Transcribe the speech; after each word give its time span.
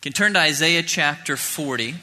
Can 0.00 0.12
turn 0.12 0.34
to 0.34 0.38
Isaiah 0.38 0.84
chapter 0.84 1.36
40. 1.36 1.96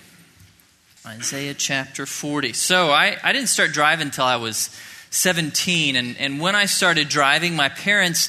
Isaiah 1.05 1.53
chapter 1.53 2.05
40. 2.05 2.51
So 2.51 2.89
I, 2.89 3.15
I 3.23 3.31
didn't 3.31 3.47
start 3.47 3.71
driving 3.71 4.07
until 4.07 4.25
I 4.25 4.35
was 4.35 4.69
17. 5.11 5.95
And, 5.95 6.17
and 6.17 6.41
when 6.41 6.55
I 6.55 6.65
started 6.65 7.07
driving, 7.07 7.55
my 7.55 7.69
parents 7.69 8.27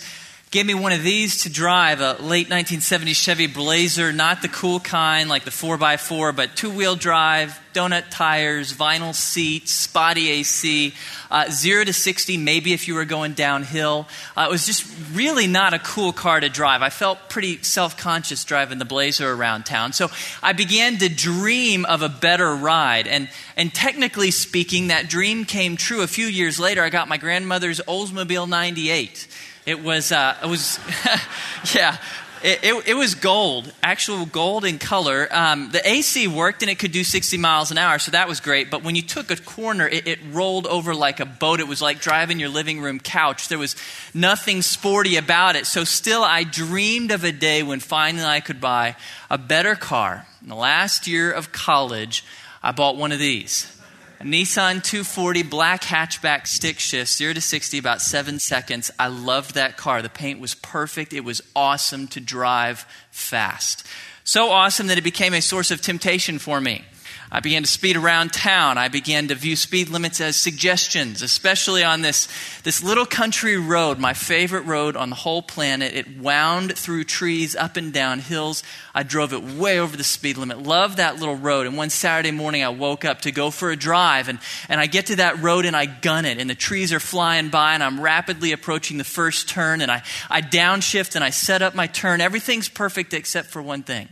gave 0.53 0.65
me 0.65 0.75
one 0.75 0.93
of 0.93 1.03
these 1.03 1.43
to 1.43 1.51
drive 1.51 2.01
a 2.01 2.15
late 2.23 2.49
1970s 2.49 3.17
Chevy 3.17 3.49
Blazer, 3.49 4.13
not 4.13 4.43
the 4.43 4.49
cool 4.49 4.79
kind 4.79 5.29
like 5.29 5.45
the 5.45 5.51
4x4, 5.51 6.37
but 6.37 6.55
two 6.55 6.71
wheel 6.71 6.95
drive, 6.95 7.59
donut 7.75 8.05
tires, 8.11 8.73
vinyl 8.73 9.13
seats, 9.13 9.73
spotty 9.73 10.31
AC, 10.31 10.95
uh, 11.33 11.51
0 11.51 11.85
to 11.85 11.93
60, 11.93 12.37
maybe 12.37 12.73
if 12.73 12.87
you 12.87 12.95
were 12.95 13.05
going 13.05 13.33
downhill. 13.33 14.07
Uh, 14.37 14.47
it 14.49 14.51
was 14.51 14.65
just 14.65 14.87
really 15.13 15.49
not 15.49 15.75
a 15.75 15.81
cool 15.81 16.13
car 16.13 16.39
to 16.39 16.49
drive. 16.49 16.81
I 16.81 16.91
felt 16.91 17.29
pretty 17.29 17.61
self 17.63 17.97
conscious 17.97 18.45
driving 18.45 18.79
the 18.79 18.85
Blazer 18.85 19.29
around 19.29 19.67
town. 19.67 19.93
So 19.93 20.11
I 20.45 20.53
began 20.53 20.97
to 20.99 21.09
dream 21.09 21.85
of 21.87 22.03
a 22.03 22.09
better 22.09 22.55
ride. 22.55 23.09
And, 23.09 23.29
and 23.57 23.75
technically 23.75 24.31
speaking, 24.31 24.89
that 24.89 25.09
dream 25.09 25.45
came 25.45 25.77
true. 25.77 26.03
A 26.03 26.07
few 26.07 26.27
years 26.27 26.61
later, 26.61 26.85
I 26.85 26.91
got 26.91 27.09
my 27.09 27.17
grandmother's 27.17 27.81
Oldsmobile 27.81 28.49
98. 28.49 29.27
It 29.67 29.83
was, 29.83 30.13
uh, 30.13 30.37
it 30.43 30.47
was, 30.47 30.79
yeah, 31.75 31.99
it, 32.41 32.63
it, 32.63 32.89
it, 32.89 32.95
was 32.95 33.17
gold, 33.17 33.73
actual 33.83 34.27
gold 34.27 34.65
in 34.65 34.79
color. 34.79 35.27
Um, 35.33 35.71
the 35.73 35.87
AC 35.87 36.29
worked 36.29 36.63
and 36.63 36.71
it 36.71 36.79
could 36.79 36.93
do 36.93 37.03
60 37.03 37.37
miles 37.39 37.73
an 37.73 37.79
hour, 37.79 37.99
so 37.99 38.13
that 38.13 38.29
was 38.29 38.39
great. 38.39 38.71
But 38.71 38.85
when 38.85 38.95
you 38.95 39.03
took 39.03 39.33
a 39.33 39.37
corner, 39.37 39.89
it, 39.89 40.07
it 40.07 40.21
rolled 40.31 40.69
over 40.69 40.95
like 40.95 41.19
a 41.19 41.27
boat. 41.27 41.59
It 41.59 41.67
was 41.67 41.83
like 41.83 42.01
driving 42.01 42.39
your 42.39 42.49
living 42.49 42.81
room 42.81 43.01
couch. 43.01 43.49
There 43.49 43.59
was 43.59 43.75
nothing 44.15 44.63
sporty 44.63 45.17
about 45.17 45.57
it. 45.57 45.67
So 45.67 45.83
still, 45.83 46.23
I 46.23 46.45
dreamed 46.45 47.11
of 47.11 47.25
a 47.25 47.33
day 47.33 47.65
when 47.65 47.81
finally 47.81 48.25
I 48.25 48.39
could 48.39 48.61
buy 48.61 48.95
a 49.29 49.39
better 49.39 49.75
car. 49.75 50.29
In 50.43 50.49
the 50.49 50.55
last 50.55 51.09
year 51.09 51.33
of 51.33 51.51
college, 51.51 52.25
I 52.63 52.71
bought 52.71 52.97
one 52.97 53.11
of 53.11 53.19
these. 53.19 53.76
A 54.19 54.25
Nissan 54.25 54.83
240 54.83 55.43
black 55.43 55.83
hatchback 55.83 56.47
stick 56.47 56.79
shift, 56.79 57.13
0 57.13 57.35
to 57.35 57.41
60, 57.41 57.77
about 57.77 58.01
seven 58.01 58.39
seconds. 58.39 58.91
I 58.99 59.09
loved 59.09 59.55
that 59.55 59.77
car. 59.77 60.01
The 60.01 60.09
paint 60.09 60.41
was 60.41 60.55
perfect. 60.55 61.13
It 61.13 61.25
was 61.25 61.43
awesome 61.55 62.09
to 62.09 62.21
drive 62.21 62.87
fast. 63.11 63.87
So 64.25 64.51
awesome 64.51 64.87
that 64.87 64.97
it 64.97 65.05
became 65.05 65.35
a 65.35 65.43
source 65.43 65.71
of 65.71 65.83
temptation 65.83 66.39
for 66.39 66.63
me. 66.63 66.85
I 67.31 67.41
began 67.41 67.65
to 67.65 67.69
speed 67.69 67.97
around 67.97 68.33
town. 68.33 68.79
I 68.79 68.87
began 68.87 69.29
to 69.29 69.35
view 69.35 69.57
speed 69.57 69.89
limits 69.89 70.21
as 70.21 70.37
suggestions, 70.37 71.23
especially 71.23 71.83
on 71.83 72.03
this, 72.03 72.29
this 72.63 72.85
little 72.85 73.05
country 73.05 73.57
road, 73.57 73.99
my 73.99 74.15
favorite 74.15 74.63
road 74.63 74.97
on 74.97 75.11
the 75.11 75.17
whole 75.17 75.43
planet. 75.43 75.95
It 75.95 76.19
wound 76.19 76.79
through 76.79 77.05
trees, 77.05 77.57
up 77.57 77.77
and 77.77 77.93
down 77.93 78.21
hills. 78.21 78.63
I 78.95 79.03
drove 79.03 79.33
it 79.33 79.43
way 79.43 79.81
over 79.81 79.97
the 79.97 80.05
speed 80.05 80.37
limit. 80.37 80.63
Loved 80.63 80.99
that 80.99 81.19
little 81.19 81.35
road. 81.35 81.67
And 81.67 81.77
one 81.77 81.91
Saturday 81.91 82.31
morning, 82.31 82.63
I 82.63 82.69
woke 82.69 83.05
up 83.05 83.23
to 83.23 83.33
go 83.33 83.51
for 83.51 83.73
a 83.73 83.77
drive, 83.77 84.29
and, 84.29 84.39
and 84.69 84.81
I 84.81 84.87
get 84.87 85.07
to 85.07 85.17
that 85.17 85.43
road 85.43 85.67
and 85.67 85.75
I 85.75 85.87
gun 85.87 86.27
it, 86.27 86.39
and 86.39 86.49
the 86.49 86.55
trees 86.55 86.93
are 86.93 87.01
flying 87.01 87.49
by, 87.49 87.75
and 87.75 87.83
I'm 87.83 88.01
rapidly 88.01 88.53
approaching 88.53 88.99
the 88.99 89.05
first 89.05 89.49
turn, 89.49 89.81
and 89.81 89.91
I, 89.91 90.05
I 90.31 90.43
downshift 90.43 91.17
and 91.17 91.25
I 91.25 91.31
set 91.31 91.61
up 91.61 91.75
my 91.75 91.89
turn. 91.89 92.21
Everything's 92.21 92.69
perfect 92.69 93.13
except 93.15 93.49
for 93.49 93.61
one 93.61 93.83
thing. 93.83 94.09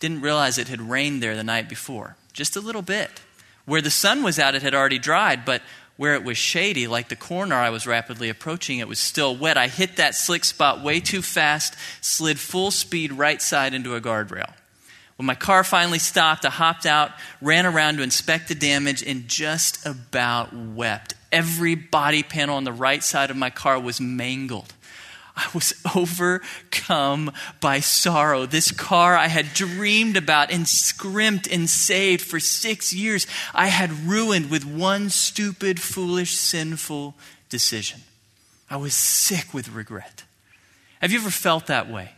Didn't 0.00 0.20
realize 0.20 0.58
it 0.58 0.66
had 0.66 0.82
rained 0.82 1.22
there 1.22 1.36
the 1.36 1.44
night 1.44 1.68
before 1.68 2.16
just 2.34 2.56
a 2.56 2.60
little 2.60 2.82
bit. 2.82 3.22
Where 3.64 3.80
the 3.80 3.90
sun 3.90 4.22
was 4.22 4.38
out, 4.38 4.54
it 4.54 4.60
had 4.60 4.74
already 4.74 4.98
dried, 4.98 5.46
but 5.46 5.62
where 5.96 6.14
it 6.14 6.24
was 6.24 6.36
shady, 6.36 6.86
like 6.86 7.08
the 7.08 7.16
corner 7.16 7.54
I 7.54 7.70
was 7.70 7.86
rapidly 7.86 8.28
approaching, 8.28 8.80
it 8.80 8.88
was 8.88 8.98
still 8.98 9.34
wet. 9.34 9.56
I 9.56 9.68
hit 9.68 9.96
that 9.96 10.14
slick 10.14 10.44
spot 10.44 10.82
way 10.82 11.00
too 11.00 11.22
fast, 11.22 11.74
slid 12.00 12.38
full 12.38 12.70
speed 12.70 13.12
right 13.12 13.40
side 13.40 13.72
into 13.72 13.94
a 13.94 14.00
guardrail. 14.00 14.52
When 15.16 15.26
my 15.26 15.36
car 15.36 15.62
finally 15.62 16.00
stopped, 16.00 16.44
I 16.44 16.50
hopped 16.50 16.86
out, 16.86 17.12
ran 17.40 17.66
around 17.66 17.98
to 17.98 18.02
inspect 18.02 18.48
the 18.48 18.56
damage, 18.56 19.02
and 19.02 19.28
just 19.28 19.86
about 19.86 20.52
wept. 20.52 21.14
Every 21.30 21.76
body 21.76 22.24
panel 22.24 22.56
on 22.56 22.64
the 22.64 22.72
right 22.72 23.02
side 23.02 23.30
of 23.30 23.36
my 23.36 23.50
car 23.50 23.78
was 23.78 24.00
mangled. 24.00 24.74
I 25.36 25.48
was 25.52 25.74
overcome 25.94 27.32
by 27.60 27.80
sorrow. 27.80 28.46
This 28.46 28.70
car 28.70 29.16
I 29.16 29.28
had 29.28 29.54
dreamed 29.54 30.16
about 30.16 30.52
and 30.52 30.66
scrimped 30.66 31.46
and 31.46 31.68
saved 31.68 32.22
for 32.22 32.38
six 32.38 32.92
years, 32.92 33.26
I 33.52 33.66
had 33.66 33.90
ruined 34.06 34.50
with 34.50 34.64
one 34.64 35.10
stupid, 35.10 35.80
foolish, 35.80 36.36
sinful 36.36 37.14
decision. 37.48 38.00
I 38.70 38.76
was 38.76 38.94
sick 38.94 39.52
with 39.52 39.68
regret. 39.70 40.24
Have 41.00 41.12
you 41.12 41.18
ever 41.18 41.30
felt 41.30 41.66
that 41.66 41.90
way? 41.90 42.12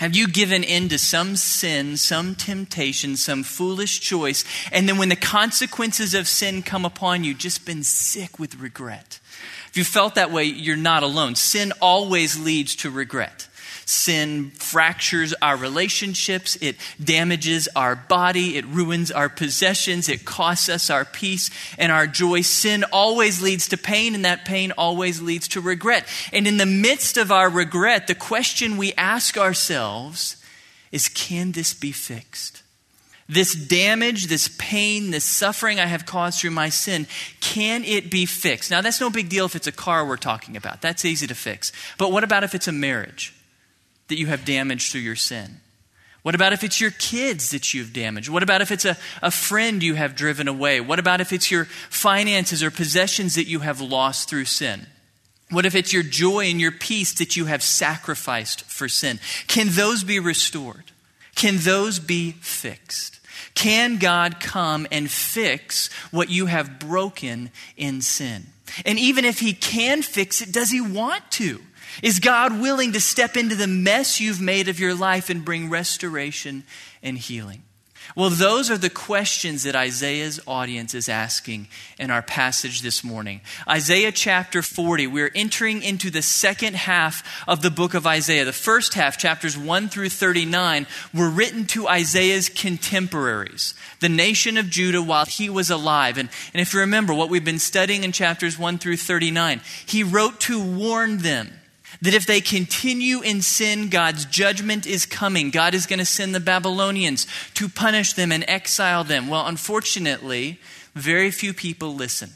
Have 0.00 0.16
you 0.16 0.28
given 0.28 0.64
in 0.64 0.88
to 0.88 0.98
some 0.98 1.36
sin, 1.36 1.98
some 1.98 2.34
temptation, 2.34 3.18
some 3.18 3.42
foolish 3.42 4.00
choice, 4.00 4.46
and 4.72 4.88
then 4.88 4.96
when 4.96 5.10
the 5.10 5.14
consequences 5.14 6.14
of 6.14 6.26
sin 6.26 6.62
come 6.62 6.86
upon 6.86 7.22
you, 7.22 7.34
just 7.34 7.66
been 7.66 7.82
sick 7.82 8.38
with 8.38 8.58
regret? 8.58 9.20
If 9.68 9.76
you 9.76 9.84
felt 9.84 10.14
that 10.14 10.30
way, 10.30 10.44
you're 10.44 10.74
not 10.74 11.02
alone. 11.02 11.34
Sin 11.34 11.74
always 11.82 12.40
leads 12.40 12.76
to 12.76 12.88
regret. 12.88 13.49
Sin 13.90 14.52
fractures 14.52 15.34
our 15.42 15.56
relationships. 15.56 16.56
It 16.60 16.76
damages 17.02 17.68
our 17.74 17.96
body. 17.96 18.56
It 18.56 18.64
ruins 18.66 19.10
our 19.10 19.28
possessions. 19.28 20.08
It 20.08 20.24
costs 20.24 20.68
us 20.68 20.90
our 20.90 21.04
peace 21.04 21.50
and 21.76 21.90
our 21.90 22.06
joy. 22.06 22.42
Sin 22.42 22.84
always 22.92 23.42
leads 23.42 23.66
to 23.70 23.76
pain, 23.76 24.14
and 24.14 24.24
that 24.24 24.44
pain 24.44 24.70
always 24.78 25.20
leads 25.20 25.48
to 25.48 25.60
regret. 25.60 26.06
And 26.32 26.46
in 26.46 26.56
the 26.56 26.66
midst 26.66 27.16
of 27.16 27.32
our 27.32 27.50
regret, 27.50 28.06
the 28.06 28.14
question 28.14 28.76
we 28.76 28.92
ask 28.92 29.36
ourselves 29.36 30.36
is 30.92 31.08
can 31.08 31.50
this 31.50 31.74
be 31.74 31.90
fixed? 31.90 32.62
this 33.28 33.54
damage, 33.54 34.26
this 34.26 34.48
pain, 34.58 35.12
this 35.12 35.24
suffering 35.24 35.78
I 35.78 35.86
have 35.86 36.04
caused 36.04 36.40
through 36.40 36.50
my 36.50 36.68
sin, 36.68 37.06
can 37.40 37.84
it 37.84 38.10
be 38.10 38.26
fixed? 38.26 38.72
Now, 38.72 38.80
that's 38.80 39.00
no 39.00 39.08
big 39.08 39.28
deal 39.28 39.46
if 39.46 39.54
it's 39.54 39.68
a 39.68 39.72
car 39.72 40.04
we're 40.04 40.16
talking 40.16 40.56
about. 40.56 40.80
That's 40.80 41.04
easy 41.04 41.28
to 41.28 41.34
fix. 41.36 41.70
But 41.96 42.10
what 42.10 42.24
about 42.24 42.42
if 42.42 42.56
it's 42.56 42.66
a 42.66 42.72
marriage 42.72 43.32
that 44.10 44.18
you 44.18 44.26
have 44.26 44.44
damaged 44.44 44.92
through 44.92 45.00
your 45.00 45.16
sin? 45.16 45.60
What 46.22 46.34
about 46.34 46.52
if 46.52 46.62
it's 46.62 46.80
your 46.80 46.90
kids 46.90 47.50
that 47.50 47.72
you've 47.72 47.94
damaged? 47.94 48.28
What 48.28 48.42
about 48.42 48.60
if 48.60 48.70
it's 48.70 48.84
a, 48.84 48.96
a 49.22 49.30
friend 49.30 49.82
you 49.82 49.94
have 49.94 50.14
driven 50.14 50.48
away? 50.48 50.80
What 50.80 50.98
about 50.98 51.22
if 51.22 51.32
it's 51.32 51.50
your 51.50 51.64
finances 51.64 52.62
or 52.62 52.70
possessions 52.70 53.36
that 53.36 53.46
you 53.46 53.60
have 53.60 53.80
lost 53.80 54.28
through 54.28 54.44
sin? 54.44 54.86
What 55.50 55.66
if 55.66 55.74
it's 55.74 55.92
your 55.92 56.02
joy 56.02 56.50
and 56.50 56.60
your 56.60 56.72
peace 56.72 57.14
that 57.14 57.36
you 57.36 57.46
have 57.46 57.62
sacrificed 57.62 58.62
for 58.64 58.88
sin? 58.88 59.18
Can 59.48 59.68
those 59.70 60.04
be 60.04 60.20
restored? 60.20 60.84
Can 61.34 61.56
those 61.58 61.98
be 61.98 62.32
fixed? 62.32 63.18
Can 63.54 63.96
God 63.98 64.40
come 64.40 64.86
and 64.92 65.10
fix 65.10 65.90
what 66.10 66.28
you 66.28 66.46
have 66.46 66.78
broken 66.78 67.50
in 67.76 68.02
sin? 68.02 68.46
And 68.84 68.98
even 68.98 69.24
if 69.24 69.40
He 69.40 69.52
can 69.52 70.02
fix 70.02 70.42
it, 70.42 70.52
does 70.52 70.70
He 70.70 70.80
want 70.80 71.28
to? 71.32 71.60
Is 72.02 72.20
God 72.20 72.60
willing 72.60 72.92
to 72.92 73.00
step 73.00 73.36
into 73.36 73.54
the 73.54 73.66
mess 73.66 74.20
you've 74.20 74.40
made 74.40 74.68
of 74.68 74.80
your 74.80 74.94
life 74.94 75.30
and 75.30 75.44
bring 75.44 75.68
restoration 75.68 76.64
and 77.02 77.18
healing? 77.18 77.62
Well, 78.16 78.30
those 78.30 78.70
are 78.70 78.78
the 78.78 78.90
questions 78.90 79.62
that 79.62 79.76
Isaiah's 79.76 80.40
audience 80.46 80.94
is 80.94 81.08
asking 81.08 81.68
in 81.98 82.10
our 82.10 82.22
passage 82.22 82.82
this 82.82 83.04
morning. 83.04 83.40
Isaiah 83.68 84.10
chapter 84.10 84.62
40, 84.62 85.06
we're 85.06 85.30
entering 85.34 85.82
into 85.82 86.10
the 86.10 86.22
second 86.22 86.74
half 86.74 87.22
of 87.46 87.62
the 87.62 87.70
book 87.70 87.94
of 87.94 88.06
Isaiah. 88.06 88.44
The 88.44 88.52
first 88.52 88.94
half, 88.94 89.16
chapters 89.16 89.56
1 89.56 89.88
through 89.90 90.08
39, 90.08 90.88
were 91.14 91.30
written 91.30 91.66
to 91.66 91.86
Isaiah's 91.86 92.48
contemporaries, 92.48 93.74
the 94.00 94.08
nation 94.08 94.56
of 94.56 94.70
Judah 94.70 95.02
while 95.02 95.26
he 95.26 95.48
was 95.48 95.70
alive. 95.70 96.18
And, 96.18 96.30
and 96.52 96.60
if 96.60 96.74
you 96.74 96.80
remember 96.80 97.14
what 97.14 97.30
we've 97.30 97.44
been 97.44 97.60
studying 97.60 98.02
in 98.02 98.10
chapters 98.10 98.58
1 98.58 98.78
through 98.78 98.96
39, 98.96 99.60
he 99.86 100.02
wrote 100.02 100.40
to 100.40 100.60
warn 100.60 101.18
them 101.18 101.59
that 102.02 102.14
if 102.14 102.26
they 102.26 102.40
continue 102.40 103.20
in 103.20 103.42
sin, 103.42 103.88
God's 103.88 104.24
judgment 104.24 104.86
is 104.86 105.06
coming. 105.06 105.50
God 105.50 105.74
is 105.74 105.86
going 105.86 105.98
to 105.98 106.04
send 106.04 106.34
the 106.34 106.40
Babylonians 106.40 107.26
to 107.54 107.68
punish 107.68 108.14
them 108.14 108.32
and 108.32 108.44
exile 108.48 109.04
them. 109.04 109.28
Well, 109.28 109.46
unfortunately, 109.46 110.58
very 110.94 111.30
few 111.30 111.52
people 111.52 111.94
listen. 111.94 112.30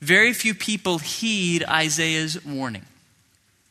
Very 0.00 0.32
few 0.32 0.54
people 0.54 0.98
heed 0.98 1.64
Isaiah's 1.64 2.44
warning. 2.44 2.84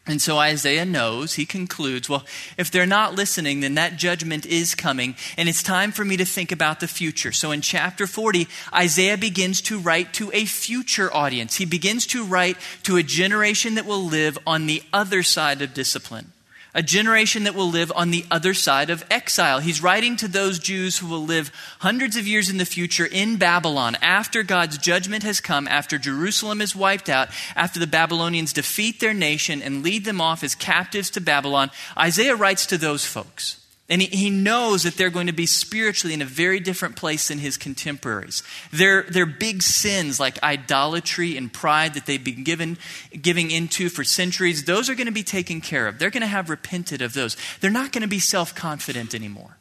And 0.05 0.21
so 0.21 0.37
Isaiah 0.37 0.83
knows, 0.83 1.35
he 1.35 1.45
concludes, 1.45 2.09
well, 2.09 2.25
if 2.57 2.69
they're 2.69 2.85
not 2.85 3.15
listening, 3.15 3.61
then 3.61 3.75
that 3.75 3.95
judgment 3.95 4.45
is 4.45 4.75
coming, 4.75 5.15
and 5.37 5.47
it's 5.47 5.63
time 5.63 5.93
for 5.93 6.03
me 6.03 6.17
to 6.17 6.25
think 6.25 6.51
about 6.51 6.81
the 6.81 6.89
future. 6.89 7.31
So 7.31 7.51
in 7.51 7.61
chapter 7.61 8.05
40, 8.05 8.49
Isaiah 8.73 9.17
begins 9.17 9.61
to 9.61 9.79
write 9.79 10.13
to 10.15 10.29
a 10.33 10.43
future 10.43 11.13
audience. 11.13 11.55
He 11.55 11.65
begins 11.65 12.05
to 12.07 12.25
write 12.25 12.57
to 12.83 12.97
a 12.97 13.03
generation 13.03 13.75
that 13.75 13.85
will 13.85 14.03
live 14.03 14.37
on 14.45 14.65
the 14.65 14.83
other 14.91 15.23
side 15.23 15.61
of 15.61 15.73
discipline 15.73 16.32
a 16.73 16.83
generation 16.83 17.43
that 17.43 17.55
will 17.55 17.69
live 17.69 17.91
on 17.95 18.11
the 18.11 18.25
other 18.31 18.53
side 18.53 18.89
of 18.89 19.05
exile. 19.09 19.59
He's 19.59 19.83
writing 19.83 20.15
to 20.17 20.27
those 20.27 20.59
Jews 20.59 20.97
who 20.97 21.07
will 21.07 21.23
live 21.23 21.51
hundreds 21.79 22.17
of 22.17 22.27
years 22.27 22.49
in 22.49 22.57
the 22.57 22.65
future 22.65 23.05
in 23.05 23.37
Babylon 23.37 23.95
after 24.01 24.43
God's 24.43 24.77
judgment 24.77 25.23
has 25.23 25.39
come, 25.39 25.67
after 25.67 25.97
Jerusalem 25.97 26.61
is 26.61 26.75
wiped 26.75 27.09
out, 27.09 27.29
after 27.55 27.79
the 27.79 27.87
Babylonians 27.87 28.53
defeat 28.53 28.99
their 28.99 29.13
nation 29.13 29.61
and 29.61 29.83
lead 29.83 30.05
them 30.05 30.19
off 30.19 30.43
as 30.43 30.55
captives 30.55 31.09
to 31.11 31.21
Babylon. 31.21 31.71
Isaiah 31.97 32.35
writes 32.35 32.65
to 32.67 32.77
those 32.77 33.05
folks. 33.05 33.62
And 33.93 34.01
he, 34.01 34.07
he 34.07 34.29
knows 34.31 34.81
that 34.83 34.95
they're 34.95 35.11
going 35.11 35.27
to 35.27 35.33
be 35.33 35.45
spiritually 35.45 36.15
in 36.15 36.23
a 36.23 36.25
very 36.25 36.59
different 36.59 36.95
place 36.95 37.27
than 37.27 37.37
his 37.37 37.57
contemporaries. 37.57 38.41
Their, 38.71 39.03
their 39.03 39.27
big 39.27 39.61
sins, 39.61 40.19
like 40.19 40.41
idolatry 40.41 41.37
and 41.37 41.53
pride 41.53 41.93
that 41.93 42.07
they've 42.07 42.23
been 42.23 42.43
given, 42.43 42.79
giving 43.21 43.51
into 43.51 43.89
for 43.89 44.03
centuries, 44.03 44.65
those 44.65 44.89
are 44.89 44.95
going 44.95 45.05
to 45.05 45.13
be 45.13 45.21
taken 45.21 45.61
care 45.61 45.87
of. 45.87 45.99
They're 45.99 46.09
going 46.09 46.21
to 46.21 46.27
have 46.27 46.49
repented 46.49 47.03
of 47.03 47.13
those. 47.13 47.37
They're 47.61 47.69
not 47.69 47.91
going 47.91 48.01
to 48.01 48.07
be 48.07 48.17
self 48.17 48.55
confident 48.55 49.13
anymore. 49.13 49.57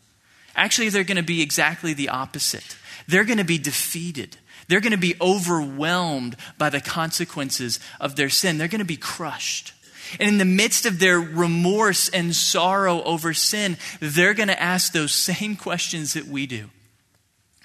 Actually, 0.56 0.88
they're 0.88 1.04
going 1.04 1.18
to 1.18 1.22
be 1.22 1.42
exactly 1.42 1.92
the 1.92 2.08
opposite. 2.08 2.78
They're 3.06 3.24
going 3.24 3.36
to 3.36 3.44
be 3.44 3.58
defeated. 3.58 4.38
They're 4.66 4.80
going 4.80 4.92
to 4.92 4.96
be 4.96 5.14
overwhelmed 5.20 6.36
by 6.56 6.70
the 6.70 6.80
consequences 6.80 7.80
of 8.00 8.16
their 8.16 8.30
sin. 8.30 8.56
They're 8.56 8.66
going 8.66 8.78
to 8.78 8.86
be 8.86 8.96
crushed. 8.96 9.74
And 10.18 10.28
in 10.28 10.38
the 10.38 10.44
midst 10.44 10.86
of 10.86 10.98
their 10.98 11.18
remorse 11.18 12.08
and 12.08 12.34
sorrow 12.34 13.02
over 13.02 13.34
sin, 13.34 13.76
they're 14.00 14.34
going 14.34 14.48
to 14.48 14.62
ask 14.62 14.92
those 14.92 15.12
same 15.12 15.56
questions 15.56 16.14
that 16.14 16.26
we 16.26 16.46
do. 16.46 16.70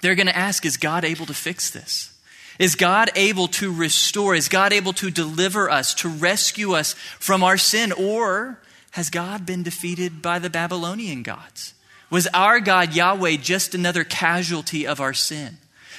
They're 0.00 0.14
going 0.14 0.26
to 0.26 0.36
ask 0.36 0.64
Is 0.64 0.76
God 0.76 1.04
able 1.04 1.26
to 1.26 1.34
fix 1.34 1.70
this? 1.70 2.12
Is 2.58 2.74
God 2.74 3.10
able 3.14 3.48
to 3.48 3.72
restore? 3.72 4.34
Is 4.34 4.48
God 4.48 4.72
able 4.72 4.92
to 4.94 5.10
deliver 5.10 5.70
us, 5.70 5.94
to 5.94 6.08
rescue 6.08 6.72
us 6.72 6.94
from 7.18 7.44
our 7.44 7.56
sin? 7.56 7.92
Or 7.92 8.60
has 8.92 9.10
God 9.10 9.46
been 9.46 9.62
defeated 9.62 10.20
by 10.20 10.38
the 10.38 10.50
Babylonian 10.50 11.22
gods? 11.22 11.74
Was 12.10 12.26
our 12.28 12.58
God, 12.58 12.94
Yahweh, 12.94 13.36
just 13.36 13.74
another 13.74 14.02
casualty 14.02 14.86
of 14.86 15.00
our 15.00 15.14
sin? 15.14 15.58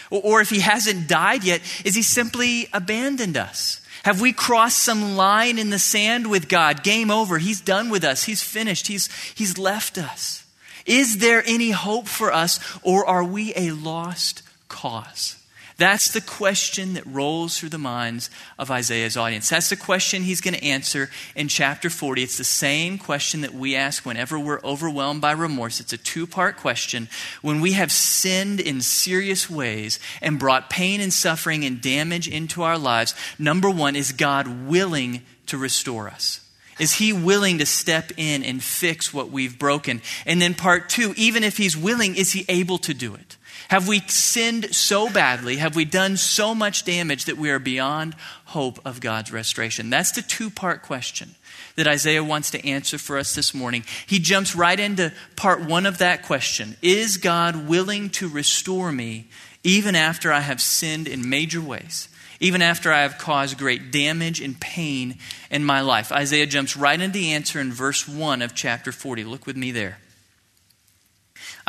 Or 0.10 0.42
if 0.42 0.50
he 0.50 0.60
hasn't 0.60 1.07
died 1.07 1.44
yet, 1.44 1.62
is 1.86 1.95
he 1.95 2.02
simply 2.02 2.68
abandoned 2.74 3.38
us? 3.38 3.79
Have 4.04 4.22
we 4.22 4.34
crossed 4.34 4.78
some 4.78 5.16
line 5.16 5.57
in 5.57 5.69
the 5.69 5.80
sand 5.80 6.28
with 6.28 6.48
God? 6.50 6.84
Game 6.84 7.12
over. 7.12 7.38
He's 7.38 7.62
done 7.62 7.90
with 7.90 8.04
us. 8.04 8.24
He's 8.24 8.42
finished. 8.42 8.88
He's, 8.88 9.10
he's 9.36 9.57
left 9.57 9.98
us. 9.98 10.46
Is 10.86 11.18
there 11.18 11.44
any 11.46 11.72
hope 11.72 12.07
for 12.07 12.34
us, 12.34 12.60
or 12.81 13.06
are 13.06 13.24
we 13.24 13.54
a 13.56 13.72
lost 13.72 14.42
cause? 14.68 15.39
That's 15.80 16.12
the 16.12 16.20
question 16.20 16.96
that 16.96 17.08
rolls 17.08 17.58
through 17.58 17.70
the 17.70 17.78
minds 17.78 18.30
of 18.58 18.70
Isaiah's 18.70 19.16
audience. 19.16 19.48
That's 19.48 19.70
the 19.70 19.78
question 19.78 20.24
he's 20.24 20.42
going 20.42 20.54
to 20.54 20.64
answer 20.64 21.10
in 21.38 21.48
chapter 21.48 21.90
40. 21.90 22.22
It's 22.22 22.38
the 22.38 22.44
same 22.44 22.98
question 22.98 23.40
that 23.42 23.54
we 23.54 23.78
ask 23.78 24.06
whenever 24.06 24.38
we're 24.38 24.60
overwhelmed 24.62 25.22
by 25.22 25.31
remorse. 25.31 25.80
It's 25.80 25.94
a 25.94 25.98
two 25.98 26.28
part 26.28 26.58
question. 26.58 27.08
When 27.42 27.62
we 27.62 27.72
have 27.72 27.94
sinned 27.94 28.60
in 28.60 28.81
serious 28.81 29.50
ways 29.50 30.00
and 30.22 30.38
brought 30.38 30.70
pain 30.70 31.00
and 31.00 31.14
suffering 31.14 31.64
and 31.64 31.80
damage 31.80 32.28
into 32.28 32.62
our 32.62 32.78
lives, 32.78 33.16
number 33.40 33.70
one, 33.70 33.96
is 33.96 34.12
God 34.12 34.68
willing 34.68 35.22
to 35.46 35.58
restore 35.58 36.10
us? 36.10 36.46
Is 36.78 36.96
he 36.96 37.14
willing 37.14 37.60
to 37.60 37.66
step 37.66 38.12
in 38.18 38.44
and 38.44 38.62
fix 38.62 39.14
what 39.14 39.31
we've 39.31 39.58
broken? 39.58 40.02
And 40.26 40.42
then 40.42 40.56
part 40.56 40.90
two, 40.90 41.14
even 41.16 41.46
if 41.46 41.56
he's 41.56 41.78
willing, 41.78 42.18
is 42.18 42.34
he 42.34 42.44
able 42.50 42.80
to 42.80 42.94
do 42.94 43.16
it? 43.16 43.38
Have 43.69 43.88
we 43.88 44.00
sinned 44.07 44.74
so 44.74 45.10
badly? 45.10 45.57
Have 45.57 45.75
we 45.75 45.86
done 45.86 46.18
so 46.18 46.56
much 46.56 46.86
damage 46.86 47.25
that 47.25 47.38
we 47.38 47.51
are 47.51 47.60
beyond 47.60 48.16
hope 48.45 48.80
of 48.83 49.00
God's 49.00 49.31
restoration? 49.31 49.92
That's 49.92 50.12
the 50.12 50.24
two 50.24 50.50
part 50.50 50.81
question 50.81 51.36
that 51.75 51.88
Isaiah 51.88 52.24
wants 52.24 52.50
to 52.51 52.68
answer 52.68 52.98
for 52.98 53.19
us 53.19 53.36
this 53.36 53.54
morning. 53.54 53.83
He 54.07 54.18
jumps 54.18 54.56
right 54.56 54.80
into 54.80 55.13
part 55.36 55.62
one 55.62 55.86
of 55.86 56.00
that 56.00 56.24
question 56.24 56.77
Is 56.81 57.18
God 57.18 57.68
willing 57.68 58.10
to 58.12 58.27
restore 58.27 58.92
me 58.92 59.27
even 59.63 59.95
after 59.95 60.33
I 60.33 60.39
have 60.39 60.62
sinned 60.62 61.07
in 61.07 61.30
major 61.30 61.62
ways? 61.62 62.10
Even 62.39 62.63
after 62.63 62.92
I 62.92 63.04
have 63.04 63.19
caused 63.19 63.60
great 63.60 63.92
damage 63.92 64.42
and 64.42 64.60
pain 64.60 65.19
in 65.51 65.63
my 65.63 65.81
life. 65.81 66.12
Isaiah 66.12 66.48
jumps 66.48 66.75
right 66.75 67.00
into 67.00 67.19
the 67.19 67.33
answer 67.33 67.60
in 67.60 67.71
verse 67.71 68.07
1 68.07 68.42
of 68.42 68.56
chapter 68.56 68.92
40. 68.92 69.25
Look 69.25 69.45
with 69.45 69.57
me 69.57 69.71
there. 69.71 70.00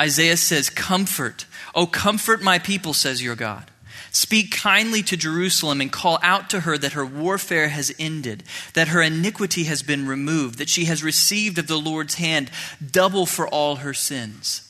Isaiah 0.00 0.38
says, 0.38 0.70
Comfort, 0.70 1.44
oh, 1.74 1.86
comfort 1.86 2.42
my 2.42 2.58
people, 2.58 2.94
says 2.94 3.22
your 3.22 3.36
God. 3.36 3.70
Speak 4.12 4.50
kindly 4.50 5.02
to 5.04 5.16
Jerusalem 5.16 5.80
and 5.80 5.92
call 5.92 6.18
out 6.22 6.50
to 6.50 6.60
her 6.60 6.76
that 6.78 6.94
her 6.94 7.06
warfare 7.06 7.68
has 7.68 7.94
ended, 7.98 8.42
that 8.74 8.88
her 8.88 9.02
iniquity 9.02 9.64
has 9.64 9.82
been 9.82 10.06
removed, 10.06 10.58
that 10.58 10.68
she 10.68 10.86
has 10.86 11.04
received 11.04 11.58
of 11.58 11.68
the 11.68 11.78
Lord's 11.78 12.14
hand 12.14 12.50
double 12.84 13.26
for 13.26 13.46
all 13.46 13.76
her 13.76 13.94
sins. 13.94 14.66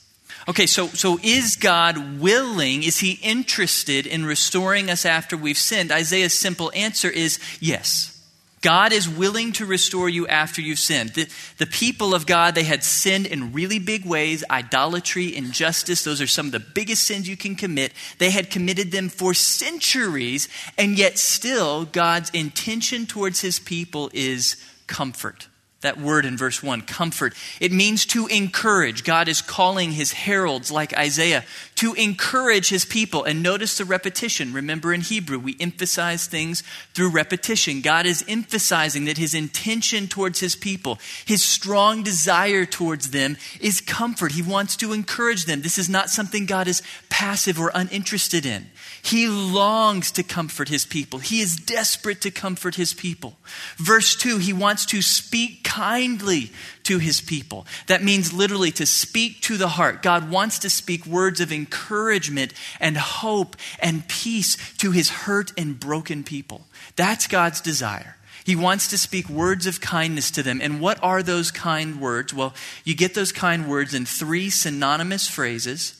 Okay, 0.49 0.67
so, 0.67 0.89
so 0.89 1.19
is 1.23 1.57
God 1.57 2.21
willing? 2.21 2.83
Is 2.83 2.99
he 2.99 3.13
interested 3.23 4.07
in 4.07 4.27
restoring 4.27 4.91
us 4.91 5.07
after 5.07 5.37
we've 5.37 5.57
sinned? 5.57 5.93
Isaiah's 5.93 6.35
simple 6.35 6.73
answer 6.75 7.09
is 7.09 7.39
yes. 7.61 8.20
God 8.63 8.93
is 8.93 9.09
willing 9.09 9.53
to 9.53 9.65
restore 9.65 10.09
you 10.09 10.27
after 10.27 10.61
you've 10.61 10.79
sinned. 10.79 11.11
The, 11.11 11.29
the, 11.57 11.67
people 11.67 12.15
of 12.15 12.27
God, 12.27 12.55
they 12.55 12.65
had 12.65 12.85
sinned 12.85 13.27
in 13.27 13.55
really 13.55 13.79
big 13.79 14.05
ways 14.05 14.45
idolatry, 14.51 15.35
injustice. 15.35 16.05
Those 16.05 16.21
are 16.21 16.27
some 16.27 16.47
of 16.47 16.53
the 16.53 16.61
biggest 16.61 17.05
sins 17.05 17.27
you 17.27 17.39
can 17.39 17.57
commit. 17.57 17.93
They 18.19 18.31
had 18.31 18.51
committed 18.51 18.93
them 18.93 19.09
for 19.09 19.33
centuries, 19.33 20.49
and 20.77 20.99
yet 20.99 21.19
still, 21.19 21.87
God's 21.87 22.29
intention 22.31 23.07
towards 23.07 23.41
his 23.41 23.59
people 23.59 24.11
is 24.13 24.57
comfort. 24.87 25.49
That 25.83 25.99
word 25.99 26.27
in 26.27 26.37
verse 26.37 26.63
1, 26.63 26.83
comfort. 26.83 27.33
It 27.59 27.73
means 27.73 28.05
to 28.07 28.27
encourage. 28.27 29.03
God 29.03 29.29
is 29.29 29.41
calling 29.41 29.93
his 29.93 30.13
heralds 30.13 30.71
like 30.71 30.95
Isaiah 30.95 31.43
to 31.77 31.95
encourage 31.95 32.69
his 32.69 32.85
people. 32.85 33.25
And 33.25 33.43
notice 33.43 33.79
the 33.79 33.87
repetition. 33.87 34.53
Remember 34.53 34.93
in 34.93 35.01
Hebrew, 35.01 35.39
we 35.39 35.57
emphasize 35.59 36.27
things 36.27 36.63
through 36.93 37.13
repetition. 37.13 37.81
God 37.81 38.05
is 38.05 38.23
emphasizing 38.29 39.07
that 39.07 39.17
his 39.17 39.33
intention 39.33 40.07
towards 40.07 40.41
his 40.41 40.55
people, 40.55 40.99
his 41.25 41.43
strong 41.43 42.03
desire 42.03 42.67
towards 42.67 43.11
them 43.11 43.39
is 43.59 43.81
comfort. 43.81 44.33
He 44.33 44.43
wants 44.43 44.77
to 44.77 44.93
encourage 44.93 45.47
them. 45.47 45.63
This 45.63 45.79
is 45.79 45.89
not 45.89 46.11
something 46.11 46.45
God 46.45 46.69
is 46.69 46.83
passive 47.09 47.59
or 47.59 47.73
uninterested 47.75 48.45
in. 48.45 48.67
He 49.03 49.29
longs 49.29 50.11
to 50.13 50.23
comfort 50.23 50.69
his 50.69 50.85
people. 50.85 51.21
He 51.21 51.41
is 51.41 51.57
desperate 51.57 52.21
to 52.21 52.31
comfort 52.31 52.75
his 52.75 52.93
people. 52.93 53.39
Verse 53.79 54.15
2, 54.15 54.37
he 54.37 54.53
wants 54.53 54.85
to 54.87 55.01
speak 55.01 55.65
kindly 55.71 56.51
to 56.83 56.99
his 56.99 57.21
people. 57.21 57.67
That 57.87 58.03
means 58.03 58.33
literally 58.33 58.73
to 58.73 58.87
speak 58.87 59.41
to 59.43 59.57
the 59.57 59.69
heart. 59.69 60.03
God 60.03 60.31
wants 60.31 60.59
to 60.61 60.71
speak 60.71 61.07
words 61.07 61.41
of 61.41 61.53
encouragement 61.53 62.53
and 62.81 62.97
hope 62.97 63.57
and 63.79 64.07
peace 64.09 64.57
to 64.79 64.91
his 64.91 65.11
hurt 65.11 65.53
and 65.57 65.79
broken 65.79 66.25
people. 66.25 66.63
That's 66.97 67.29
God's 67.29 67.61
desire. 67.61 68.17
He 68.45 68.57
wants 68.57 68.89
to 68.89 68.99
speak 68.99 69.29
words 69.29 69.67
of 69.67 69.81
kindness 69.81 70.31
to 70.33 70.43
them. 70.43 70.61
And 70.61 70.81
what 70.81 70.99
are 71.03 71.23
those 71.23 71.53
kind 71.53 72.01
words? 72.01 72.35
Well, 72.35 72.53
you 72.85 72.97
get 72.97 73.15
those 73.15 73.33
kind 73.33 73.69
words 73.69 73.95
in 73.95 74.07
three 74.07 74.51
synonymous 74.51 75.29
phrases 75.29 76.00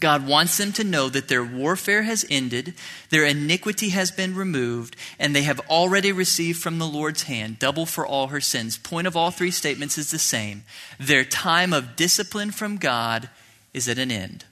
God 0.00 0.26
wants 0.26 0.56
them 0.56 0.72
to 0.72 0.84
know 0.84 1.08
that 1.08 1.28
their 1.28 1.44
warfare 1.44 2.02
has 2.02 2.24
ended, 2.30 2.74
their 3.10 3.24
iniquity 3.24 3.90
has 3.90 4.10
been 4.10 4.34
removed, 4.34 4.96
and 5.18 5.36
they 5.36 5.42
have 5.42 5.60
already 5.68 6.10
received 6.10 6.60
from 6.60 6.78
the 6.78 6.86
Lord's 6.86 7.24
hand 7.24 7.58
double 7.58 7.86
for 7.86 8.06
all 8.06 8.28
her 8.28 8.40
sins. 8.40 8.78
Point 8.78 9.06
of 9.06 9.16
all 9.16 9.30
three 9.30 9.50
statements 9.50 9.98
is 9.98 10.10
the 10.10 10.18
same. 10.18 10.64
Their 10.98 11.24
time 11.24 11.72
of 11.72 11.96
discipline 11.96 12.50
from 12.50 12.78
God 12.78 13.28
is 13.74 13.88
at 13.88 13.98
an 13.98 14.10
end. 14.10 14.44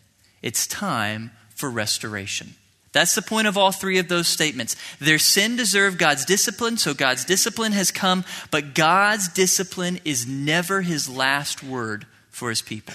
It's 0.42 0.66
time 0.66 1.32
for 1.54 1.70
restoration. 1.70 2.54
That's 2.92 3.14
the 3.14 3.22
point 3.22 3.46
of 3.46 3.58
all 3.58 3.72
three 3.72 3.98
of 3.98 4.08
those 4.08 4.28
statements. 4.28 4.76
Their 4.98 5.18
sin 5.18 5.56
deserved 5.56 5.98
God's 5.98 6.24
discipline, 6.24 6.78
so 6.78 6.94
God's 6.94 7.24
discipline 7.24 7.72
has 7.72 7.90
come, 7.90 8.24
but 8.50 8.74
God's 8.74 9.28
discipline 9.28 10.00
is 10.04 10.26
never 10.26 10.82
his 10.82 11.08
last 11.08 11.62
word 11.62 12.06
for 12.30 12.50
his 12.50 12.62
people. 12.62 12.94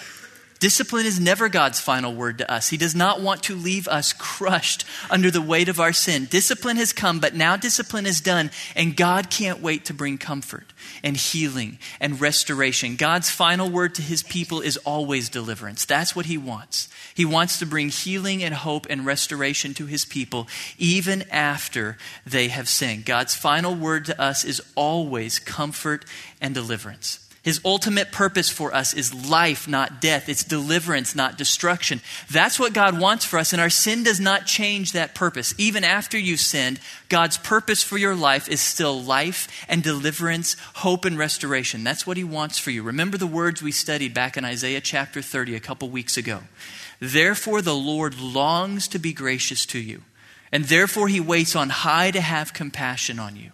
Discipline 0.64 1.06
is 1.06 1.20
never 1.20 1.50
God's 1.50 1.82
final 1.82 2.14
word 2.14 2.38
to 2.38 2.50
us. 2.50 2.70
He 2.70 2.78
does 2.78 2.96
not 2.96 3.20
want 3.20 3.44
to 3.44 3.54
leave 3.54 3.86
us 3.90 4.14
crushed 4.14 4.86
under 5.10 5.30
the 5.30 5.42
weight 5.42 5.68
of 5.68 5.82
our 5.82 5.92
sin. 5.92 6.24
Discipline 6.24 6.78
has 6.78 6.94
come, 6.94 7.20
but 7.20 7.36
now 7.36 7.58
discipline 7.58 8.06
is 8.06 8.22
done, 8.22 8.50
and 8.74 8.96
God 8.96 9.30
can't 9.30 9.60
wait 9.60 9.84
to 9.84 9.94
bring 9.94 10.18
comfort 10.18 10.72
and 11.04 11.18
healing 11.18 11.80
and 12.00 12.22
restoration. 12.22 12.96
God's 12.96 13.30
final 13.30 13.70
word 13.70 13.94
to 13.96 14.02
his 14.02 14.24
people 14.24 14.62
is 14.62 14.78
always 14.78 15.28
deliverance. 15.28 15.84
That's 15.84 16.16
what 16.16 16.28
he 16.28 16.38
wants. 16.38 16.88
He 17.14 17.26
wants 17.26 17.60
to 17.60 17.66
bring 17.66 17.90
healing 17.90 18.42
and 18.42 18.54
hope 18.54 18.88
and 18.90 19.06
restoration 19.06 19.74
to 19.74 19.86
his 19.86 20.06
people 20.06 20.48
even 20.78 21.24
after 21.30 21.98
they 22.26 22.48
have 22.48 22.70
sinned. 22.70 23.04
God's 23.04 23.36
final 23.36 23.76
word 23.76 24.06
to 24.06 24.22
us 24.22 24.46
is 24.46 24.62
always 24.76 25.40
comfort 25.40 26.06
and 26.40 26.54
deliverance. 26.54 27.23
His 27.44 27.60
ultimate 27.66 28.14
purpose 28.14 28.50
for 28.50 28.74
us 28.74 28.94
is 28.94 29.14
life, 29.14 29.68
not 29.68 30.00
death. 30.00 30.30
It's 30.30 30.46
deliverance, 30.46 31.14
not 31.14 31.38
destruction. 31.38 32.00
That's 32.32 32.58
what 32.58 32.72
God 32.72 32.98
wants 32.98 33.26
for 33.26 33.38
us, 33.38 33.52
and 33.52 33.62
our 33.62 33.70
sin 33.70 34.04
does 34.04 34.22
not 34.22 34.46
change 34.46 34.94
that 34.94 35.14
purpose. 35.14 35.54
Even 35.58 35.84
after 35.84 36.18
you've 36.18 36.40
sinned, 36.40 36.80
God's 37.10 37.38
purpose 37.38 37.84
for 37.84 37.98
your 37.98 38.16
life 38.16 38.48
is 38.48 38.62
still 38.62 39.04
life 39.04 39.50
and 39.68 39.84
deliverance, 39.84 40.56
hope 40.76 41.04
and 41.04 41.18
restoration. 41.18 41.84
That's 41.84 42.08
what 42.08 42.16
He 42.16 42.24
wants 42.24 42.60
for 42.60 42.72
you. 42.72 42.82
Remember 42.82 43.18
the 43.18 43.28
words 43.28 43.62
we 43.62 43.74
studied 43.74 44.14
back 44.14 44.38
in 44.38 44.46
Isaiah 44.46 44.80
chapter 44.80 45.22
30 45.22 45.54
a 45.54 45.60
couple 45.60 45.90
weeks 45.90 46.16
ago. 46.16 46.44
Therefore, 47.02 47.62
the 47.62 47.76
Lord 47.76 48.18
longs 48.22 48.88
to 48.88 49.00
be 49.00 49.12
gracious 49.12 49.66
to 49.66 49.80
you, 49.80 50.04
and 50.50 50.64
therefore 50.64 51.10
He 51.10 51.20
waits 51.20 51.58
on 51.58 51.72
high 51.72 52.12
to 52.12 52.22
have 52.22 52.54
compassion 52.54 53.20
on 53.20 53.36
you. 53.36 53.52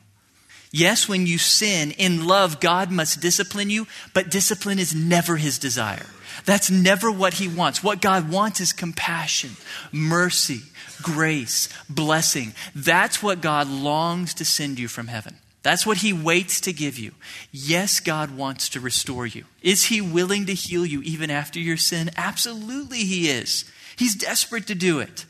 Yes, 0.72 1.10
when 1.10 1.26
you 1.26 1.38
sin, 1.38 1.92
in 1.92 2.28
love, 2.28 2.60
God 2.60 2.92
must 2.92 3.22
discipline 3.22 3.70
you, 3.70 3.88
but 4.14 4.30
discipline 4.30 4.78
is 4.78 4.94
never 4.94 5.38
his 5.38 5.58
desire. 5.58 6.06
That's 6.46 6.70
never 6.70 7.12
what 7.12 7.36
he 7.36 7.48
wants. 7.48 7.84
What 7.84 8.02
God 8.02 8.30
wants 8.30 8.60
is 8.60 8.72
compassion, 8.72 9.52
mercy, 9.92 10.62
grace, 11.02 11.70
blessing. 11.90 12.54
That's 12.76 13.24
what 13.24 13.42
God 13.42 13.68
longs 13.68 14.34
to 14.36 14.46
send 14.46 14.80
you 14.80 14.88
from 14.88 15.08
heaven. 15.08 15.38
That's 15.62 15.86
what 15.86 15.98
he 15.98 16.14
waits 16.14 16.62
to 16.62 16.74
give 16.74 16.98
you. 16.98 17.12
Yes, 17.52 18.00
God 18.00 18.38
wants 18.38 18.70
to 18.70 18.80
restore 18.80 19.26
you. 19.26 19.46
Is 19.62 19.86
he 19.86 20.00
willing 20.00 20.46
to 20.46 20.54
heal 20.54 20.86
you 20.86 21.02
even 21.02 21.30
after 21.30 21.60
your 21.60 21.78
sin? 21.78 22.12
Absolutely, 22.16 23.00
he 23.00 23.30
is. 23.30 23.70
He's 23.98 24.16
desperate 24.16 24.68
to 24.68 24.76
do 24.76 25.00
it. 25.00 25.26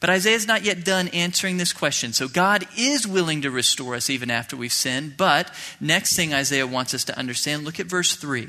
But 0.00 0.10
Isaiah's 0.10 0.46
not 0.46 0.64
yet 0.64 0.84
done 0.84 1.08
answering 1.08 1.56
this 1.56 1.72
question. 1.72 2.12
So 2.12 2.28
God 2.28 2.66
is 2.76 3.06
willing 3.06 3.42
to 3.42 3.50
restore 3.50 3.94
us 3.94 4.08
even 4.08 4.30
after 4.30 4.56
we've 4.56 4.72
sinned. 4.72 5.16
But 5.16 5.52
next 5.80 6.14
thing 6.14 6.32
Isaiah 6.32 6.66
wants 6.66 6.94
us 6.94 7.04
to 7.04 7.18
understand, 7.18 7.64
look 7.64 7.80
at 7.80 7.86
verse 7.86 8.14
3. 8.14 8.48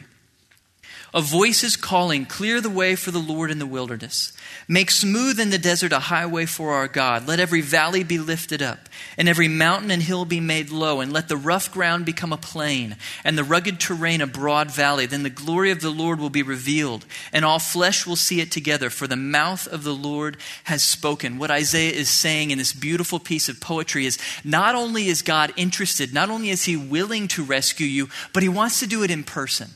A 1.11 1.21
voice 1.21 1.63
is 1.63 1.75
calling, 1.75 2.25
Clear 2.25 2.61
the 2.61 2.69
way 2.69 2.95
for 2.95 3.09
the 3.09 3.17
Lord 3.17 3.49
in 3.49 3.57
the 3.57 3.65
wilderness. 3.65 4.31
Make 4.67 4.91
smooth 4.91 5.39
in 5.39 5.49
the 5.49 5.57
desert 5.57 5.91
a 5.91 5.99
highway 5.99 6.45
for 6.45 6.73
our 6.73 6.87
God. 6.87 7.27
Let 7.27 7.39
every 7.39 7.61
valley 7.61 8.03
be 8.03 8.19
lifted 8.19 8.61
up, 8.61 8.87
and 9.17 9.27
every 9.27 9.47
mountain 9.47 9.89
and 9.89 10.03
hill 10.03 10.23
be 10.25 10.39
made 10.39 10.69
low, 10.69 10.99
and 10.99 11.11
let 11.11 11.27
the 11.27 11.35
rough 11.37 11.71
ground 11.71 12.05
become 12.05 12.31
a 12.31 12.37
plain, 12.37 12.95
and 13.23 13.35
the 13.35 13.43
rugged 13.43 13.79
terrain 13.79 14.21
a 14.21 14.27
broad 14.27 14.69
valley. 14.69 15.07
Then 15.07 15.23
the 15.23 15.31
glory 15.31 15.71
of 15.71 15.81
the 15.81 15.89
Lord 15.89 16.19
will 16.19 16.29
be 16.29 16.43
revealed, 16.43 17.07
and 17.33 17.43
all 17.43 17.59
flesh 17.59 18.05
will 18.05 18.15
see 18.15 18.39
it 18.39 18.51
together, 18.51 18.91
for 18.91 19.07
the 19.07 19.15
mouth 19.15 19.67
of 19.67 19.83
the 19.83 19.95
Lord 19.95 20.37
has 20.65 20.83
spoken. 20.83 21.39
What 21.39 21.49
Isaiah 21.49 21.93
is 21.93 22.09
saying 22.09 22.51
in 22.51 22.59
this 22.59 22.73
beautiful 22.73 23.17
piece 23.17 23.49
of 23.49 23.59
poetry 23.59 24.05
is 24.05 24.19
not 24.43 24.75
only 24.75 25.07
is 25.07 25.23
God 25.23 25.53
interested, 25.55 26.13
not 26.13 26.29
only 26.29 26.51
is 26.51 26.65
he 26.65 26.77
willing 26.77 27.27
to 27.29 27.43
rescue 27.43 27.87
you, 27.87 28.09
but 28.31 28.43
he 28.43 28.49
wants 28.49 28.79
to 28.81 28.87
do 28.87 29.01
it 29.01 29.09
in 29.09 29.23
person. 29.23 29.71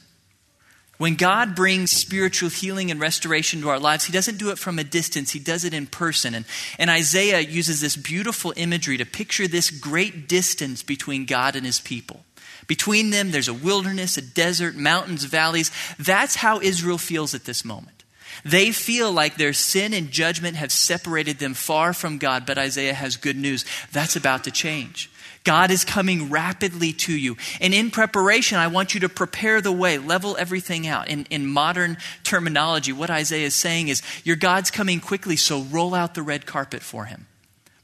When 0.98 1.16
God 1.16 1.56
brings 1.56 1.92
spiritual 1.92 2.50
healing 2.50 2.92
and 2.92 3.00
restoration 3.00 3.62
to 3.62 3.70
our 3.70 3.80
lives, 3.80 4.06
He 4.06 4.14
doesn't 4.14 4.38
do 4.38 4.52
it 4.52 4.60
from 4.60 4.78
a 4.78 4.84
distance, 4.84 5.32
He 5.32 5.40
does 5.40 5.66
it 5.66 5.74
in 5.74 5.88
person. 5.88 6.36
And, 6.36 6.46
and 6.78 6.90
Isaiah 6.90 7.40
uses 7.40 7.82
this 7.82 7.96
beautiful 7.96 8.54
imagery 8.56 8.98
to 8.98 9.06
picture 9.06 9.48
this 9.48 9.72
great 9.72 10.28
distance 10.28 10.84
between 10.84 11.26
God 11.26 11.56
and 11.56 11.66
His 11.66 11.80
people. 11.80 12.24
Between 12.68 13.10
them, 13.10 13.32
there's 13.32 13.48
a 13.48 13.54
wilderness, 13.54 14.18
a 14.18 14.22
desert, 14.22 14.76
mountains, 14.76 15.26
valleys. 15.26 15.72
That's 16.00 16.36
how 16.36 16.62
Israel 16.62 16.98
feels 16.98 17.34
at 17.34 17.46
this 17.46 17.66
moment. 17.66 18.04
They 18.46 18.72
feel 18.72 19.12
like 19.12 19.36
their 19.36 19.54
sin 19.54 19.94
and 19.94 20.12
judgment 20.12 20.58
have 20.58 20.72
separated 20.72 21.40
them 21.40 21.54
far 21.54 21.94
from 21.94 22.18
God, 22.18 22.46
but 22.46 22.58
Isaiah 22.58 22.94
has 22.94 23.16
good 23.16 23.38
news. 23.38 23.66
That's 23.92 24.16
about 24.16 24.44
to 24.46 24.52
change. 24.52 25.10
God 25.44 25.72
is 25.72 25.84
coming 25.84 26.30
rapidly 26.30 26.94
to 26.94 27.14
you. 27.14 27.38
And 27.60 27.74
in 27.74 27.92
preparation, 27.92 28.58
I 28.58 28.68
want 28.68 28.94
you 28.94 29.02
to 29.02 29.10
prepare 29.10 29.62
the 29.62 29.72
way, 29.72 29.98
level 29.98 30.38
everything 30.38 30.88
out. 30.88 31.10
In, 31.10 31.26
in 31.30 31.46
modern 31.46 31.98
terminology, 32.24 32.94
what 32.94 33.10
Isaiah 33.10 33.48
is 33.48 33.56
saying 33.56 33.90
is, 33.90 34.02
Your 34.24 34.36
God's 34.36 34.72
coming 34.72 35.00
quickly, 35.00 35.36
so 35.36 35.62
roll 35.64 35.94
out 35.94 36.14
the 36.14 36.22
red 36.22 36.46
carpet 36.46 36.82
for 36.82 37.06
him. 37.06 37.28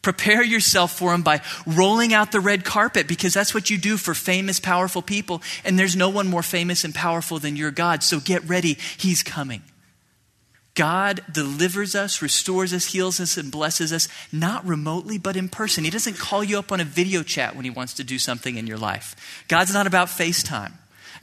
Prepare 0.01 0.43
yourself 0.43 0.97
for 0.97 1.13
him 1.13 1.23
by 1.23 1.41
rolling 1.65 2.13
out 2.13 2.31
the 2.31 2.39
red 2.39 2.63
carpet 2.63 3.07
because 3.07 3.33
that's 3.33 3.53
what 3.53 3.69
you 3.69 3.77
do 3.77 3.97
for 3.97 4.13
famous, 4.13 4.59
powerful 4.59 5.01
people. 5.01 5.41
And 5.65 5.77
there's 5.77 5.95
no 5.95 6.09
one 6.09 6.27
more 6.27 6.41
famous 6.41 6.85
and 6.85 6.95
powerful 6.95 7.37
than 7.37 7.57
your 7.57 7.71
God. 7.71 8.01
So 8.01 8.21
get 8.21 8.47
ready. 8.47 8.77
He's 8.97 9.23
coming. 9.23 9.61
God 10.79 11.19
delivers 11.29 11.93
us, 11.93 12.21
restores 12.21 12.73
us, 12.73 12.85
heals 12.85 13.19
us, 13.19 13.35
and 13.35 13.51
blesses 13.51 13.91
us, 13.91 14.07
not 14.31 14.65
remotely, 14.65 15.17
but 15.17 15.35
in 15.35 15.49
person. 15.49 15.83
He 15.83 15.89
doesn't 15.89 16.17
call 16.17 16.41
you 16.41 16.57
up 16.57 16.71
on 16.71 16.79
a 16.79 16.85
video 16.85 17.21
chat 17.21 17.53
when 17.53 17.65
He 17.65 17.69
wants 17.69 17.95
to 17.95 18.03
do 18.05 18.17
something 18.17 18.55
in 18.55 18.65
your 18.65 18.77
life. 18.77 19.43
God's 19.49 19.73
not 19.73 19.87
about 19.87 20.07
FaceTime. 20.07 20.71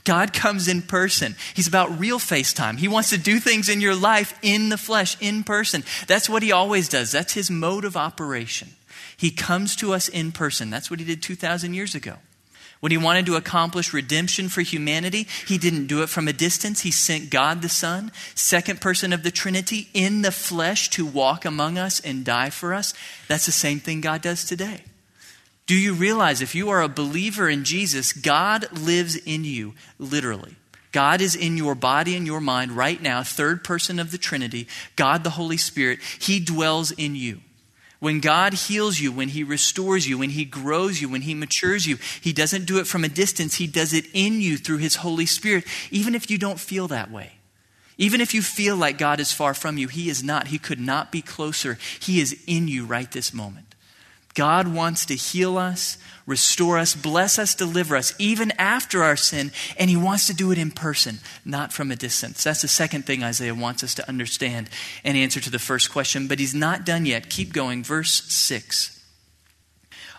God 0.04 0.34
comes 0.34 0.68
in 0.68 0.82
person. 0.82 1.36
He's 1.54 1.66
about 1.66 1.98
real 1.98 2.18
FaceTime. 2.18 2.76
He 2.76 2.86
wants 2.86 3.08
to 3.08 3.18
do 3.18 3.40
things 3.40 3.70
in 3.70 3.80
your 3.80 3.94
life 3.94 4.38
in 4.42 4.68
the 4.68 4.76
flesh, 4.76 5.16
in 5.22 5.42
person. 5.42 5.84
That's 6.06 6.28
what 6.28 6.42
He 6.42 6.52
always 6.52 6.90
does. 6.90 7.10
That's 7.10 7.32
His 7.32 7.50
mode 7.50 7.86
of 7.86 7.96
operation. 7.96 8.68
He 9.16 9.30
comes 9.30 9.74
to 9.76 9.94
us 9.94 10.06
in 10.06 10.32
person. 10.32 10.68
That's 10.68 10.90
what 10.90 11.00
He 11.00 11.06
did 11.06 11.22
2,000 11.22 11.72
years 11.72 11.94
ago. 11.94 12.16
When 12.86 12.92
he 12.92 12.98
wanted 12.98 13.26
to 13.26 13.34
accomplish 13.34 13.92
redemption 13.92 14.48
for 14.48 14.60
humanity, 14.60 15.26
he 15.44 15.58
didn't 15.58 15.88
do 15.88 16.04
it 16.04 16.08
from 16.08 16.28
a 16.28 16.32
distance. 16.32 16.82
He 16.82 16.92
sent 16.92 17.30
God 17.30 17.60
the 17.60 17.68
Son, 17.68 18.12
second 18.36 18.80
person 18.80 19.12
of 19.12 19.24
the 19.24 19.32
Trinity, 19.32 19.88
in 19.92 20.22
the 20.22 20.30
flesh 20.30 20.88
to 20.90 21.04
walk 21.04 21.44
among 21.44 21.78
us 21.78 21.98
and 21.98 22.24
die 22.24 22.50
for 22.50 22.72
us. 22.72 22.94
That's 23.26 23.44
the 23.44 23.50
same 23.50 23.80
thing 23.80 24.02
God 24.02 24.22
does 24.22 24.44
today. 24.44 24.82
Do 25.66 25.74
you 25.74 25.94
realize 25.94 26.40
if 26.40 26.54
you 26.54 26.70
are 26.70 26.80
a 26.80 26.88
believer 26.88 27.48
in 27.48 27.64
Jesus, 27.64 28.12
God 28.12 28.70
lives 28.70 29.16
in 29.16 29.42
you, 29.42 29.74
literally? 29.98 30.54
God 30.92 31.20
is 31.20 31.34
in 31.34 31.56
your 31.56 31.74
body 31.74 32.14
and 32.14 32.24
your 32.24 32.40
mind 32.40 32.70
right 32.70 33.02
now, 33.02 33.24
third 33.24 33.64
person 33.64 33.98
of 33.98 34.12
the 34.12 34.16
Trinity, 34.16 34.68
God 34.94 35.24
the 35.24 35.30
Holy 35.30 35.56
Spirit. 35.56 35.98
He 36.20 36.38
dwells 36.38 36.92
in 36.92 37.16
you. 37.16 37.40
When 37.98 38.20
God 38.20 38.52
heals 38.52 39.00
you, 39.00 39.10
when 39.10 39.28
He 39.28 39.42
restores 39.42 40.06
you, 40.06 40.18
when 40.18 40.30
He 40.30 40.44
grows 40.44 41.00
you, 41.00 41.08
when 41.08 41.22
He 41.22 41.34
matures 41.34 41.86
you, 41.86 41.98
He 42.20 42.32
doesn't 42.32 42.66
do 42.66 42.78
it 42.78 42.86
from 42.86 43.04
a 43.04 43.08
distance. 43.08 43.54
He 43.54 43.66
does 43.66 43.92
it 43.92 44.04
in 44.12 44.40
you 44.40 44.56
through 44.58 44.78
His 44.78 44.96
Holy 44.96 45.26
Spirit, 45.26 45.64
even 45.90 46.14
if 46.14 46.30
you 46.30 46.38
don't 46.38 46.60
feel 46.60 46.88
that 46.88 47.10
way. 47.10 47.32
Even 47.98 48.20
if 48.20 48.34
you 48.34 48.42
feel 48.42 48.76
like 48.76 48.98
God 48.98 49.20
is 49.20 49.32
far 49.32 49.54
from 49.54 49.78
you, 49.78 49.88
He 49.88 50.10
is 50.10 50.22
not. 50.22 50.48
He 50.48 50.58
could 50.58 50.80
not 50.80 51.10
be 51.10 51.22
closer. 51.22 51.78
He 52.00 52.20
is 52.20 52.42
in 52.46 52.68
you 52.68 52.84
right 52.84 53.10
this 53.10 53.32
moment. 53.32 53.65
God 54.36 54.68
wants 54.68 55.06
to 55.06 55.16
heal 55.16 55.56
us, 55.56 55.96
restore 56.26 56.78
us, 56.78 56.94
bless 56.94 57.38
us, 57.38 57.54
deliver 57.54 57.96
us, 57.96 58.14
even 58.18 58.52
after 58.52 59.02
our 59.02 59.16
sin, 59.16 59.50
and 59.78 59.90
He 59.90 59.96
wants 59.96 60.26
to 60.28 60.34
do 60.34 60.52
it 60.52 60.58
in 60.58 60.70
person, 60.70 61.18
not 61.44 61.72
from 61.72 61.90
a 61.90 61.96
distance. 61.96 62.44
That's 62.44 62.62
the 62.62 62.68
second 62.68 63.06
thing 63.06 63.24
Isaiah 63.24 63.54
wants 63.54 63.82
us 63.82 63.94
to 63.94 64.08
understand 64.08 64.68
and 65.02 65.16
answer 65.16 65.40
to 65.40 65.50
the 65.50 65.58
first 65.58 65.90
question, 65.90 66.28
but 66.28 66.38
He's 66.38 66.54
not 66.54 66.84
done 66.84 67.06
yet. 67.06 67.30
Keep 67.30 67.54
going. 67.54 67.82
Verse 67.82 68.22
6. 68.24 68.92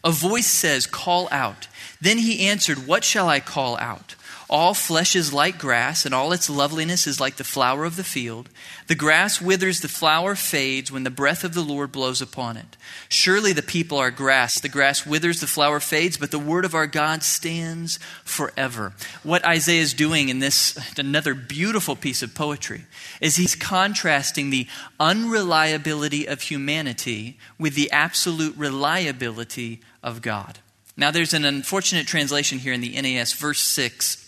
A 0.03 0.12
voice 0.12 0.47
says, 0.47 0.88
Call 0.88 1.27
out. 1.31 1.67
Then 2.01 2.17
He 2.17 2.47
answered, 2.47 2.88
What 2.88 3.03
shall 3.03 3.29
I 3.29 3.39
call 3.39 3.77
out? 3.77 4.15
All 4.49 4.73
flesh 4.73 5.13
is 5.13 5.33
like 5.33 5.57
grass, 5.57 6.05
and 6.05 6.15
all 6.15 6.31
its 6.31 6.49
loveliness 6.49 7.05
is 7.05 7.19
like 7.19 7.35
the 7.35 7.43
flower 7.43 7.83
of 7.83 7.97
the 7.97 8.03
field. 8.03 8.47
The 8.87 8.95
grass 8.95 9.41
withers, 9.41 9.81
the 9.81 9.89
flower 9.89 10.35
fades 10.35 10.89
when 10.89 11.03
the 11.03 11.09
breath 11.09 11.43
of 11.43 11.53
the 11.53 11.61
Lord 11.61 11.91
blows 11.91 12.21
upon 12.21 12.55
it. 12.55 12.77
Surely 13.09 13.51
the 13.51 13.61
people 13.61 13.97
are 13.97 14.09
grass. 14.09 14.61
The 14.61 14.69
grass 14.69 15.05
withers, 15.05 15.41
the 15.41 15.47
flower 15.47 15.81
fades, 15.81 16.15
but 16.15 16.31
the 16.31 16.39
word 16.39 16.63
of 16.63 16.75
our 16.75 16.87
God 16.87 17.23
stands 17.23 17.99
forever. 18.23 18.93
What 19.21 19.45
Isaiah 19.45 19.81
is 19.81 19.93
doing 19.93 20.29
in 20.29 20.39
this, 20.39 20.79
another 20.97 21.33
beautiful 21.33 21.97
piece 21.97 22.23
of 22.23 22.33
poetry, 22.33 22.85
is 23.19 23.35
he's 23.35 23.55
contrasting 23.55 24.49
the 24.49 24.67
unreliability 24.97 26.25
of 26.25 26.43
humanity 26.43 27.37
with 27.59 27.75
the 27.75 27.91
absolute 27.91 28.55
reliability 28.55 29.81
of 30.01 30.21
God. 30.21 30.59
Now, 30.95 31.11
there's 31.11 31.33
an 31.33 31.43
unfortunate 31.43 32.07
translation 32.07 32.59
here 32.59 32.71
in 32.71 32.79
the 32.79 32.99
NAS, 32.99 33.33
verse 33.33 33.59
6 33.59 34.23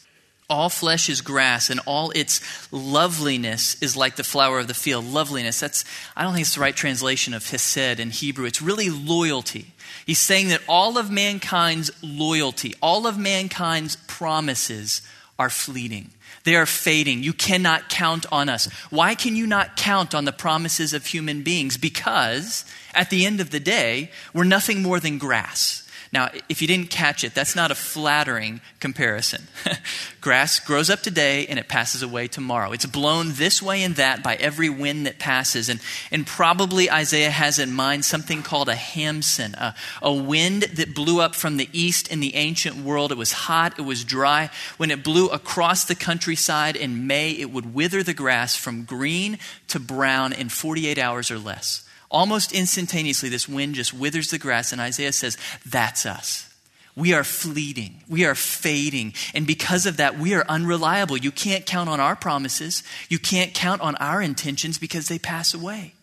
all 0.50 0.70
flesh 0.70 1.10
is 1.10 1.22
grass, 1.22 1.70
and 1.70 1.80
all 1.86 2.12
its 2.12 2.42
loveliness 2.72 3.82
is 3.82 3.96
like 3.96 4.16
the 4.16 4.24
flower 4.24 4.60
of 4.60 4.68
the 4.68 4.74
field. 4.74 5.06
Loveliness, 5.06 5.60
that's, 5.60 5.86
I 6.16 6.24
don't 6.24 6.34
think 6.34 6.46
it's 6.46 6.56
the 6.56 6.62
right 6.62 6.76
translation 6.76 7.34
of 7.34 7.48
hesed 7.50 8.00
in 8.00 8.10
Hebrew. 8.10 8.46
It's 8.46 8.62
really 8.62 8.90
loyalty. 8.90 9.68
He's 10.06 10.20
saying 10.20 10.50
that 10.50 10.62
all 10.68 10.98
of 10.98 11.12
mankind's 11.12 11.92
loyalty, 12.02 12.74
all 12.82 13.06
of 13.06 13.18
mankind's 13.18 13.96
promises 14.08 15.02
are 15.38 15.50
fleeting. 15.50 16.12
They 16.44 16.56
are 16.56 16.66
fading. 16.66 17.22
You 17.22 17.34
cannot 17.34 17.90
count 17.90 18.26
on 18.32 18.50
us. 18.50 18.66
Why 18.90 19.14
can 19.14 19.36
you 19.36 19.46
not 19.46 19.76
count 19.76 20.16
on 20.16 20.26
the 20.26 20.32
promises 20.32 20.94
of 20.94 21.06
human 21.06 21.44
beings? 21.44 21.78
Because 21.78 22.66
at 22.94 23.10
the 23.10 23.26
end 23.26 23.40
of 23.40 23.52
the 23.52 23.60
day, 23.60 24.12
we're 24.34 24.46
nothing 24.46 24.82
more 24.82 25.00
than 25.00 25.18
grass. 25.18 25.88
Now, 26.12 26.32
if 26.50 26.60
you 26.60 26.68
didn't 26.68 26.90
catch 26.90 27.24
it, 27.24 27.36
that's 27.36 27.56
not 27.56 27.70
a 27.70 27.76
flattering 27.76 28.62
comparison. 28.80 29.48
Grass 30.22 30.60
grows 30.60 30.90
up 30.90 31.02
today 31.02 31.46
and 31.46 31.60
it 31.60 31.68
passes 31.68 32.02
away 32.02 32.28
tomorrow. 32.28 32.72
It's 32.72 32.88
blown 32.88 33.34
this 33.34 33.62
way 33.62 33.84
and 33.84 33.96
that 33.96 34.24
by 34.24 34.36
every 34.36 34.70
wind 34.70 35.06
that 35.06 35.20
passes. 35.20 35.70
And, 35.70 35.80
and 36.12 36.26
probably 36.26 36.90
Isaiah 36.90 37.30
has 37.30 37.60
in 37.60 37.72
mind 37.72 38.06
something 38.06 38.42
called 38.42 38.70
a 38.70 38.76
khamsin, 38.76 39.54
a, 39.54 39.76
a 40.02 40.12
wind 40.12 40.64
that 40.64 40.96
blew 40.96 41.22
up 41.22 41.36
from 41.36 41.58
the 41.58 41.70
east 41.74 42.08
in 42.08 42.22
the 42.22 42.34
ancient 42.34 42.78
world. 42.78 43.12
It 43.12 43.18
was 43.18 43.32
hot, 43.32 43.78
it 43.78 43.84
was 43.84 44.04
dry. 44.04 44.50
When 44.78 44.90
it 44.90 45.04
blew 45.04 45.30
across 45.30 45.86
the 45.86 45.96
countryside 45.96 46.76
in 46.76 47.06
May, 47.06 47.32
it 47.32 47.52
would 47.52 47.76
wither 47.76 48.02
the 48.02 48.16
grass 48.16 48.56
from 48.56 48.84
green 48.84 49.38
to 49.68 49.80
brown 49.80 50.34
in 50.34 50.50
48 50.50 50.98
hours 50.98 51.30
or 51.30 51.38
less. 51.38 51.86
Almost 52.12 52.52
instantaneously, 52.52 53.30
this 53.30 53.48
wind 53.48 53.76
just 53.76 53.94
withers 53.94 54.32
the 54.32 54.40
grass, 54.40 54.72
and 54.72 54.82
Isaiah 54.82 55.14
says, 55.14 55.38
That's 55.66 56.06
us. 56.06 56.50
We 56.96 57.14
are 57.14 57.24
fleeting. 57.24 58.04
We 58.10 58.26
are 58.26 58.36
fading. 58.36 59.14
And 59.34 59.48
because 59.48 59.86
of 59.86 59.98
that, 59.98 60.18
we 60.20 60.34
are 60.34 60.44
unreliable. 60.50 61.16
You 61.16 61.32
can't 61.32 61.66
count 61.66 61.88
on 61.88 62.00
our 62.00 62.16
promises. 62.16 62.84
You 63.08 63.20
can't 63.20 63.54
count 63.54 63.82
on 63.82 63.96
our 63.98 64.22
intentions 64.22 64.78
because 64.78 65.08
they 65.08 65.20
pass 65.20 65.54
away. 65.54 65.94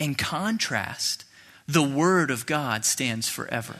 In 0.00 0.14
contrast, 0.16 1.24
the 1.68 1.82
Word 1.82 2.30
of 2.30 2.44
God 2.46 2.84
stands 2.84 3.28
forever. 3.28 3.76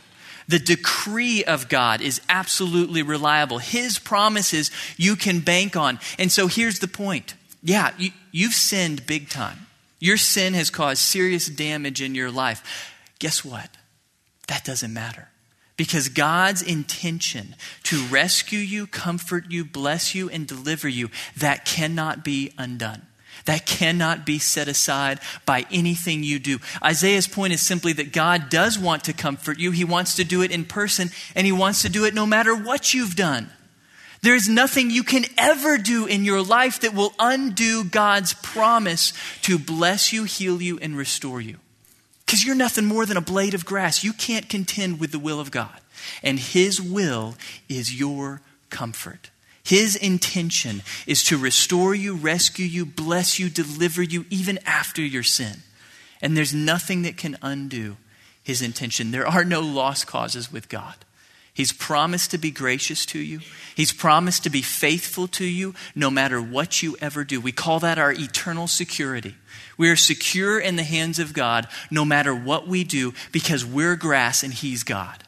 The 0.49 0.59
decree 0.59 1.43
of 1.43 1.69
God 1.69 2.01
is 2.01 2.21
absolutely 2.29 3.03
reliable. 3.03 3.59
His 3.59 3.99
promises 3.99 4.71
you 4.97 5.17
can 5.17 5.41
bank 5.41 5.75
on. 5.75 5.99
And 6.19 6.31
so 6.31 6.47
here's 6.47 6.79
the 6.79 6.89
point. 6.89 7.35
Yeah, 7.63 7.93
you, 7.99 8.11
you've 8.31 8.55
sinned 8.55 9.07
big 9.07 9.29
time. 9.29 9.65
Your 9.99 10.17
sin 10.17 10.55
has 10.55 10.71
caused 10.71 11.00
serious 11.00 11.47
damage 11.47 12.03
in 12.03 12.15
your 12.15 12.31
life. 12.31 12.93
Guess 13.19 13.45
what? 13.45 13.71
That 14.49 14.65
doesn't 14.65 14.93
matter. 14.93 15.29
Because 15.76 16.09
God's 16.09 16.62
intention 16.62 17.55
to 17.85 18.03
rescue 18.07 18.59
you, 18.59 18.87
comfort 18.87 19.45
you, 19.50 19.65
bless 19.65 20.15
you, 20.15 20.31
and 20.31 20.47
deliver 20.47 20.88
you, 20.88 21.11
that 21.37 21.65
cannot 21.65 22.25
be 22.25 22.53
undone. 22.57 23.03
That 23.45 23.67
cannot 23.67 24.25
be 24.25 24.38
set 24.38 24.69
aside 24.69 25.21
by 25.45 25.67
anything 25.71 26.23
you 26.23 26.38
do. 26.38 26.59
Isaiah's 26.83 27.29
point 27.29 27.53
is 27.53 27.61
simply 27.61 27.93
that 27.95 28.12
God 28.12 28.49
does 28.49 28.79
want 28.79 29.05
to 29.05 29.12
comfort 29.12 29.59
you. 29.59 29.71
He 29.71 29.85
wants 29.85 30.17
to 30.17 30.25
do 30.25 30.43
it 30.43 30.50
in 30.50 30.65
person, 30.65 31.11
and 31.35 31.47
He 31.47 31.53
wants 31.53 31.83
to 31.83 31.91
do 31.91 32.07
it 32.07 32.15
no 32.15 32.26
matter 32.26 32.57
what 32.57 32.95
you've 32.95 33.15
done. 33.15 33.50
There 34.23 34.35
is 34.35 34.49
nothing 34.49 34.90
you 34.90 35.02
can 35.02 35.25
ever 35.38 35.78
do 35.78 36.06
in 36.06 36.25
your 36.25 36.42
life 36.42 36.80
that 36.80 36.94
will 36.94 37.12
undo 37.18 37.85
God's 37.85 38.35
promise 38.35 39.12
to 39.42 39.58
bless 39.58 40.12
you, 40.12 40.25
heal 40.25 40.61
you, 40.61 40.78
and 40.78 40.96
restore 40.96 41.40
you. 41.40 41.58
Because 42.25 42.44
you're 42.44 42.56
nothing 42.56 42.87
more 42.87 43.06
than 43.06 43.16
a 43.16 43.23
blade 43.23 43.54
of 43.54 43.64
grass. 43.64 44.02
You 44.02 44.12
can't 44.12 44.49
contend 44.49 44.99
with 44.99 45.12
the 45.12 45.18
will 45.18 45.38
of 45.38 45.50
God. 45.50 45.80
And 46.23 46.38
His 46.38 46.80
will 46.80 47.37
is 47.68 47.99
your 47.99 48.40
comfort. 48.68 49.30
His 49.62 49.96
intention 49.96 50.82
is 51.06 51.25
to 51.25 51.38
restore 51.38 51.94
you, 51.94 52.14
rescue 52.14 52.66
you, 52.66 52.87
bless 52.87 53.38
you, 53.38 53.49
deliver 53.49 54.02
you, 54.02 54.25
even 54.30 54.58
after 54.64 55.02
your 55.02 55.23
sin. 55.23 55.62
And 56.23 56.37
there's 56.37 56.54
nothing 56.54 57.02
that 57.02 57.16
can 57.16 57.37
undo 57.42 57.96
His 58.42 58.62
intention. 58.62 59.11
There 59.11 59.26
are 59.26 59.44
no 59.44 59.61
lost 59.61 60.06
causes 60.06 60.52
with 60.52 60.68
God. 60.68 60.94
He's 61.57 61.73
promised 61.73 62.33
to 62.33 62.39
be 62.39 62.51
gracious 62.51 63.07
to 63.07 63.19
you. 63.19 63.41
He's 63.75 63.91
promised 63.91 64.43
to 64.43 64.51
be 64.51 64.61
faithful 64.61 65.27
to 65.29 65.47
you 65.47 65.75
no 65.95 66.11
matter 66.11 66.39
what 66.39 66.83
you 66.83 66.99
ever 67.01 67.25
do. 67.25 67.41
We 67.41 67.51
call 67.51 67.81
that 67.81 67.99
our 67.99 68.13
eternal 68.13 68.67
security. 68.67 69.37
We 69.79 69.89
are 69.89 69.97
secure 69.97 70.61
in 70.61 70.77
the 70.77 70.83
hands 70.83 71.19
of 71.19 71.33
God 71.33 71.67
no 71.91 72.05
matter 72.05 72.35
what 72.35 72.69
we 72.69 72.85
do 72.85 73.15
because 73.33 73.65
we're 73.65 73.97
grass 73.97 74.43
and 74.43 74.53
He's 74.53 74.83
God. 74.83 75.25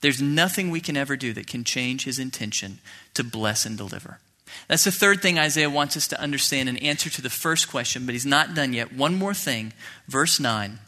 There's 0.00 0.22
nothing 0.22 0.70
we 0.70 0.80
can 0.80 0.96
ever 0.96 1.14
do 1.14 1.34
that 1.34 1.46
can 1.46 1.62
change 1.62 2.04
His 2.04 2.18
intention 2.18 2.78
to 3.12 3.22
bless 3.22 3.66
and 3.66 3.76
deliver. 3.76 4.20
That's 4.66 4.84
the 4.84 4.92
third 4.92 5.20
thing 5.20 5.38
Isaiah 5.38 5.68
wants 5.68 5.94
us 5.94 6.08
to 6.08 6.18
understand 6.18 6.70
in 6.70 6.78
answer 6.78 7.10
to 7.10 7.20
the 7.20 7.28
first 7.28 7.70
question, 7.70 8.06
but 8.06 8.14
he's 8.14 8.24
not 8.24 8.54
done 8.54 8.72
yet. 8.72 8.94
One 8.94 9.14
more 9.14 9.34
thing, 9.34 9.74
verse 10.08 10.40
9. 10.40 10.78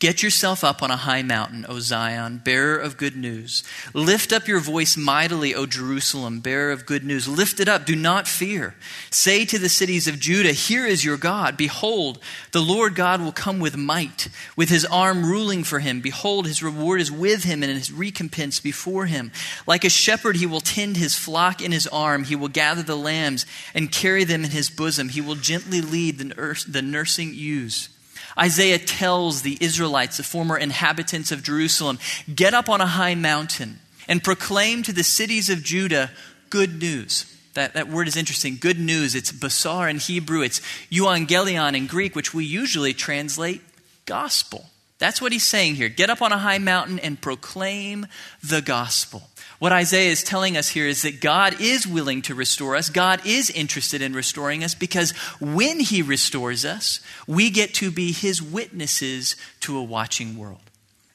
Get 0.00 0.24
yourself 0.24 0.64
up 0.64 0.82
on 0.82 0.90
a 0.90 0.96
high 0.96 1.22
mountain, 1.22 1.64
O 1.68 1.78
Zion, 1.78 2.42
bearer 2.44 2.76
of 2.76 2.96
good 2.96 3.16
news. 3.16 3.62
Lift 3.94 4.32
up 4.32 4.48
your 4.48 4.58
voice 4.58 4.96
mightily, 4.96 5.54
O 5.54 5.66
Jerusalem, 5.66 6.40
bearer 6.40 6.72
of 6.72 6.84
good 6.84 7.04
news. 7.04 7.28
Lift 7.28 7.60
it 7.60 7.68
up, 7.68 7.86
do 7.86 7.94
not 7.94 8.26
fear. 8.26 8.74
Say 9.10 9.44
to 9.44 9.58
the 9.58 9.68
cities 9.68 10.08
of 10.08 10.18
Judah, 10.18 10.50
Here 10.52 10.84
is 10.84 11.04
your 11.04 11.16
God. 11.16 11.56
Behold, 11.56 12.18
the 12.50 12.60
Lord 12.60 12.96
God 12.96 13.22
will 13.22 13.32
come 13.32 13.60
with 13.60 13.76
might, 13.76 14.28
with 14.56 14.68
his 14.68 14.84
arm 14.84 15.24
ruling 15.24 15.62
for 15.62 15.78
him. 15.78 16.00
Behold, 16.00 16.48
his 16.48 16.62
reward 16.62 17.00
is 17.00 17.12
with 17.12 17.44
him 17.44 17.62
and 17.62 17.72
his 17.72 17.92
recompense 17.92 18.58
before 18.58 19.06
him. 19.06 19.30
Like 19.64 19.84
a 19.84 19.88
shepherd, 19.88 20.36
he 20.36 20.44
will 20.44 20.60
tend 20.60 20.96
his 20.96 21.16
flock 21.16 21.62
in 21.62 21.70
his 21.70 21.86
arm. 21.86 22.24
He 22.24 22.34
will 22.36 22.48
gather 22.48 22.82
the 22.82 22.96
lambs 22.96 23.46
and 23.74 23.92
carry 23.92 24.24
them 24.24 24.44
in 24.44 24.50
his 24.50 24.70
bosom. 24.70 25.10
He 25.10 25.20
will 25.20 25.36
gently 25.36 25.80
lead 25.80 26.18
the, 26.18 26.82
nursing 26.82 27.32
ewes. 27.32 27.93
Isaiah 28.38 28.78
tells 28.78 29.42
the 29.42 29.58
Israelites, 29.60 30.16
the 30.16 30.22
former 30.22 30.56
inhabitants 30.56 31.30
of 31.32 31.42
Jerusalem, 31.42 31.98
get 32.34 32.54
up 32.54 32.68
on 32.68 32.80
a 32.80 32.86
high 32.86 33.14
mountain 33.14 33.78
and 34.08 34.22
proclaim 34.22 34.82
to 34.82 34.92
the 34.92 35.04
cities 35.04 35.48
of 35.48 35.62
Judah 35.62 36.10
good 36.50 36.80
news. 36.80 37.30
That, 37.54 37.74
that 37.74 37.88
word 37.88 38.08
is 38.08 38.16
interesting. 38.16 38.58
Good 38.60 38.80
news. 38.80 39.14
It's 39.14 39.30
basar 39.30 39.88
in 39.88 39.98
Hebrew. 39.98 40.42
It's 40.42 40.60
euangelion 40.90 41.76
in 41.76 41.86
Greek, 41.86 42.16
which 42.16 42.34
we 42.34 42.44
usually 42.44 42.92
translate 42.92 43.62
gospel. 44.06 44.66
That's 44.98 45.20
what 45.20 45.32
he's 45.32 45.46
saying 45.46 45.76
here. 45.76 45.88
Get 45.88 46.10
up 46.10 46.22
on 46.22 46.32
a 46.32 46.38
high 46.38 46.58
mountain 46.58 46.98
and 46.98 47.20
proclaim 47.20 48.06
the 48.42 48.60
gospel. 48.60 49.28
What 49.58 49.72
Isaiah 49.72 50.10
is 50.10 50.22
telling 50.22 50.56
us 50.56 50.68
here 50.68 50.86
is 50.86 51.02
that 51.02 51.20
God 51.20 51.60
is 51.60 51.86
willing 51.86 52.22
to 52.22 52.34
restore 52.34 52.76
us. 52.76 52.90
God 52.90 53.24
is 53.24 53.50
interested 53.50 54.02
in 54.02 54.12
restoring 54.12 54.64
us 54.64 54.74
because 54.74 55.12
when 55.40 55.80
He 55.80 56.02
restores 56.02 56.64
us, 56.64 57.00
we 57.26 57.50
get 57.50 57.74
to 57.74 57.90
be 57.90 58.12
His 58.12 58.42
witnesses 58.42 59.36
to 59.60 59.76
a 59.76 59.82
watching 59.82 60.36
world. 60.36 60.60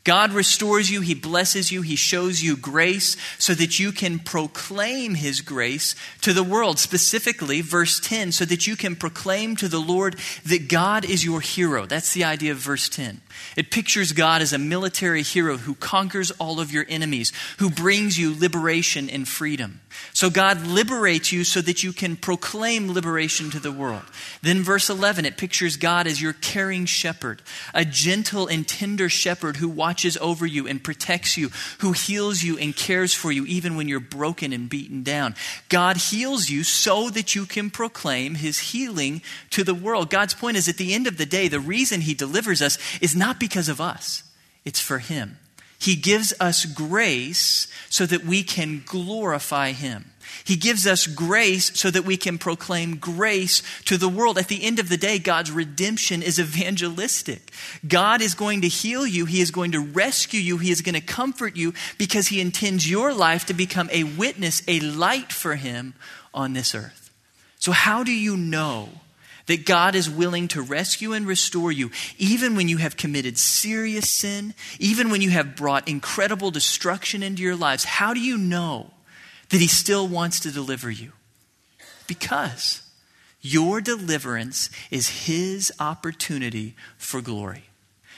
God 0.09 0.33
restores 0.33 0.89
you, 0.89 1.01
He 1.01 1.13
blesses 1.13 1.71
you, 1.71 1.83
He 1.83 1.95
shows 1.95 2.41
you 2.41 2.57
grace 2.57 3.15
so 3.37 3.53
that 3.53 3.77
you 3.77 3.91
can 3.91 4.17
proclaim 4.17 5.13
His 5.13 5.39
grace 5.41 5.93
to 6.21 6.33
the 6.33 6.41
world. 6.41 6.79
Specifically, 6.79 7.61
verse 7.61 7.99
10, 7.99 8.31
so 8.31 8.43
that 8.45 8.65
you 8.65 8.75
can 8.75 8.95
proclaim 8.95 9.55
to 9.57 9.67
the 9.67 9.77
Lord 9.77 10.15
that 10.47 10.67
God 10.67 11.05
is 11.05 11.23
your 11.23 11.41
hero. 11.41 11.85
That's 11.85 12.11
the 12.15 12.23
idea 12.23 12.53
of 12.53 12.57
verse 12.57 12.89
10. 12.89 13.21
It 13.55 13.69
pictures 13.69 14.11
God 14.11 14.41
as 14.41 14.51
a 14.51 14.57
military 14.57 15.21
hero 15.21 15.57
who 15.57 15.75
conquers 15.75 16.31
all 16.31 16.59
of 16.59 16.71
your 16.71 16.87
enemies, 16.89 17.31
who 17.59 17.69
brings 17.69 18.17
you 18.17 18.35
liberation 18.35 19.11
and 19.11 19.27
freedom. 19.27 19.79
So 20.13 20.29
God 20.29 20.65
liberates 20.65 21.31
you 21.31 21.43
so 21.43 21.61
that 21.61 21.83
you 21.83 21.93
can 21.93 22.15
proclaim 22.15 22.91
liberation 22.91 23.51
to 23.51 23.59
the 23.59 23.71
world. 23.71 24.03
Then, 24.41 24.63
verse 24.63 24.89
11, 24.89 25.25
it 25.25 25.37
pictures 25.37 25.77
God 25.77 26.07
as 26.07 26.21
your 26.21 26.33
caring 26.33 26.85
shepherd, 26.85 27.41
a 27.73 27.85
gentle 27.85 28.47
and 28.47 28.67
tender 28.67 29.09
shepherd 29.09 29.57
who 29.57 29.69
watches 29.99 30.17
over 30.21 30.45
you 30.45 30.65
and 30.65 30.81
protects 30.81 31.35
you, 31.35 31.49
who 31.79 31.91
heals 31.91 32.41
you 32.41 32.57
and 32.57 32.73
cares 32.73 33.13
for 33.13 33.33
you 33.33 33.45
even 33.45 33.75
when 33.75 33.89
you're 33.89 33.99
broken 33.99 34.53
and 34.53 34.69
beaten 34.69 35.03
down. 35.03 35.35
God 35.67 35.97
heals 35.97 36.49
you 36.49 36.63
so 36.63 37.09
that 37.09 37.35
you 37.35 37.45
can 37.45 37.69
proclaim 37.69 38.35
his 38.35 38.59
healing 38.59 39.21
to 39.49 39.61
the 39.61 39.73
world. 39.73 40.09
God's 40.09 40.33
point 40.33 40.55
is 40.55 40.69
at 40.69 40.77
the 40.77 40.93
end 40.93 41.05
of 41.05 41.17
the 41.17 41.25
day, 41.25 41.49
the 41.49 41.59
reason 41.59 41.99
he 41.99 42.13
delivers 42.13 42.61
us 42.61 42.77
is 43.01 43.13
not 43.13 43.41
because 43.41 43.67
of 43.67 43.81
us, 43.81 44.23
it's 44.63 44.79
for 44.79 44.99
Him. 44.99 45.37
He 45.79 45.95
gives 45.95 46.33
us 46.39 46.65
grace 46.65 47.67
so 47.89 48.05
that 48.05 48.25
we 48.25 48.43
can 48.43 48.83
glorify 48.85 49.71
Him. 49.71 50.11
He 50.43 50.57
gives 50.57 50.85
us 50.85 51.07
grace 51.07 51.71
so 51.79 51.89
that 51.89 52.05
we 52.05 52.17
can 52.17 52.37
proclaim 52.37 52.97
grace 52.97 53.63
to 53.85 53.97
the 53.97 54.09
world. 54.09 54.37
At 54.37 54.47
the 54.47 54.63
end 54.63 54.79
of 54.79 54.89
the 54.89 54.97
day, 54.97 55.17
God's 55.19 55.51
redemption 55.51 56.21
is 56.21 56.39
evangelistic. 56.39 57.51
God 57.87 58.21
is 58.21 58.35
going 58.35 58.61
to 58.61 58.67
heal 58.67 59.07
you. 59.07 59.25
He 59.25 59.41
is 59.41 59.51
going 59.51 59.71
to 59.71 59.79
rescue 59.79 60.39
you. 60.39 60.57
He 60.57 60.69
is 60.69 60.81
going 60.81 60.95
to 60.95 61.01
comfort 61.01 61.55
you 61.55 61.73
because 61.97 62.27
He 62.27 62.41
intends 62.41 62.89
your 62.89 63.13
life 63.13 63.45
to 63.45 63.53
become 63.53 63.89
a 63.91 64.03
witness, 64.03 64.61
a 64.67 64.79
light 64.81 65.31
for 65.31 65.55
Him 65.55 65.93
on 66.33 66.53
this 66.53 66.75
earth. 66.75 67.09
So, 67.57 67.71
how 67.71 68.03
do 68.03 68.11
you 68.11 68.37
know 68.37 68.89
that 69.49 69.65
God 69.65 69.95
is 69.95 70.07
willing 70.07 70.47
to 70.49 70.61
rescue 70.61 71.13
and 71.13 71.25
restore 71.25 71.71
you, 71.71 71.89
even 72.19 72.55
when 72.55 72.67
you 72.67 72.77
have 72.77 72.95
committed 72.95 73.35
serious 73.35 74.07
sin, 74.07 74.53
even 74.77 75.09
when 75.09 75.21
you 75.21 75.31
have 75.31 75.55
brought 75.55 75.87
incredible 75.87 76.51
destruction 76.51 77.23
into 77.23 77.41
your 77.41 77.55
lives. 77.55 77.83
How 77.83 78.13
do 78.13 78.19
you 78.19 78.37
know 78.37 78.91
that 79.49 79.59
He 79.59 79.65
still 79.65 80.07
wants 80.07 80.39
to 80.41 80.51
deliver 80.51 80.91
you? 80.91 81.13
Because 82.05 82.83
your 83.41 83.81
deliverance 83.81 84.69
is 84.91 85.25
His 85.25 85.73
opportunity 85.79 86.75
for 86.99 87.19
glory. 87.19 87.63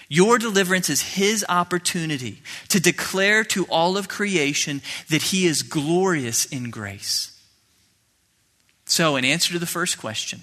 Your 0.10 0.38
deliverance 0.38 0.89
is 0.89 1.13
His 1.13 1.46
opportunity 1.48 2.41
to 2.67 2.82
declare 2.82 3.46
to 3.46 3.63
all 3.67 3.96
of 3.96 4.10
creation 4.10 4.82
that 5.08 5.22
He 5.22 5.46
is 5.46 5.63
glorious 5.63 6.46
in 6.46 6.72
grace. 6.72 7.41
So, 8.84 9.15
in 9.15 9.24
answer 9.24 9.54
to 9.54 9.60
the 9.60 9.65
first 9.65 9.98
question, 9.98 10.41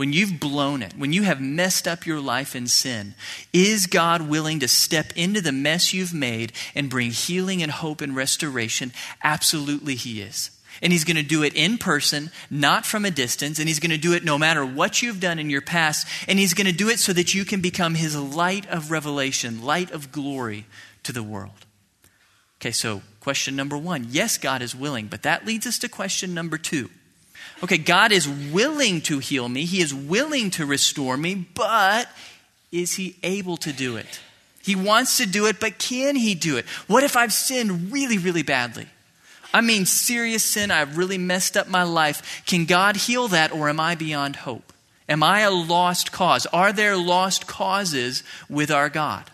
when 0.00 0.14
you've 0.14 0.40
blown 0.40 0.80
it, 0.80 0.94
when 0.96 1.12
you 1.12 1.24
have 1.24 1.42
messed 1.42 1.86
up 1.86 2.06
your 2.06 2.20
life 2.20 2.56
in 2.56 2.66
sin, 2.66 3.14
is 3.52 3.86
God 3.86 4.30
willing 4.30 4.60
to 4.60 4.66
step 4.66 5.12
into 5.14 5.42
the 5.42 5.52
mess 5.52 5.92
you've 5.92 6.14
made 6.14 6.54
and 6.74 6.88
bring 6.88 7.10
healing 7.10 7.62
and 7.62 7.70
hope 7.70 8.00
and 8.00 8.16
restoration? 8.16 8.92
Absolutely, 9.22 9.96
He 9.96 10.22
is. 10.22 10.52
And 10.80 10.90
He's 10.90 11.04
going 11.04 11.18
to 11.18 11.22
do 11.22 11.42
it 11.42 11.52
in 11.52 11.76
person, 11.76 12.30
not 12.48 12.86
from 12.86 13.04
a 13.04 13.10
distance. 13.10 13.58
And 13.58 13.68
He's 13.68 13.78
going 13.78 13.90
to 13.90 13.98
do 13.98 14.14
it 14.14 14.24
no 14.24 14.38
matter 14.38 14.64
what 14.64 15.02
you've 15.02 15.20
done 15.20 15.38
in 15.38 15.50
your 15.50 15.60
past. 15.60 16.08
And 16.26 16.38
He's 16.38 16.54
going 16.54 16.66
to 16.66 16.72
do 16.72 16.88
it 16.88 16.98
so 16.98 17.12
that 17.12 17.34
you 17.34 17.44
can 17.44 17.60
become 17.60 17.94
His 17.94 18.16
light 18.16 18.66
of 18.70 18.90
revelation, 18.90 19.62
light 19.62 19.90
of 19.90 20.12
glory 20.12 20.64
to 21.02 21.12
the 21.12 21.22
world. 21.22 21.66
Okay, 22.58 22.70
so 22.70 23.02
question 23.20 23.54
number 23.54 23.76
one 23.76 24.06
yes, 24.08 24.38
God 24.38 24.62
is 24.62 24.74
willing. 24.74 25.08
But 25.08 25.24
that 25.24 25.44
leads 25.44 25.66
us 25.66 25.78
to 25.80 25.90
question 25.90 26.32
number 26.32 26.56
two 26.56 26.88
okay, 27.62 27.78
God 27.78 28.12
is 28.12 28.28
willing 28.28 29.00
to 29.02 29.18
heal 29.18 29.48
me, 29.48 29.64
He 29.64 29.80
is 29.80 29.94
willing 29.94 30.50
to 30.52 30.66
restore 30.66 31.16
me, 31.16 31.34
but 31.34 32.08
is 32.72 32.94
He 32.94 33.16
able 33.22 33.56
to 33.58 33.72
do 33.72 33.96
it? 33.96 34.20
He 34.62 34.76
wants 34.76 35.16
to 35.16 35.26
do 35.26 35.46
it, 35.46 35.58
but 35.58 35.78
can 35.78 36.16
He 36.16 36.34
do 36.34 36.56
it? 36.56 36.66
What 36.86 37.04
if 37.04 37.16
I've 37.16 37.32
sinned 37.32 37.92
really, 37.92 38.18
really 38.18 38.42
badly? 38.42 38.86
I 39.52 39.60
mean, 39.62 39.84
serious 39.84 40.44
sin, 40.44 40.70
I've 40.70 40.96
really 40.96 41.18
messed 41.18 41.56
up 41.56 41.68
my 41.68 41.82
life. 41.82 42.42
Can 42.46 42.66
God 42.66 42.96
heal 42.96 43.28
that, 43.28 43.52
or 43.52 43.68
am 43.68 43.80
I 43.80 43.94
beyond 43.94 44.36
hope? 44.36 44.72
Am 45.08 45.24
I 45.24 45.40
a 45.40 45.50
lost 45.50 46.12
cause? 46.12 46.46
Are 46.46 46.72
there 46.72 46.96
lost 46.96 47.48
causes 47.48 48.22
with 48.48 48.70
our 48.70 48.88
God? 48.88 49.24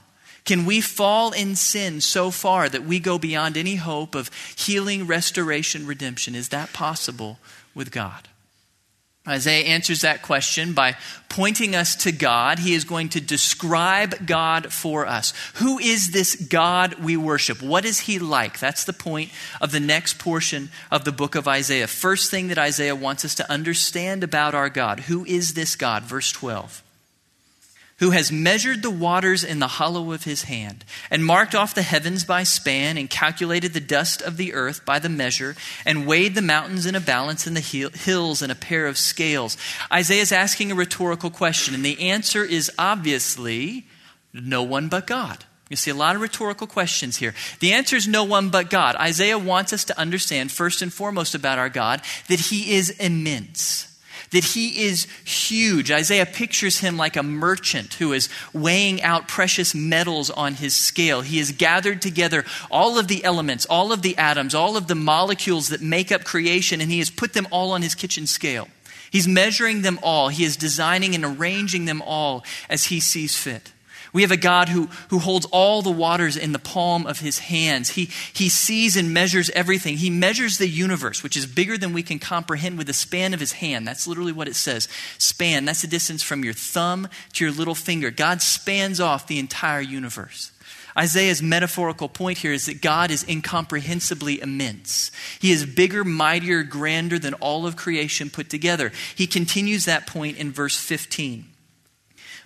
Can 0.46 0.64
we 0.64 0.80
fall 0.80 1.32
in 1.32 1.54
sin 1.56 2.00
so 2.00 2.30
far 2.30 2.68
that 2.68 2.84
we 2.84 2.98
go 2.98 3.18
beyond 3.18 3.56
any 3.56 3.74
hope 3.74 4.14
of 4.14 4.30
healing, 4.56 5.06
restoration, 5.06 5.86
redemption? 5.86 6.34
Is 6.34 6.48
that 6.48 6.72
possible 6.72 7.38
with 7.76 7.92
God? 7.92 8.28
Isaiah 9.28 9.64
answers 9.64 10.02
that 10.02 10.22
question 10.22 10.72
by 10.72 10.96
pointing 11.28 11.74
us 11.74 11.96
to 11.96 12.12
God. 12.12 12.60
He 12.60 12.74
is 12.74 12.84
going 12.84 13.08
to 13.10 13.20
describe 13.20 14.24
God 14.24 14.72
for 14.72 15.04
us. 15.04 15.32
Who 15.56 15.78
is 15.78 16.12
this 16.12 16.36
God 16.36 16.94
we 16.94 17.16
worship? 17.16 17.60
What 17.60 17.84
is 17.84 18.00
he 18.00 18.20
like? 18.20 18.60
That's 18.60 18.84
the 18.84 18.92
point 18.92 19.30
of 19.60 19.72
the 19.72 19.80
next 19.80 20.20
portion 20.20 20.70
of 20.92 21.04
the 21.04 21.10
book 21.10 21.34
of 21.34 21.48
Isaiah. 21.48 21.88
First 21.88 22.30
thing 22.30 22.48
that 22.48 22.58
Isaiah 22.58 22.94
wants 22.94 23.24
us 23.24 23.34
to 23.36 23.50
understand 23.50 24.22
about 24.22 24.54
our 24.54 24.68
God. 24.68 25.00
Who 25.00 25.24
is 25.24 25.54
this 25.54 25.74
God? 25.74 26.04
Verse 26.04 26.30
12 26.30 26.84
who 27.98 28.10
has 28.10 28.30
measured 28.30 28.82
the 28.82 28.90
waters 28.90 29.42
in 29.42 29.58
the 29.58 29.66
hollow 29.66 30.12
of 30.12 30.24
his 30.24 30.44
hand, 30.44 30.84
and 31.10 31.24
marked 31.24 31.54
off 31.54 31.74
the 31.74 31.82
heavens 31.82 32.24
by 32.24 32.42
span, 32.42 32.98
and 32.98 33.08
calculated 33.08 33.72
the 33.72 33.80
dust 33.80 34.20
of 34.20 34.36
the 34.36 34.52
earth 34.52 34.84
by 34.84 34.98
the 34.98 35.08
measure, 35.08 35.56
and 35.84 36.06
weighed 36.06 36.34
the 36.34 36.42
mountains 36.42 36.84
in 36.84 36.94
a 36.94 37.00
balance 37.00 37.46
and 37.46 37.56
the 37.56 37.60
hills 37.60 38.42
in 38.42 38.50
a 38.50 38.54
pair 38.54 38.86
of 38.86 38.98
scales. 38.98 39.56
Isaiah 39.90 40.22
is 40.22 40.32
asking 40.32 40.72
a 40.72 40.74
rhetorical 40.74 41.30
question, 41.30 41.74
and 41.74 41.84
the 41.84 42.10
answer 42.10 42.44
is 42.44 42.70
obviously 42.78 43.86
no 44.34 44.62
one 44.62 44.88
but 44.88 45.06
God. 45.06 45.44
You 45.70 45.76
see 45.76 45.90
a 45.90 45.94
lot 45.94 46.14
of 46.14 46.22
rhetorical 46.22 46.66
questions 46.66 47.16
here. 47.16 47.34
The 47.58 47.72
answer 47.72 47.96
is 47.96 48.06
no 48.06 48.22
one 48.22 48.50
but 48.50 48.70
God. 48.70 48.94
Isaiah 48.96 49.38
wants 49.38 49.72
us 49.72 49.84
to 49.86 49.98
understand, 49.98 50.52
first 50.52 50.80
and 50.80 50.92
foremost, 50.92 51.34
about 51.34 51.58
our 51.58 51.70
God, 51.70 52.02
that 52.28 52.38
he 52.38 52.74
is 52.74 52.90
immense 52.90 53.95
that 54.30 54.44
he 54.44 54.86
is 54.86 55.06
huge. 55.24 55.90
Isaiah 55.90 56.26
pictures 56.26 56.78
him 56.78 56.96
like 56.96 57.16
a 57.16 57.22
merchant 57.22 57.94
who 57.94 58.12
is 58.12 58.28
weighing 58.52 59.02
out 59.02 59.28
precious 59.28 59.74
metals 59.74 60.30
on 60.30 60.54
his 60.54 60.74
scale. 60.74 61.22
He 61.22 61.38
has 61.38 61.52
gathered 61.52 62.02
together 62.02 62.44
all 62.70 62.98
of 62.98 63.08
the 63.08 63.24
elements, 63.24 63.66
all 63.66 63.92
of 63.92 64.02
the 64.02 64.16
atoms, 64.16 64.54
all 64.54 64.76
of 64.76 64.88
the 64.88 64.94
molecules 64.94 65.68
that 65.68 65.80
make 65.80 66.10
up 66.10 66.24
creation, 66.24 66.80
and 66.80 66.90
he 66.90 66.98
has 66.98 67.10
put 67.10 67.32
them 67.32 67.46
all 67.50 67.72
on 67.72 67.82
his 67.82 67.94
kitchen 67.94 68.26
scale. 68.26 68.68
He's 69.10 69.28
measuring 69.28 69.82
them 69.82 69.98
all. 70.02 70.28
He 70.28 70.44
is 70.44 70.56
designing 70.56 71.14
and 71.14 71.24
arranging 71.24 71.84
them 71.84 72.02
all 72.02 72.44
as 72.68 72.84
he 72.84 73.00
sees 73.00 73.36
fit. 73.36 73.72
We 74.16 74.22
have 74.22 74.30
a 74.30 74.38
God 74.38 74.70
who, 74.70 74.88
who 75.10 75.18
holds 75.18 75.44
all 75.52 75.82
the 75.82 75.90
waters 75.90 76.38
in 76.38 76.52
the 76.52 76.58
palm 76.58 77.06
of 77.06 77.20
his 77.20 77.38
hands. 77.38 77.90
He, 77.90 78.06
he 78.32 78.48
sees 78.48 78.96
and 78.96 79.12
measures 79.12 79.50
everything. 79.50 79.98
He 79.98 80.08
measures 80.08 80.56
the 80.56 80.66
universe, 80.66 81.22
which 81.22 81.36
is 81.36 81.44
bigger 81.44 81.76
than 81.76 81.92
we 81.92 82.02
can 82.02 82.18
comprehend 82.18 82.78
with 82.78 82.86
the 82.86 82.94
span 82.94 83.34
of 83.34 83.40
his 83.40 83.52
hand. 83.52 83.86
That's 83.86 84.06
literally 84.06 84.32
what 84.32 84.48
it 84.48 84.56
says. 84.56 84.88
Span, 85.18 85.66
that's 85.66 85.82
the 85.82 85.86
distance 85.86 86.22
from 86.22 86.44
your 86.44 86.54
thumb 86.54 87.08
to 87.34 87.44
your 87.44 87.52
little 87.52 87.74
finger. 87.74 88.10
God 88.10 88.40
spans 88.40 89.00
off 89.00 89.26
the 89.26 89.38
entire 89.38 89.82
universe. 89.82 90.50
Isaiah's 90.96 91.42
metaphorical 91.42 92.08
point 92.08 92.38
here 92.38 92.54
is 92.54 92.64
that 92.64 92.80
God 92.80 93.10
is 93.10 93.22
incomprehensibly 93.22 94.40
immense. 94.40 95.10
He 95.40 95.52
is 95.52 95.66
bigger, 95.66 96.04
mightier, 96.04 96.62
grander 96.62 97.18
than 97.18 97.34
all 97.34 97.66
of 97.66 97.76
creation 97.76 98.30
put 98.30 98.48
together. 98.48 98.92
He 99.14 99.26
continues 99.26 99.84
that 99.84 100.06
point 100.06 100.38
in 100.38 100.52
verse 100.52 100.78
15. 100.78 101.52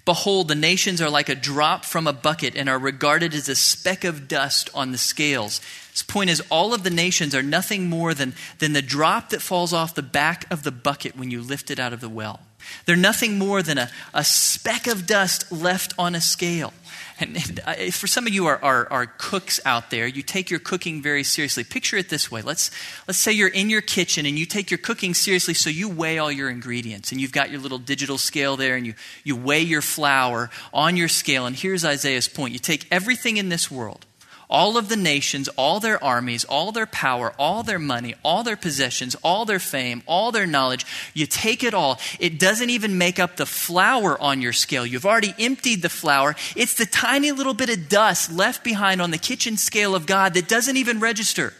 Behold, 0.04 0.48
the 0.48 0.54
nations 0.54 1.00
are 1.00 1.10
like 1.10 1.28
a 1.28 1.34
drop 1.34 1.84
from 1.84 2.06
a 2.06 2.12
bucket 2.12 2.56
and 2.56 2.68
are 2.68 2.78
regarded 2.78 3.34
as 3.34 3.48
a 3.48 3.54
speck 3.54 4.04
of 4.04 4.28
dust 4.28 4.70
on 4.74 4.92
the 4.92 4.98
scales. 4.98 5.60
His 5.92 6.02
point 6.02 6.30
is, 6.30 6.42
all 6.50 6.72
of 6.72 6.82
the 6.82 6.90
nations 6.90 7.34
are 7.34 7.42
nothing 7.42 7.88
more 7.88 8.14
than, 8.14 8.34
than 8.58 8.72
the 8.72 8.82
drop 8.82 9.30
that 9.30 9.42
falls 9.42 9.72
off 9.72 9.94
the 9.94 10.02
back 10.02 10.50
of 10.50 10.62
the 10.62 10.72
bucket 10.72 11.16
when 11.16 11.30
you 11.30 11.42
lift 11.42 11.70
it 11.70 11.78
out 11.78 11.92
of 11.92 12.00
the 12.00 12.08
well. 12.08 12.40
They're 12.86 12.96
nothing 12.96 13.38
more 13.38 13.62
than 13.62 13.78
a, 13.78 13.90
a 14.14 14.24
speck 14.24 14.86
of 14.86 15.06
dust 15.06 15.50
left 15.52 15.94
on 15.98 16.14
a 16.14 16.20
scale. 16.20 16.72
And, 17.20 17.60
uh, 17.66 17.74
for 17.90 18.06
some 18.06 18.26
of 18.26 18.32
you 18.32 18.46
are, 18.46 18.58
are, 18.64 18.90
are, 18.90 19.06
cooks 19.06 19.60
out 19.66 19.90
there, 19.90 20.06
you 20.06 20.22
take 20.22 20.50
your 20.50 20.58
cooking 20.58 21.02
very 21.02 21.22
seriously. 21.22 21.64
Picture 21.64 21.98
it 21.98 22.08
this 22.08 22.30
way. 22.30 22.40
Let's, 22.40 22.70
let's 23.06 23.18
say 23.18 23.32
you're 23.32 23.48
in 23.48 23.68
your 23.68 23.82
kitchen 23.82 24.24
and 24.24 24.38
you 24.38 24.46
take 24.46 24.70
your 24.70 24.78
cooking 24.78 25.12
seriously, 25.12 25.52
so 25.52 25.68
you 25.68 25.88
weigh 25.88 26.18
all 26.18 26.32
your 26.32 26.48
ingredients. 26.48 27.12
And 27.12 27.20
you've 27.20 27.32
got 27.32 27.50
your 27.50 27.60
little 27.60 27.78
digital 27.78 28.16
scale 28.16 28.56
there, 28.56 28.74
and 28.74 28.86
you, 28.86 28.94
you 29.22 29.36
weigh 29.36 29.60
your 29.60 29.82
flour 29.82 30.50
on 30.72 30.96
your 30.96 31.08
scale. 31.08 31.44
And 31.44 31.54
here's 31.54 31.84
Isaiah's 31.84 32.28
point 32.28 32.54
you 32.54 32.58
take 32.58 32.86
everything 32.90 33.36
in 33.36 33.50
this 33.50 33.70
world, 33.70 34.06
all 34.50 34.76
of 34.76 34.88
the 34.88 34.96
nations, 34.96 35.48
all 35.56 35.80
their 35.80 36.02
armies, 36.02 36.44
all 36.44 36.72
their 36.72 36.86
power, 36.86 37.32
all 37.38 37.62
their 37.62 37.78
money, 37.78 38.14
all 38.24 38.42
their 38.42 38.56
possessions, 38.56 39.14
all 39.22 39.44
their 39.44 39.60
fame, 39.60 40.02
all 40.06 40.32
their 40.32 40.46
knowledge. 40.46 40.84
You 41.14 41.26
take 41.26 41.62
it 41.62 41.72
all. 41.72 41.98
It 42.18 42.38
doesn't 42.38 42.68
even 42.68 42.98
make 42.98 43.18
up 43.20 43.36
the 43.36 43.46
flour 43.46 44.20
on 44.20 44.42
your 44.42 44.52
scale. 44.52 44.84
You've 44.84 45.06
already 45.06 45.34
emptied 45.38 45.82
the 45.82 45.88
flour. 45.88 46.34
It's 46.56 46.74
the 46.74 46.86
tiny 46.86 47.30
little 47.30 47.54
bit 47.54 47.70
of 47.70 47.88
dust 47.88 48.32
left 48.32 48.64
behind 48.64 49.00
on 49.00 49.12
the 49.12 49.18
kitchen 49.18 49.56
scale 49.56 49.94
of 49.94 50.06
God 50.06 50.34
that 50.34 50.48
doesn't 50.48 50.76
even 50.76 50.98
register. 50.98 51.54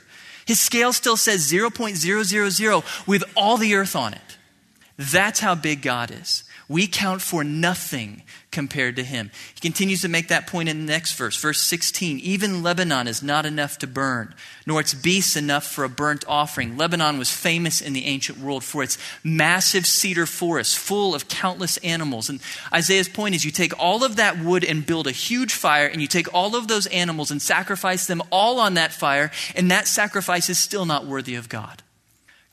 His 0.44 0.58
scale 0.58 0.92
still 0.92 1.16
says 1.16 1.50
0.000 1.50 3.06
with 3.06 3.22
all 3.36 3.56
the 3.56 3.74
earth 3.74 3.94
on 3.94 4.14
it. 4.14 4.36
That's 4.96 5.38
how 5.38 5.54
big 5.54 5.80
God 5.80 6.10
is. 6.10 6.44
We 6.70 6.86
count 6.86 7.20
for 7.20 7.42
nothing 7.42 8.22
compared 8.52 8.94
to 8.94 9.02
him. 9.02 9.32
He 9.54 9.60
continues 9.60 10.02
to 10.02 10.08
make 10.08 10.28
that 10.28 10.46
point 10.46 10.68
in 10.68 10.86
the 10.86 10.92
next 10.92 11.14
verse, 11.14 11.36
verse 11.36 11.60
16. 11.60 12.20
Even 12.20 12.62
Lebanon 12.62 13.08
is 13.08 13.24
not 13.24 13.44
enough 13.44 13.76
to 13.78 13.88
burn, 13.88 14.36
nor 14.68 14.78
its 14.80 14.94
beasts 14.94 15.34
enough 15.34 15.66
for 15.66 15.82
a 15.82 15.88
burnt 15.88 16.24
offering. 16.28 16.76
Lebanon 16.76 17.18
was 17.18 17.28
famous 17.28 17.80
in 17.80 17.92
the 17.92 18.06
ancient 18.06 18.38
world 18.38 18.62
for 18.62 18.84
its 18.84 18.98
massive 19.24 19.84
cedar 19.84 20.26
forests 20.26 20.76
full 20.76 21.12
of 21.12 21.26
countless 21.26 21.76
animals. 21.78 22.30
And 22.30 22.38
Isaiah's 22.72 23.08
point 23.08 23.34
is 23.34 23.44
you 23.44 23.50
take 23.50 23.76
all 23.76 24.04
of 24.04 24.14
that 24.14 24.38
wood 24.38 24.62
and 24.62 24.86
build 24.86 25.08
a 25.08 25.12
huge 25.12 25.52
fire, 25.52 25.88
and 25.88 26.00
you 26.00 26.06
take 26.06 26.32
all 26.32 26.54
of 26.54 26.68
those 26.68 26.86
animals 26.86 27.32
and 27.32 27.42
sacrifice 27.42 28.06
them 28.06 28.22
all 28.30 28.60
on 28.60 28.74
that 28.74 28.92
fire, 28.92 29.32
and 29.56 29.72
that 29.72 29.88
sacrifice 29.88 30.48
is 30.48 30.58
still 30.60 30.86
not 30.86 31.04
worthy 31.04 31.34
of 31.34 31.48
God. 31.48 31.82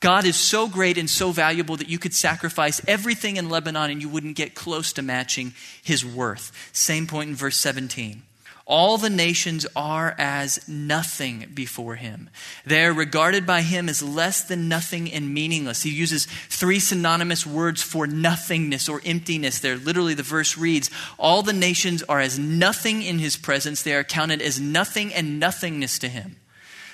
God 0.00 0.24
is 0.24 0.36
so 0.36 0.68
great 0.68 0.96
and 0.96 1.10
so 1.10 1.32
valuable 1.32 1.76
that 1.76 1.88
you 1.88 1.98
could 1.98 2.14
sacrifice 2.14 2.80
everything 2.86 3.36
in 3.36 3.48
Lebanon 3.48 3.90
and 3.90 4.00
you 4.00 4.08
wouldn't 4.08 4.36
get 4.36 4.54
close 4.54 4.92
to 4.92 5.02
matching 5.02 5.54
his 5.82 6.04
worth. 6.04 6.70
Same 6.72 7.06
point 7.06 7.30
in 7.30 7.34
verse 7.34 7.56
17. 7.56 8.22
All 8.64 8.98
the 8.98 9.08
nations 9.08 9.66
are 9.74 10.14
as 10.18 10.68
nothing 10.68 11.46
before 11.54 11.94
him. 11.94 12.28
They 12.66 12.84
are 12.84 12.92
regarded 12.92 13.46
by 13.46 13.62
him 13.62 13.88
as 13.88 14.02
less 14.02 14.42
than 14.42 14.68
nothing 14.68 15.10
and 15.10 15.32
meaningless. 15.32 15.82
He 15.82 15.90
uses 15.90 16.26
three 16.50 16.78
synonymous 16.78 17.46
words 17.46 17.82
for 17.82 18.06
nothingness 18.06 18.86
or 18.86 19.00
emptiness 19.06 19.58
there. 19.58 19.78
Literally, 19.78 20.12
the 20.12 20.22
verse 20.22 20.58
reads 20.58 20.90
All 21.16 21.42
the 21.42 21.54
nations 21.54 22.02
are 22.02 22.20
as 22.20 22.38
nothing 22.38 23.00
in 23.00 23.18
his 23.18 23.38
presence. 23.38 23.82
They 23.82 23.94
are 23.94 24.04
counted 24.04 24.42
as 24.42 24.60
nothing 24.60 25.14
and 25.14 25.40
nothingness 25.40 25.98
to 26.00 26.08
him. 26.08 26.36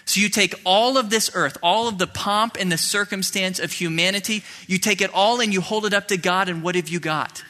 So 0.07 0.21
you 0.21 0.29
take 0.29 0.55
all 0.65 0.99
of 0.99 1.11
this 1.11 1.31
earth, 1.35 1.57
all 1.63 1.89
of 1.89 1.99
the 1.99 2.07
pomp 2.07 2.57
and 2.61 2.71
the 2.71 2.79
circumstance 2.79 3.59
of 3.59 3.73
humanity, 3.73 4.43
you 4.67 4.79
take 4.79 5.01
it 5.01 5.11
all 5.15 5.41
and 5.41 5.53
you 5.53 5.61
hold 5.61 5.87
it 5.87 5.95
up 5.95 6.09
to 6.09 6.17
God, 6.17 6.49
and 6.49 6.63
what 6.63 6.75
have 6.75 6.89
you 6.89 7.01
got? 7.01 7.43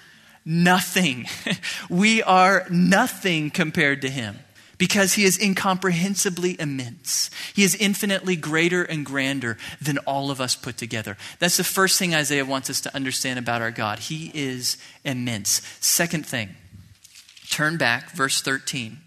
Nothing. 0.44 1.26
we 1.90 2.22
are 2.22 2.66
nothing 2.70 3.50
compared 3.50 4.02
to 4.02 4.10
Him 4.10 4.38
because 4.78 5.14
He 5.14 5.24
is 5.24 5.36
incomprehensibly 5.36 6.58
immense. 6.60 7.28
He 7.54 7.64
is 7.64 7.74
infinitely 7.74 8.36
greater 8.36 8.84
and 8.84 9.04
grander 9.04 9.56
than 9.80 9.98
all 9.98 10.30
of 10.30 10.40
us 10.40 10.54
put 10.54 10.76
together. 10.76 11.16
That's 11.40 11.56
the 11.56 11.64
first 11.64 11.98
thing 11.98 12.14
Isaiah 12.14 12.44
wants 12.44 12.70
us 12.70 12.80
to 12.82 12.94
understand 12.94 13.38
about 13.38 13.62
our 13.62 13.72
God. 13.72 13.98
He 13.98 14.30
is 14.32 14.76
immense. 15.04 15.60
Second 15.80 16.24
thing, 16.24 16.50
turn 17.50 17.78
back, 17.78 18.12
verse 18.12 18.40
13. 18.40 18.98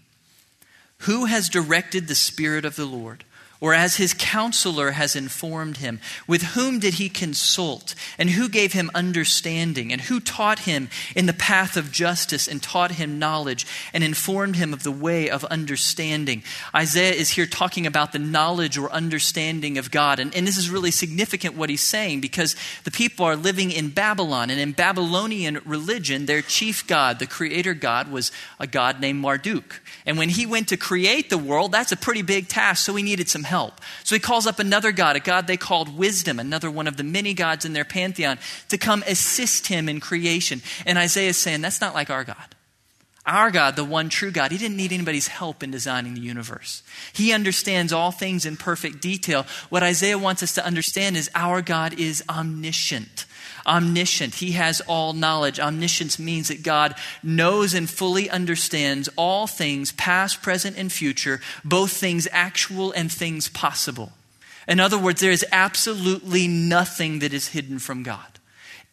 Who 1.02 1.26
has 1.26 1.48
directed 1.48 2.08
the 2.08 2.14
Spirit 2.14 2.64
of 2.64 2.76
the 2.76 2.84
Lord? 2.84 3.24
Or 3.60 3.74
as 3.74 3.96
his 3.96 4.14
counselor 4.14 4.92
has 4.92 5.16
informed 5.16 5.78
him? 5.78 6.00
With 6.26 6.42
whom 6.42 6.78
did 6.78 6.94
he 6.94 7.08
consult? 7.08 7.94
And 8.16 8.30
who 8.30 8.48
gave 8.48 8.72
him 8.72 8.90
understanding? 8.94 9.92
And 9.92 10.02
who 10.02 10.20
taught 10.20 10.60
him 10.60 10.88
in 11.16 11.26
the 11.26 11.32
path 11.32 11.76
of 11.76 11.90
justice 11.90 12.46
and 12.46 12.62
taught 12.62 12.92
him 12.92 13.18
knowledge 13.18 13.66
and 13.92 14.04
informed 14.04 14.56
him 14.56 14.72
of 14.72 14.84
the 14.84 14.92
way 14.92 15.28
of 15.28 15.44
understanding? 15.46 16.44
Isaiah 16.74 17.14
is 17.14 17.30
here 17.30 17.46
talking 17.46 17.86
about 17.86 18.12
the 18.12 18.18
knowledge 18.20 18.78
or 18.78 18.90
understanding 18.92 19.76
of 19.76 19.90
God. 19.90 20.20
And, 20.20 20.34
and 20.36 20.46
this 20.46 20.56
is 20.56 20.70
really 20.70 20.92
significant 20.92 21.56
what 21.56 21.70
he's 21.70 21.80
saying 21.80 22.20
because 22.20 22.54
the 22.84 22.90
people 22.92 23.26
are 23.26 23.36
living 23.36 23.72
in 23.72 23.88
Babylon. 23.90 24.50
And 24.50 24.60
in 24.60 24.72
Babylonian 24.72 25.60
religion, 25.64 26.26
their 26.26 26.42
chief 26.42 26.86
god, 26.86 27.18
the 27.18 27.26
creator 27.26 27.74
god, 27.74 28.10
was 28.10 28.30
a 28.60 28.68
god 28.68 29.00
named 29.00 29.20
Marduk. 29.20 29.80
And 30.06 30.16
when 30.16 30.28
he 30.28 30.46
went 30.46 30.68
to 30.68 30.76
create 30.76 31.28
the 31.28 31.38
world, 31.38 31.72
that's 31.72 31.92
a 31.92 31.96
pretty 31.96 32.22
big 32.22 32.46
task. 32.46 32.84
So 32.84 32.94
he 32.94 33.02
needed 33.02 33.28
some 33.28 33.47
help. 33.48 33.80
So 34.04 34.14
he 34.14 34.20
calls 34.20 34.46
up 34.46 34.58
another 34.58 34.92
God, 34.92 35.16
a 35.16 35.20
God 35.20 35.46
they 35.46 35.56
called 35.56 35.96
Wisdom, 35.96 36.38
another 36.38 36.70
one 36.70 36.86
of 36.86 36.96
the 36.96 37.04
many 37.04 37.34
gods 37.34 37.64
in 37.64 37.72
their 37.72 37.84
pantheon, 37.84 38.38
to 38.68 38.78
come 38.78 39.02
assist 39.06 39.66
him 39.66 39.88
in 39.88 40.00
creation. 40.00 40.62
And 40.86 40.98
Isaiah 40.98 41.30
is 41.30 41.36
saying, 41.36 41.62
that's 41.62 41.80
not 41.80 41.94
like 41.94 42.10
our 42.10 42.24
God. 42.24 42.54
Our 43.26 43.50
God, 43.50 43.76
the 43.76 43.84
one 43.84 44.08
true 44.08 44.30
God, 44.30 44.52
he 44.52 44.58
didn't 44.58 44.78
need 44.78 44.92
anybody's 44.92 45.28
help 45.28 45.62
in 45.62 45.70
designing 45.70 46.14
the 46.14 46.20
universe. 46.20 46.82
He 47.12 47.32
understands 47.34 47.92
all 47.92 48.10
things 48.10 48.46
in 48.46 48.56
perfect 48.56 49.02
detail. 49.02 49.44
What 49.68 49.82
Isaiah 49.82 50.16
wants 50.16 50.42
us 50.42 50.54
to 50.54 50.64
understand 50.64 51.14
is 51.14 51.30
our 51.34 51.60
God 51.60 52.00
is 52.00 52.24
omniscient. 52.26 53.26
Omniscient. 53.68 54.36
He 54.36 54.52
has 54.52 54.80
all 54.82 55.12
knowledge. 55.12 55.60
Omniscience 55.60 56.18
means 56.18 56.48
that 56.48 56.62
God 56.62 56.94
knows 57.22 57.74
and 57.74 57.88
fully 57.88 58.28
understands 58.30 59.08
all 59.16 59.46
things, 59.46 59.92
past, 59.92 60.42
present, 60.42 60.76
and 60.76 60.90
future, 60.90 61.40
both 61.64 61.92
things 61.92 62.26
actual 62.32 62.90
and 62.92 63.12
things 63.12 63.48
possible. 63.48 64.12
In 64.66 64.80
other 64.80 64.98
words, 64.98 65.20
there 65.20 65.30
is 65.30 65.46
absolutely 65.52 66.48
nothing 66.48 67.20
that 67.20 67.32
is 67.32 67.48
hidden 67.48 67.78
from 67.78 68.02
God. 68.02 68.26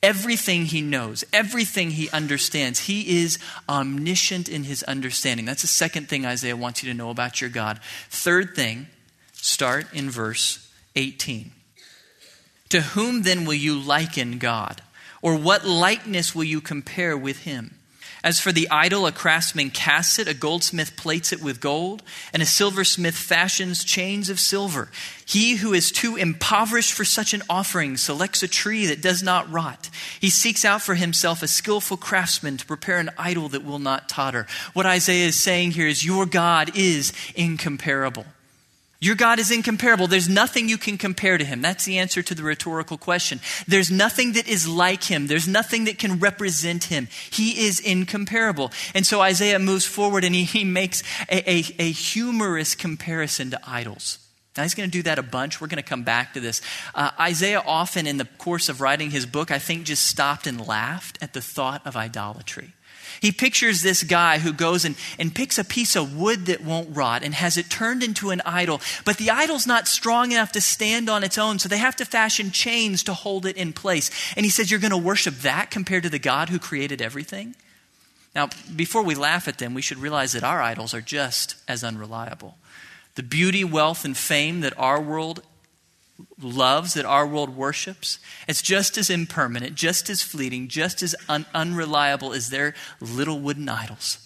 Everything 0.04 0.66
he 0.66 0.82
knows, 0.82 1.24
everything 1.34 1.92
he 1.92 2.10
understands, 2.12 2.82
he 2.82 3.24
is 3.24 3.40
omniscient 3.68 4.48
in 4.48 4.66
his 4.66 4.84
understanding. 4.84 5.46
That's 5.46 5.64
the 5.64 5.68
second 5.68 6.08
thing 6.08 6.26
Isaiah 6.26 6.56
wants 6.56 6.84
you 6.84 6.92
to 6.92 6.98
know 6.98 7.10
about 7.10 7.42
your 7.42 7.50
God. 7.50 7.80
Third 8.10 8.56
thing, 8.56 8.88
start 9.34 9.92
in 9.94 10.12
verse 10.12 10.72
18. 10.96 11.55
To 12.70 12.82
whom 12.82 13.24
then 13.24 13.46
will 13.46 13.54
you 13.54 13.80
liken 13.80 14.38
God? 14.38 14.82
Or 15.22 15.36
what 15.36 15.66
likeness 15.66 16.36
will 16.36 16.44
you 16.44 16.62
compare 16.62 17.18
with 17.18 17.44
him? 17.44 17.76
As 18.26 18.40
for 18.40 18.52
the 18.52 18.68
idol, 18.72 19.06
a 19.06 19.12
craftsman 19.12 19.70
casts 19.70 20.18
it, 20.18 20.28
a 20.28 20.34
goldsmith 20.34 20.98
plates 20.98 21.32
it 21.32 21.44
with 21.44 21.62
gold, 21.62 22.02
and 22.34 22.42
a 22.42 22.46
silversmith 22.48 23.16
fashions 23.16 23.84
chains 23.84 24.32
of 24.32 24.40
silver. 24.40 24.90
He 25.28 25.58
who 25.58 25.74
is 25.74 25.92
too 25.92 26.16
impoverished 26.16 26.94
for 26.94 27.06
such 27.06 27.36
an 27.36 27.44
offering 27.48 27.98
selects 27.98 28.42
a 28.42 28.48
tree 28.48 28.88
that 28.88 29.00
does 29.00 29.22
not 29.22 29.52
rot. 29.52 29.92
He 30.20 30.32
seeks 30.32 30.66
out 30.66 30.82
for 30.82 30.96
himself 30.96 31.44
a 31.44 31.48
skillful 31.48 31.98
craftsman 31.98 32.58
to 32.58 32.66
prepare 32.66 32.98
an 32.98 33.12
idol 33.16 33.48
that 33.50 33.64
will 33.64 33.78
not 33.78 34.10
totter. 34.10 34.48
What 34.74 34.88
Isaiah 34.88 35.28
is 35.28 35.40
saying 35.40 35.72
here 35.72 35.88
is, 35.88 36.04
Your 36.04 36.26
God 36.26 36.76
is 36.76 37.14
incomparable. 37.36 38.26
Your 39.02 39.16
God 39.16 39.40
is 39.40 39.52
incomparable. 39.52 40.08
There's 40.08 40.30
nothing 40.30 40.70
you 40.70 40.78
can 40.78 40.98
compare 40.98 41.38
to 41.38 41.44
him. 41.44 41.62
That's 41.62 41.86
the 41.86 41.98
answer 41.98 42.24
to 42.24 42.34
the 42.34 42.44
rhetorical 42.44 42.98
question. 42.98 43.42
There's 43.68 43.92
nothing 43.92 44.34
that 44.34 44.48
is 44.48 44.68
like 44.68 45.04
him. 45.04 45.28
There's 45.28 45.48
nothing 45.48 45.84
that 45.86 46.00
can 46.00 46.20
represent 46.20 46.86
him. 46.86 47.10
He 47.30 47.66
is 47.66 47.80
incomparable. 47.80 48.72
And 48.94 49.06
so 49.06 49.22
Isaiah 49.22 49.60
moves 49.60 49.86
forward 49.86 50.24
and 50.24 50.34
he, 50.34 50.44
he 50.44 50.64
makes 50.64 51.04
a, 51.30 51.50
a, 51.50 51.64
a 51.78 51.92
humorous 51.92 52.74
comparison 52.74 53.52
to 53.52 53.60
idols. 53.68 54.20
Now, 54.56 54.64
he's 54.64 54.74
going 54.74 54.90
to 54.90 54.98
do 54.98 55.04
that 55.04 55.20
a 55.20 55.24
bunch. 55.24 55.60
We're 55.60 55.68
going 55.68 55.84
to 55.84 55.90
come 55.90 56.04
back 56.04 56.34
to 56.34 56.40
this. 56.40 56.62
Uh, 56.94 57.12
Isaiah 57.20 57.62
often, 57.66 58.08
in 58.08 58.16
the 58.16 58.26
course 58.38 58.70
of 58.70 58.80
writing 58.80 59.12
his 59.12 59.26
book, 59.26 59.52
I 59.52 59.60
think 59.60 59.84
just 59.84 60.06
stopped 60.06 60.48
and 60.48 60.66
laughed 60.66 61.18
at 61.22 61.34
the 61.34 61.42
thought 61.42 61.86
of 61.86 61.98
idolatry. 61.98 62.72
He 63.22 63.32
pictures 63.32 63.82
this 63.82 64.04
guy 64.04 64.40
who 64.40 64.54
goes 64.54 64.86
and, 64.86 64.96
and 65.20 65.34
picks 65.34 65.58
a 65.58 65.64
piece 65.64 65.96
of 65.96 66.18
wood 66.18 66.46
that 66.48 66.64
won't 66.64 66.96
rot 66.96 67.24
and 67.24 67.34
has 67.34 67.58
it 67.58 67.70
turned 67.70 68.04
into 68.04 68.32
an 68.32 68.42
idol. 68.46 68.82
But 69.04 69.18
the 69.18 69.32
idol's 69.32 69.68
not 69.68 69.88
strong 69.88 70.32
enough 70.32 70.52
to 70.54 70.62
stand 70.62 71.10
on 71.10 71.24
its 71.24 71.38
own, 71.38 71.60
so 71.60 71.70
they 71.70 71.78
have 71.78 71.96
to 71.98 72.06
fashion 72.06 72.52
chains 72.52 73.04
to 73.04 73.14
hold 73.14 73.46
it 73.46 73.58
in 73.58 73.74
place. 73.74 74.12
And 74.36 74.46
he 74.46 74.50
says, 74.50 74.70
You're 74.70 74.80
going 74.80 74.92
to 74.92 74.98
worship 74.98 75.36
that 75.36 75.72
compared 75.72 76.04
to 76.04 76.10
the 76.10 76.20
God 76.20 76.50
who 76.50 76.60
created 76.60 77.02
everything? 77.02 77.56
Now, 78.36 78.50
before 78.76 79.04
we 79.04 79.16
laugh 79.16 79.48
at 79.48 79.60
them, 79.60 79.74
we 79.74 79.82
should 79.82 79.98
realize 79.98 80.34
that 80.34 80.44
our 80.44 80.62
idols 80.62 80.94
are 80.94 81.02
just 81.02 81.56
as 81.68 81.84
unreliable. 81.84 82.58
The 83.16 83.24
beauty, 83.24 83.64
wealth, 83.64 84.04
and 84.04 84.16
fame 84.16 84.60
that 84.60 84.78
our 84.78 85.02
world 85.02 85.42
loves, 86.42 86.94
that 86.94 87.06
our 87.06 87.28
world 87.28 87.56
worships, 87.56 88.20
it's 88.48 88.62
just 88.62 88.98
as 88.98 89.10
impermanent, 89.10 89.76
just 89.76 90.10
as 90.10 90.22
fleeting, 90.22 90.68
just 90.68 91.04
as 91.04 91.16
un- 91.28 91.46
unreliable 91.54 92.34
as 92.34 92.50
their 92.50 92.74
little 93.00 93.40
wooden 93.40 93.70
idols. 93.70 94.20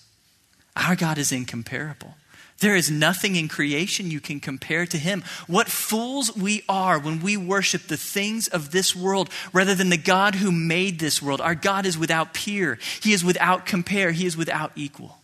Our 0.76 0.96
God 0.96 1.18
is 1.18 1.32
incomparable. 1.32 2.16
There 2.60 2.76
is 2.76 2.92
nothing 2.92 3.36
in 3.36 3.48
creation 3.48 4.12
you 4.12 4.20
can 4.20 4.40
compare 4.40 4.86
to 4.86 4.98
him. 4.98 5.24
What 5.48 5.70
fools 5.70 6.36
we 6.36 6.64
are 6.68 7.00
when 7.00 7.22
we 7.22 7.38
worship 7.38 7.84
the 7.84 7.98
things 7.98 8.48
of 8.48 8.72
this 8.72 8.96
world 8.96 9.30
rather 9.54 9.74
than 9.74 9.90
the 9.90 9.98
God 9.98 10.36
who 10.36 10.52
made 10.52 11.00
this 11.00 11.22
world. 11.22 11.40
Our 11.40 11.56
God 11.56 11.86
is 11.86 11.98
without 11.98 12.34
peer, 12.34 12.78
He 13.02 13.14
is 13.14 13.24
without 13.24 13.66
compare, 13.66 14.12
He 14.12 14.26
is 14.26 14.36
without 14.36 14.72
equal. 14.76 15.20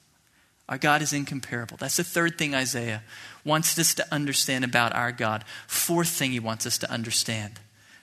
Our 0.67 0.77
God 0.77 1.01
is 1.01 1.13
incomparable. 1.13 1.77
That's 1.77 1.97
the 1.97 2.03
third 2.03 2.37
thing 2.37 2.55
Isaiah 2.55 3.03
wants 3.43 3.77
us 3.77 3.93
to 3.95 4.13
understand 4.13 4.63
about 4.63 4.95
our 4.95 5.11
God. 5.11 5.43
Fourth 5.67 6.09
thing 6.09 6.31
he 6.31 6.39
wants 6.39 6.65
us 6.65 6.77
to 6.79 6.91
understand 6.91 7.59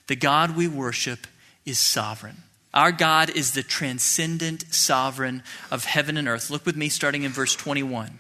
the 0.07 0.17
God 0.17 0.57
we 0.57 0.69
worship 0.69 1.27
is 1.65 1.79
sovereign. 1.79 2.43
Our 2.75 2.93
God 2.93 3.31
is 3.31 3.53
the 3.53 3.63
transcendent 3.63 4.73
sovereign 4.73 5.43
of 5.71 5.85
heaven 5.85 6.17
and 6.17 6.27
earth. 6.27 6.51
Look 6.51 6.67
with 6.67 6.77
me 6.77 6.89
starting 6.89 7.23
in 7.23 7.33
verse 7.33 7.55
21. 7.55 8.19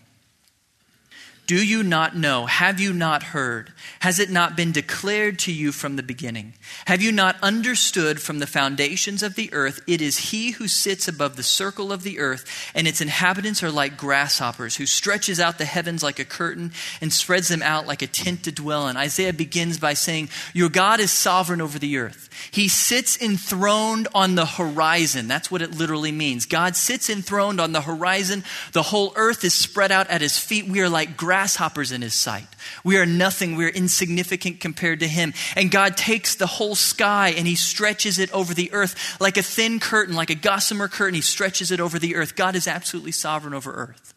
Do 1.46 1.56
you 1.56 1.82
not 1.82 2.16
know? 2.16 2.46
Have 2.46 2.78
you 2.78 2.92
not 2.92 3.24
heard? 3.24 3.72
Has 4.00 4.20
it 4.20 4.30
not 4.30 4.56
been 4.56 4.70
declared 4.70 5.40
to 5.40 5.52
you 5.52 5.72
from 5.72 5.96
the 5.96 6.02
beginning? 6.02 6.54
Have 6.86 7.02
you 7.02 7.10
not 7.10 7.36
understood 7.42 8.22
from 8.22 8.38
the 8.38 8.46
foundations 8.46 9.24
of 9.24 9.34
the 9.34 9.52
earth? 9.52 9.82
It 9.88 10.00
is 10.00 10.30
He 10.30 10.52
who 10.52 10.68
sits 10.68 11.08
above 11.08 11.34
the 11.34 11.42
circle 11.42 11.92
of 11.92 12.04
the 12.04 12.20
earth, 12.20 12.70
and 12.76 12.86
its 12.86 13.00
inhabitants 13.00 13.60
are 13.62 13.72
like 13.72 13.96
grasshoppers, 13.96 14.76
who 14.76 14.86
stretches 14.86 15.40
out 15.40 15.58
the 15.58 15.64
heavens 15.64 16.02
like 16.02 16.20
a 16.20 16.24
curtain 16.24 16.72
and 17.00 17.12
spreads 17.12 17.48
them 17.48 17.62
out 17.62 17.88
like 17.88 18.02
a 18.02 18.06
tent 18.06 18.44
to 18.44 18.52
dwell 18.52 18.86
in. 18.86 18.96
Isaiah 18.96 19.32
begins 19.32 19.78
by 19.78 19.94
saying, 19.94 20.28
Your 20.54 20.68
God 20.68 21.00
is 21.00 21.10
sovereign 21.10 21.60
over 21.60 21.78
the 21.78 21.98
earth. 21.98 22.30
He 22.50 22.68
sits 22.68 23.20
enthroned 23.20 24.08
on 24.14 24.36
the 24.36 24.46
horizon. 24.46 25.28
That's 25.28 25.50
what 25.50 25.62
it 25.62 25.76
literally 25.76 26.12
means. 26.12 26.46
God 26.46 26.76
sits 26.76 27.10
enthroned 27.10 27.60
on 27.60 27.72
the 27.72 27.80
horizon. 27.80 28.44
The 28.72 28.82
whole 28.82 29.12
earth 29.16 29.44
is 29.44 29.54
spread 29.54 29.92
out 29.92 30.08
at 30.08 30.20
his 30.20 30.38
feet. 30.38 30.66
We 30.66 30.80
are 30.80 30.88
like 30.88 31.16
grasshoppers 31.32 31.92
in 31.92 32.02
his 32.02 32.12
sight. 32.12 32.46
We 32.84 32.98
are 32.98 33.06
nothing. 33.06 33.56
We 33.56 33.64
are 33.64 33.70
insignificant 33.70 34.60
compared 34.60 35.00
to 35.00 35.08
him. 35.08 35.32
And 35.56 35.70
God 35.70 35.96
takes 35.96 36.34
the 36.34 36.46
whole 36.46 36.74
sky 36.74 37.30
and 37.30 37.46
he 37.46 37.54
stretches 37.54 38.18
it 38.18 38.30
over 38.32 38.52
the 38.52 38.70
earth 38.74 39.18
like 39.18 39.38
a 39.38 39.42
thin 39.42 39.80
curtain, 39.80 40.14
like 40.14 40.28
a 40.28 40.34
gossamer 40.34 40.88
curtain. 40.88 41.14
He 41.14 41.22
stretches 41.22 41.70
it 41.70 41.80
over 41.80 41.98
the 41.98 42.16
earth. 42.16 42.36
God 42.36 42.54
is 42.54 42.68
absolutely 42.68 43.12
sovereign 43.12 43.54
over 43.54 43.72
earth. 43.72 44.12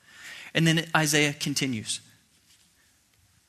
And 0.54 0.68
then 0.68 0.88
Isaiah 0.94 1.32
continues. 1.32 2.02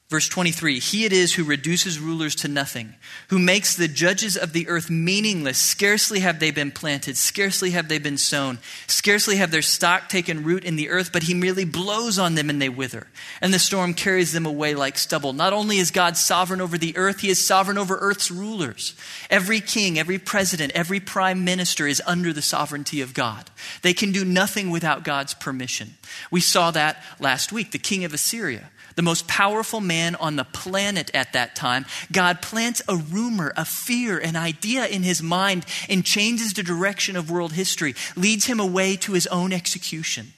Verse 0.09 0.29
23 0.29 0.79
He 0.79 1.05
it 1.05 1.13
is 1.13 1.35
who 1.35 1.43
reduces 1.43 1.99
rulers 1.99 2.37
to 2.37 2.49
nothing, 2.49 2.95
who 3.29 3.41
makes 3.41 3.75
the 3.75 3.89
judges 3.89 4.37
of 4.37 4.53
the 4.53 4.69
earth 4.69 4.89
meaningless. 4.89 5.59
Scarcely 5.59 6.21
have 6.21 6.39
they 6.39 6.53
been 6.53 6.71
planted, 6.71 7.17
scarcely 7.17 7.71
have 7.71 7.89
they 7.89 7.99
been 7.99 8.17
sown, 8.17 8.59
scarcely 8.87 9.37
have 9.37 9.51
their 9.51 9.63
stock 9.63 10.09
taken 10.09 10.45
root 10.45 10.63
in 10.63 10.77
the 10.77 10.91
earth, 10.91 11.11
but 11.13 11.25
he 11.25 11.35
merely 11.35 11.65
blows 11.65 12.21
on 12.21 12.37
them 12.37 12.49
and 12.49 12.63
they 12.63 12.69
wither. 12.69 13.09
And 13.41 13.53
the 13.53 13.59
storm 13.59 13.95
carries 13.95 14.33
them 14.33 14.47
away 14.47 14.77
like 14.77 14.97
stubble. 14.97 15.33
Not 15.33 15.53
only 15.53 15.79
is 15.79 15.91
God 15.91 16.17
sovereign 16.17 16.61
over 16.61 16.79
the 16.79 16.97
earth, 16.97 17.21
he 17.21 17.29
is 17.29 17.45
sovereign 17.45 17.79
over 17.79 17.99
earth's 17.99 18.31
rulers. 18.31 18.95
Every 19.29 19.61
king, 19.61 19.99
every 19.99 20.19
president, 20.19 20.71
every 20.77 21.01
prime 21.01 21.45
minister 21.45 21.89
is 21.89 22.01
under 22.07 22.33
the 22.33 22.43
sovereignty 22.43 23.01
of 23.01 23.13
God. 23.13 23.51
They 23.83 23.93
can 23.93 24.13
do 24.13 24.25
nothing 24.25 24.71
without 24.71 25.03
God's 25.03 25.35
permission. 25.35 25.95
We 26.31 26.41
saw 26.41 26.71
that 26.71 27.03
last 27.19 27.51
week. 27.51 27.73
The 27.73 27.79
king 27.79 28.05
of 28.05 28.15
Assyria 28.15 28.71
the 28.97 29.03
most 29.03 29.29
powerful 29.29 29.81
man 29.81 30.17
on 30.17 30.37
the 30.37 30.45
planet 30.45 31.11
at 31.15 31.33
that 31.35 31.55
time, 31.55 31.87
God 32.11 32.43
plants 32.43 32.83
a 32.89 32.97
rumor, 32.97 33.53
a 33.57 33.65
fear, 33.65 34.19
an 34.19 34.35
idea 34.37 34.87
in 34.87 35.03
his 35.03 35.23
mind 35.23 35.65
and 35.89 36.05
changes 36.05 36.55
the 36.55 36.63
direction 36.63 37.15
of 37.15 37.31
world 37.31 37.53
history, 37.53 37.95
leads 38.17 38.47
him 38.47 38.59
away 38.59 38.97
to 38.97 39.13
his 39.13 39.27
own 39.29 39.53
execution. 39.53 40.33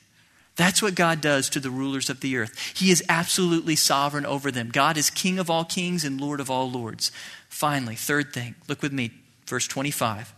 That's 0.56 0.82
what 0.82 0.96
God 0.96 1.20
does 1.20 1.48
to 1.50 1.60
the 1.60 1.70
rulers 1.70 2.10
of 2.10 2.20
the 2.20 2.36
earth. 2.36 2.72
He 2.76 2.90
is 2.90 3.02
absolutely 3.08 3.76
sovereign 3.76 4.26
over 4.26 4.50
them. 4.50 4.70
God 4.70 4.96
is 4.96 5.08
King 5.08 5.38
of 5.38 5.48
all 5.48 5.64
kings 5.64 6.04
and 6.04 6.20
Lord 6.20 6.40
of 6.40 6.50
all 6.50 6.68
lords. 6.68 7.12
Finally, 7.48 7.94
third 7.94 8.32
thing, 8.32 8.56
look 8.66 8.82
with 8.82 8.92
me, 8.92 9.12
verse 9.46 9.68
25. 9.68 10.34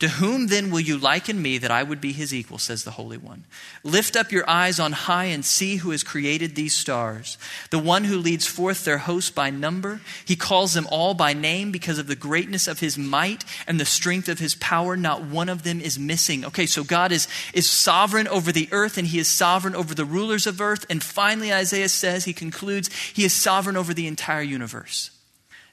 To 0.00 0.08
whom 0.08 0.48
then 0.48 0.72
will 0.72 0.80
you 0.80 0.98
liken 0.98 1.40
me 1.40 1.56
that 1.58 1.70
I 1.70 1.84
would 1.84 2.00
be 2.00 2.12
his 2.12 2.34
equal, 2.34 2.58
says 2.58 2.82
the 2.82 2.90
Holy 2.92 3.16
One? 3.16 3.44
Lift 3.84 4.16
up 4.16 4.32
your 4.32 4.48
eyes 4.50 4.80
on 4.80 4.90
high 4.90 5.26
and 5.26 5.44
see 5.44 5.76
who 5.76 5.92
has 5.92 6.02
created 6.02 6.54
these 6.54 6.74
stars, 6.74 7.38
the 7.70 7.78
one 7.78 8.04
who 8.04 8.18
leads 8.18 8.44
forth 8.44 8.84
their 8.84 8.98
host 8.98 9.36
by 9.36 9.50
number. 9.50 10.00
He 10.24 10.34
calls 10.34 10.72
them 10.72 10.88
all 10.90 11.14
by 11.14 11.32
name 11.32 11.70
because 11.70 11.98
of 11.98 12.08
the 12.08 12.16
greatness 12.16 12.66
of 12.66 12.80
his 12.80 12.98
might 12.98 13.44
and 13.68 13.78
the 13.78 13.84
strength 13.84 14.28
of 14.28 14.40
his 14.40 14.56
power. 14.56 14.96
Not 14.96 15.22
one 15.22 15.48
of 15.48 15.62
them 15.62 15.80
is 15.80 15.96
missing. 15.96 16.44
Okay, 16.44 16.66
so 16.66 16.82
God 16.82 17.12
is, 17.12 17.28
is 17.52 17.70
sovereign 17.70 18.26
over 18.26 18.50
the 18.50 18.68
earth 18.72 18.98
and 18.98 19.06
he 19.06 19.20
is 19.20 19.30
sovereign 19.30 19.76
over 19.76 19.94
the 19.94 20.04
rulers 20.04 20.48
of 20.48 20.60
earth. 20.60 20.84
And 20.90 21.04
finally, 21.04 21.52
Isaiah 21.52 21.88
says, 21.88 22.24
he 22.24 22.32
concludes, 22.32 22.90
he 23.12 23.24
is 23.24 23.32
sovereign 23.32 23.76
over 23.76 23.94
the 23.94 24.08
entire 24.08 24.42
universe. 24.42 25.12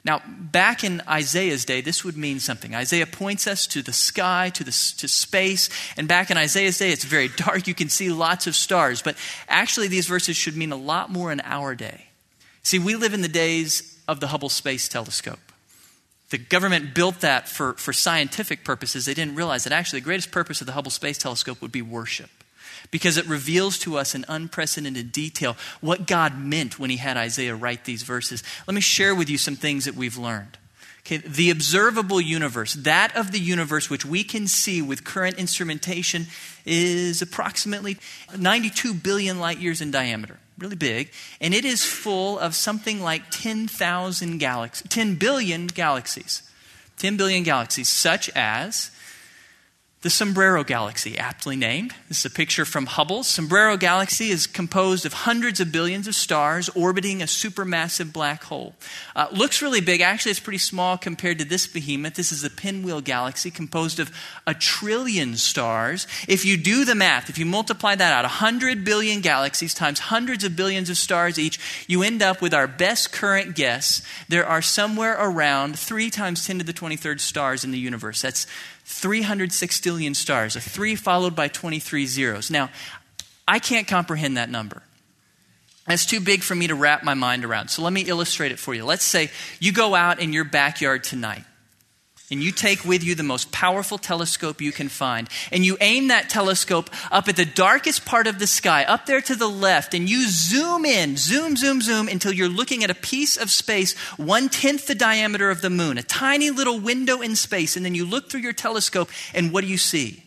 Now, 0.04 0.20
back 0.26 0.82
in 0.82 1.00
Isaiah's 1.08 1.64
day, 1.64 1.80
this 1.80 2.04
would 2.04 2.16
mean 2.16 2.40
something. 2.40 2.74
Isaiah 2.74 3.06
points 3.06 3.46
us 3.46 3.68
to 3.68 3.82
the 3.82 3.92
sky, 3.92 4.50
to, 4.50 4.64
the, 4.64 4.72
to 4.98 5.06
space. 5.06 5.68
And 5.96 6.08
back 6.08 6.30
in 6.30 6.36
Isaiah's 6.36 6.78
day, 6.78 6.90
it's 6.90 7.04
very 7.04 7.28
dark. 7.36 7.68
You 7.68 7.74
can 7.74 7.88
see 7.88 8.10
lots 8.10 8.46
of 8.46 8.56
stars. 8.56 9.00
But 9.00 9.16
actually, 9.48 9.88
these 9.88 10.08
verses 10.08 10.36
should 10.36 10.56
mean 10.56 10.72
a 10.72 10.76
lot 10.76 11.10
more 11.10 11.30
in 11.30 11.40
our 11.44 11.74
day. 11.76 12.06
See, 12.64 12.80
we 12.80 12.96
live 12.96 13.14
in 13.14 13.22
the 13.22 13.28
days 13.28 14.00
of 14.08 14.18
the 14.18 14.28
Hubble 14.28 14.48
Space 14.48 14.88
Telescope. 14.88 15.38
The 16.30 16.38
government 16.38 16.94
built 16.94 17.20
that 17.20 17.48
for, 17.48 17.74
for 17.74 17.92
scientific 17.92 18.64
purposes. 18.64 19.04
They 19.04 19.14
didn't 19.14 19.36
realize 19.36 19.64
that 19.64 19.72
actually 19.72 20.00
the 20.00 20.04
greatest 20.04 20.32
purpose 20.32 20.60
of 20.60 20.66
the 20.66 20.72
Hubble 20.72 20.90
Space 20.90 21.18
Telescope 21.18 21.60
would 21.60 21.72
be 21.72 21.82
worship 21.82 22.41
because 22.90 23.16
it 23.16 23.26
reveals 23.26 23.78
to 23.78 23.96
us 23.96 24.14
in 24.14 24.24
unprecedented 24.28 25.12
detail 25.12 25.56
what 25.80 26.06
God 26.06 26.38
meant 26.38 26.78
when 26.78 26.90
he 26.90 26.96
had 26.96 27.16
Isaiah 27.16 27.54
write 27.54 27.84
these 27.84 28.02
verses. 28.02 28.42
Let 28.66 28.74
me 28.74 28.80
share 28.80 29.14
with 29.14 29.28
you 29.28 29.38
some 29.38 29.56
things 29.56 29.84
that 29.84 29.94
we've 29.94 30.16
learned. 30.16 30.58
Okay, 31.00 31.16
the 31.16 31.50
observable 31.50 32.20
universe, 32.20 32.74
that 32.74 33.16
of 33.16 33.32
the 33.32 33.40
universe 33.40 33.90
which 33.90 34.04
we 34.04 34.22
can 34.22 34.46
see 34.46 34.80
with 34.80 35.02
current 35.02 35.36
instrumentation, 35.36 36.26
is 36.64 37.20
approximately 37.20 37.98
92 38.38 38.94
billion 38.94 39.40
light 39.40 39.58
years 39.58 39.80
in 39.80 39.90
diameter. 39.90 40.38
Really 40.58 40.76
big. 40.76 41.10
And 41.40 41.54
it 41.54 41.64
is 41.64 41.84
full 41.84 42.38
of 42.38 42.54
something 42.54 43.02
like 43.02 43.30
10,000 43.30 44.38
galaxies, 44.38 44.88
10 44.88 45.16
billion 45.16 45.66
galaxies. 45.66 46.42
10 46.98 47.16
billion 47.16 47.42
galaxies, 47.42 47.88
such 47.88 48.28
as 48.30 48.92
the 50.02 50.10
Sombrero 50.10 50.64
Galaxy, 50.64 51.16
aptly 51.16 51.54
named. 51.54 51.94
This 52.08 52.18
is 52.18 52.24
a 52.24 52.30
picture 52.30 52.64
from 52.64 52.86
Hubble. 52.86 53.22
Sombrero 53.22 53.76
Galaxy 53.76 54.30
is 54.30 54.48
composed 54.48 55.06
of 55.06 55.12
hundreds 55.12 55.60
of 55.60 55.70
billions 55.70 56.08
of 56.08 56.16
stars 56.16 56.68
orbiting 56.70 57.22
a 57.22 57.26
supermassive 57.26 58.12
black 58.12 58.42
hole. 58.42 58.74
Uh, 59.14 59.28
looks 59.30 59.62
really 59.62 59.80
big. 59.80 60.00
Actually, 60.00 60.32
it's 60.32 60.40
pretty 60.40 60.58
small 60.58 60.98
compared 60.98 61.38
to 61.38 61.44
this 61.44 61.68
behemoth. 61.68 62.14
This 62.14 62.32
is 62.32 62.42
the 62.42 62.50
Pinwheel 62.50 63.00
Galaxy, 63.00 63.48
composed 63.48 64.00
of 64.00 64.10
a 64.44 64.54
trillion 64.54 65.36
stars. 65.36 66.08
If 66.26 66.44
you 66.44 66.56
do 66.56 66.84
the 66.84 66.96
math, 66.96 67.30
if 67.30 67.38
you 67.38 67.46
multiply 67.46 67.94
that 67.94 68.12
out, 68.12 68.24
100 68.24 68.84
billion 68.84 69.20
galaxies 69.20 69.72
times 69.72 70.00
hundreds 70.00 70.42
of 70.42 70.56
billions 70.56 70.90
of 70.90 70.96
stars 70.96 71.38
each, 71.38 71.60
you 71.86 72.02
end 72.02 72.22
up 72.22 72.42
with 72.42 72.52
our 72.52 72.66
best 72.66 73.12
current 73.12 73.54
guess. 73.54 74.02
There 74.28 74.44
are 74.44 74.62
somewhere 74.62 75.16
around 75.16 75.78
3 75.78 76.10
times 76.10 76.44
10 76.44 76.58
to 76.58 76.64
the 76.64 76.72
23rd 76.72 77.20
stars 77.20 77.62
in 77.62 77.70
the 77.70 77.78
universe. 77.78 78.20
That's 78.20 78.48
300 78.84 79.50
sextillion 79.50 80.14
stars, 80.14 80.56
a 80.56 80.60
3 80.60 80.96
followed 80.96 81.34
by 81.34 81.48
23 81.48 82.06
zeros. 82.06 82.50
Now, 82.50 82.70
I 83.46 83.58
can't 83.58 83.86
comprehend 83.86 84.36
that 84.36 84.50
number. 84.50 84.82
That's 85.86 86.06
too 86.06 86.20
big 86.20 86.42
for 86.42 86.54
me 86.54 86.68
to 86.68 86.74
wrap 86.74 87.02
my 87.02 87.14
mind 87.14 87.44
around. 87.44 87.68
So 87.68 87.82
let 87.82 87.92
me 87.92 88.02
illustrate 88.02 88.52
it 88.52 88.58
for 88.58 88.72
you. 88.72 88.84
Let's 88.84 89.04
say 89.04 89.30
you 89.58 89.72
go 89.72 89.94
out 89.94 90.20
in 90.20 90.32
your 90.32 90.44
backyard 90.44 91.02
tonight 91.04 91.44
and 92.32 92.42
you 92.42 92.50
take 92.50 92.84
with 92.84 93.04
you 93.04 93.14
the 93.14 93.22
most 93.22 93.52
powerful 93.52 93.98
telescope 93.98 94.60
you 94.60 94.72
can 94.72 94.88
find, 94.88 95.28
and 95.52 95.64
you 95.64 95.76
aim 95.80 96.08
that 96.08 96.30
telescope 96.30 96.90
up 97.10 97.28
at 97.28 97.36
the 97.36 97.44
darkest 97.44 98.04
part 98.04 98.26
of 98.26 98.38
the 98.38 98.46
sky, 98.46 98.84
up 98.84 99.06
there 99.06 99.20
to 99.20 99.36
the 99.36 99.48
left, 99.48 99.92
and 99.92 100.08
you 100.08 100.26
zoom 100.28 100.84
in, 100.84 101.16
zoom, 101.16 101.56
zoom, 101.56 101.80
zoom, 101.82 102.08
until 102.08 102.32
you're 102.32 102.48
looking 102.48 102.82
at 102.82 102.90
a 102.90 102.94
piece 102.94 103.36
of 103.36 103.50
space 103.50 103.92
one 104.16 104.48
tenth 104.48 104.86
the 104.86 104.94
diameter 104.94 105.50
of 105.50 105.60
the 105.60 105.70
moon, 105.70 105.98
a 105.98 106.02
tiny 106.02 106.50
little 106.50 106.80
window 106.80 107.20
in 107.20 107.36
space, 107.36 107.76
and 107.76 107.84
then 107.84 107.94
you 107.94 108.04
look 108.04 108.30
through 108.30 108.40
your 108.40 108.52
telescope, 108.52 109.10
and 109.34 109.52
what 109.52 109.60
do 109.60 109.66
you 109.68 109.78
see? 109.78 110.24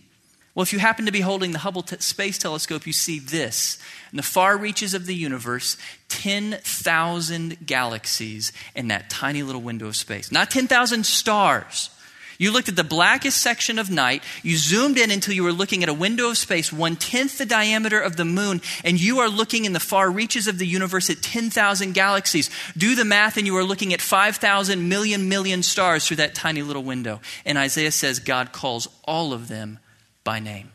Well, 0.56 0.63
if 0.63 0.72
you 0.72 0.80
happen 0.80 1.06
to 1.06 1.12
be 1.12 1.20
holding 1.20 1.52
the 1.52 1.60
Hubble 1.60 1.82
t- 1.82 1.98
Space 2.00 2.38
Telescope, 2.38 2.88
you 2.88 2.94
see 2.94 3.20
this. 3.20 3.78
In 4.12 4.18
the 4.18 4.24
far 4.24 4.58
reaches 4.58 4.94
of 4.94 5.06
the 5.06 5.13
universe, 5.13 5.76
10,000 6.08 7.65
galaxies 7.65 8.54
in 8.74 8.88
that 8.88 9.10
tiny 9.10 9.44
little 9.44 9.62
window 9.62 9.88
of 9.88 9.98
space. 9.98 10.32
Not 10.32 10.50
10,000 10.50 11.06
stars, 11.06 11.89
you 12.38 12.52
looked 12.52 12.69
at 12.69 12.76
the 12.76 12.84
blackest 12.84 13.41
section 13.41 13.80
of 13.80 13.89
night, 13.89 14.24
you 14.43 14.58
zoomed 14.58 14.98
in 14.98 15.12
until 15.12 15.34
you 15.34 15.43
were 15.43 15.52
looking 15.52 15.84
at 15.84 15.89
a 15.89 15.93
window 15.93 16.30
of 16.30 16.38
space 16.38 16.71
one 16.71 16.95
tenth 16.95 17.38
the 17.38 17.45
diameter 17.45 18.00
of 18.00 18.15
the 18.15 18.26
moon, 18.26 18.62
and 18.84 19.00
you 19.00 19.19
are 19.19 19.30
looking 19.30 19.65
in 19.65 19.74
the 19.74 19.80
far 19.80 20.10
reaches 20.10 20.48
of 20.48 20.58
the 20.58 20.67
universe 20.67 21.10
at 21.10 21.21
10,000 21.21 21.93
galaxies. 21.93 22.50
Do 22.78 22.95
the 22.95 23.06
math, 23.06 23.38
and 23.38 23.48
you 23.48 23.58
are 23.58 23.63
looking 23.63 23.93
at 23.93 24.02
5,000 24.02 24.88
million 24.89 25.30
million 25.30 25.63
stars 25.63 26.08
through 26.08 26.17
that 26.17 26.36
tiny 26.36 26.62
little 26.62 26.84
window. 26.84 27.21
And 27.45 27.58
Isaiah 27.58 27.91
says 27.91 28.19
God 28.19 28.52
calls 28.52 28.88
all 29.04 29.34
of 29.34 29.48
them 29.48 29.80
by 30.24 30.39
name. 30.39 30.71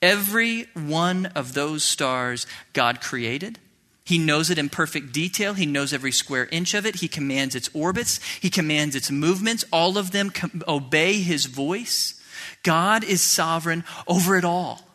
Every 0.00 0.66
one 0.74 1.26
of 1.26 1.54
those 1.54 1.84
stars 1.84 2.46
God 2.72 3.00
created 3.00 3.58
he 4.04 4.18
knows 4.18 4.50
it 4.50 4.58
in 4.58 4.68
perfect 4.68 5.12
detail. 5.12 5.54
He 5.54 5.66
knows 5.66 5.92
every 5.92 6.12
square 6.12 6.48
inch 6.50 6.74
of 6.74 6.84
it. 6.84 6.96
He 6.96 7.08
commands 7.08 7.54
its 7.54 7.70
orbits. 7.72 8.20
He 8.40 8.50
commands 8.50 8.96
its 8.96 9.10
movements. 9.10 9.64
All 9.72 9.96
of 9.96 10.10
them 10.10 10.30
com- 10.30 10.62
obey 10.66 11.20
his 11.20 11.46
voice. 11.46 12.20
God 12.62 13.04
is 13.04 13.22
sovereign 13.22 13.84
over 14.06 14.36
it 14.36 14.44
all. 14.44 14.88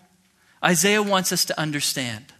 Isaiah 0.63 1.03
wants 1.03 1.31
us 1.31 1.45
to 1.45 1.59
understand 1.59 2.33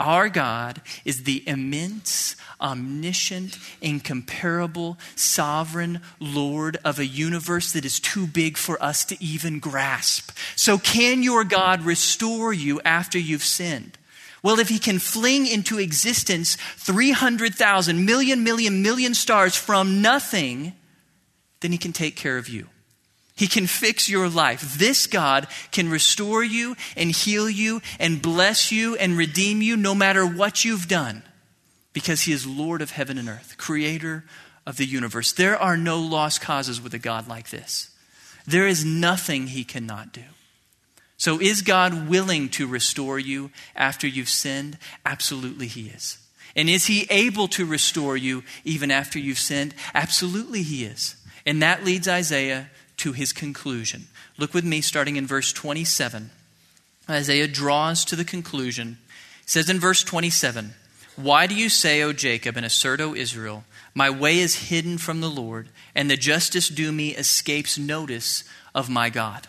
our 0.00 0.28
God 0.28 0.80
is 1.04 1.24
the 1.24 1.46
immense, 1.46 2.34
omniscient, 2.60 3.56
incomparable, 3.80 4.98
sovereign 5.14 6.00
Lord 6.18 6.76
of 6.84 6.98
a 6.98 7.06
universe 7.06 7.72
that 7.72 7.84
is 7.84 8.00
too 8.00 8.26
big 8.26 8.56
for 8.56 8.82
us 8.82 9.04
to 9.06 9.22
even 9.22 9.60
grasp. 9.60 10.36
So, 10.56 10.78
can 10.78 11.22
your 11.22 11.44
God 11.44 11.82
restore 11.82 12.52
you 12.52 12.80
after 12.84 13.18
you've 13.18 13.44
sinned? 13.44 13.96
Well, 14.42 14.58
if 14.58 14.68
he 14.68 14.78
can 14.78 14.98
fling 14.98 15.46
into 15.46 15.78
existence 15.78 16.56
300,000 16.76 18.04
million, 18.04 18.42
million, 18.42 18.82
million 18.82 19.14
stars 19.14 19.54
from 19.54 20.02
nothing, 20.02 20.72
then 21.60 21.70
he 21.70 21.78
can 21.78 21.92
take 21.92 22.16
care 22.16 22.38
of 22.38 22.48
you. 22.48 22.66
He 23.34 23.46
can 23.46 23.66
fix 23.66 24.08
your 24.08 24.28
life. 24.28 24.78
This 24.78 25.06
God 25.06 25.46
can 25.70 25.88
restore 25.88 26.44
you 26.44 26.76
and 26.96 27.10
heal 27.10 27.48
you 27.48 27.80
and 27.98 28.20
bless 28.20 28.70
you 28.70 28.96
and 28.96 29.16
redeem 29.16 29.62
you 29.62 29.76
no 29.76 29.94
matter 29.94 30.26
what 30.26 30.64
you've 30.64 30.88
done 30.88 31.22
because 31.92 32.22
he 32.22 32.32
is 32.32 32.46
Lord 32.46 32.82
of 32.82 32.90
heaven 32.90 33.18
and 33.18 33.28
earth, 33.28 33.56
creator 33.58 34.24
of 34.66 34.76
the 34.76 34.86
universe. 34.86 35.32
There 35.32 35.58
are 35.58 35.76
no 35.76 35.98
lost 35.98 36.40
causes 36.40 36.80
with 36.80 36.94
a 36.94 36.98
God 36.98 37.28
like 37.28 37.50
this. 37.50 37.90
There 38.46 38.66
is 38.66 38.84
nothing 38.84 39.48
he 39.48 39.64
cannot 39.64 40.12
do. 40.12 40.24
So, 41.22 41.40
is 41.40 41.62
God 41.62 42.08
willing 42.08 42.48
to 42.48 42.66
restore 42.66 43.16
you 43.16 43.52
after 43.76 44.08
you've 44.08 44.28
sinned? 44.28 44.76
Absolutely, 45.06 45.68
He 45.68 45.82
is. 45.82 46.18
And 46.56 46.68
is 46.68 46.86
He 46.86 47.06
able 47.10 47.46
to 47.46 47.64
restore 47.64 48.16
you 48.16 48.42
even 48.64 48.90
after 48.90 49.20
you've 49.20 49.38
sinned? 49.38 49.72
Absolutely, 49.94 50.62
He 50.62 50.84
is. 50.84 51.14
And 51.46 51.62
that 51.62 51.84
leads 51.84 52.08
Isaiah 52.08 52.70
to 52.96 53.12
his 53.12 53.32
conclusion. 53.32 54.08
Look 54.36 54.52
with 54.52 54.64
me, 54.64 54.80
starting 54.80 55.14
in 55.14 55.24
verse 55.28 55.52
27. 55.52 56.30
Isaiah 57.08 57.46
draws 57.46 58.04
to 58.06 58.16
the 58.16 58.24
conclusion. 58.24 58.98
He 59.42 59.50
says 59.50 59.70
in 59.70 59.78
verse 59.78 60.02
27 60.02 60.74
Why 61.14 61.46
do 61.46 61.54
you 61.54 61.68
say, 61.68 62.02
O 62.02 62.12
Jacob, 62.12 62.56
and 62.56 62.66
assert, 62.66 63.00
O 63.00 63.14
Israel, 63.14 63.62
my 63.94 64.10
way 64.10 64.40
is 64.40 64.70
hidden 64.70 64.98
from 64.98 65.20
the 65.20 65.30
Lord, 65.30 65.68
and 65.94 66.10
the 66.10 66.16
justice 66.16 66.68
due 66.68 66.90
me 66.90 67.10
escapes 67.10 67.78
notice 67.78 68.42
of 68.74 68.90
my 68.90 69.08
God? 69.08 69.46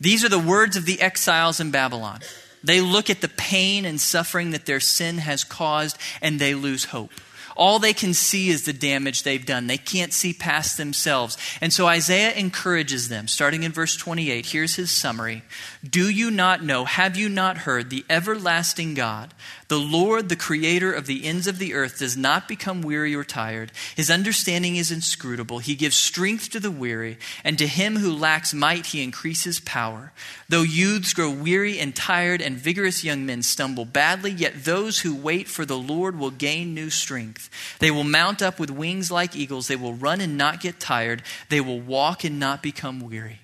These 0.00 0.24
are 0.24 0.28
the 0.28 0.38
words 0.38 0.76
of 0.76 0.84
the 0.84 1.00
exiles 1.00 1.60
in 1.60 1.70
Babylon. 1.70 2.20
They 2.62 2.80
look 2.80 3.08
at 3.10 3.20
the 3.20 3.28
pain 3.28 3.84
and 3.84 4.00
suffering 4.00 4.50
that 4.50 4.66
their 4.66 4.80
sin 4.80 5.18
has 5.18 5.44
caused 5.44 5.96
and 6.20 6.40
they 6.40 6.54
lose 6.54 6.86
hope. 6.86 7.12
All 7.56 7.78
they 7.78 7.94
can 7.94 8.12
see 8.12 8.50
is 8.50 8.64
the 8.64 8.72
damage 8.72 9.22
they've 9.22 9.44
done. 9.44 9.66
They 9.66 9.78
can't 9.78 10.12
see 10.12 10.34
past 10.34 10.76
themselves. 10.76 11.38
And 11.60 11.72
so 11.72 11.86
Isaiah 11.86 12.34
encourages 12.34 13.08
them, 13.08 13.28
starting 13.28 13.62
in 13.62 13.72
verse 13.72 13.96
28. 13.96 14.46
Here's 14.46 14.76
his 14.76 14.90
summary 14.90 15.42
Do 15.88 16.10
you 16.10 16.30
not 16.30 16.62
know, 16.62 16.84
have 16.84 17.16
you 17.16 17.28
not 17.28 17.58
heard, 17.58 17.88
the 17.88 18.04
everlasting 18.10 18.92
God, 18.92 19.32
the 19.68 19.78
Lord, 19.78 20.28
the 20.28 20.36
creator 20.36 20.92
of 20.92 21.06
the 21.06 21.24
ends 21.24 21.46
of 21.46 21.58
the 21.58 21.74
earth, 21.74 21.98
does 21.98 22.16
not 22.16 22.46
become 22.46 22.82
weary 22.82 23.14
or 23.14 23.24
tired. 23.24 23.72
His 23.96 24.10
understanding 24.10 24.76
is 24.76 24.92
inscrutable. 24.92 25.58
He 25.58 25.74
gives 25.74 25.96
strength 25.96 26.50
to 26.50 26.60
the 26.60 26.70
weary, 26.70 27.18
and 27.42 27.58
to 27.58 27.66
him 27.66 27.96
who 27.96 28.12
lacks 28.12 28.54
might, 28.54 28.86
he 28.86 29.02
increases 29.02 29.58
power. 29.60 30.12
Though 30.48 30.62
youths 30.62 31.14
grow 31.14 31.30
weary 31.30 31.78
and 31.80 31.94
tired, 31.96 32.40
and 32.40 32.56
vigorous 32.56 33.02
young 33.02 33.26
men 33.26 33.42
stumble 33.42 33.84
badly, 33.84 34.30
yet 34.30 34.64
those 34.64 35.00
who 35.00 35.14
wait 35.16 35.48
for 35.48 35.64
the 35.64 35.78
Lord 35.78 36.18
will 36.18 36.30
gain 36.30 36.74
new 36.74 36.90
strength. 36.90 37.50
They 37.80 37.90
will 37.90 38.04
mount 38.04 38.42
up 38.42 38.60
with 38.60 38.70
wings 38.70 39.10
like 39.10 39.34
eagles. 39.34 39.68
They 39.68 39.76
will 39.76 39.94
run 39.94 40.20
and 40.20 40.38
not 40.38 40.60
get 40.60 40.78
tired. 40.78 41.22
They 41.48 41.60
will 41.60 41.80
walk 41.80 42.24
and 42.24 42.38
not 42.38 42.62
become 42.62 43.00
weary. 43.00 43.40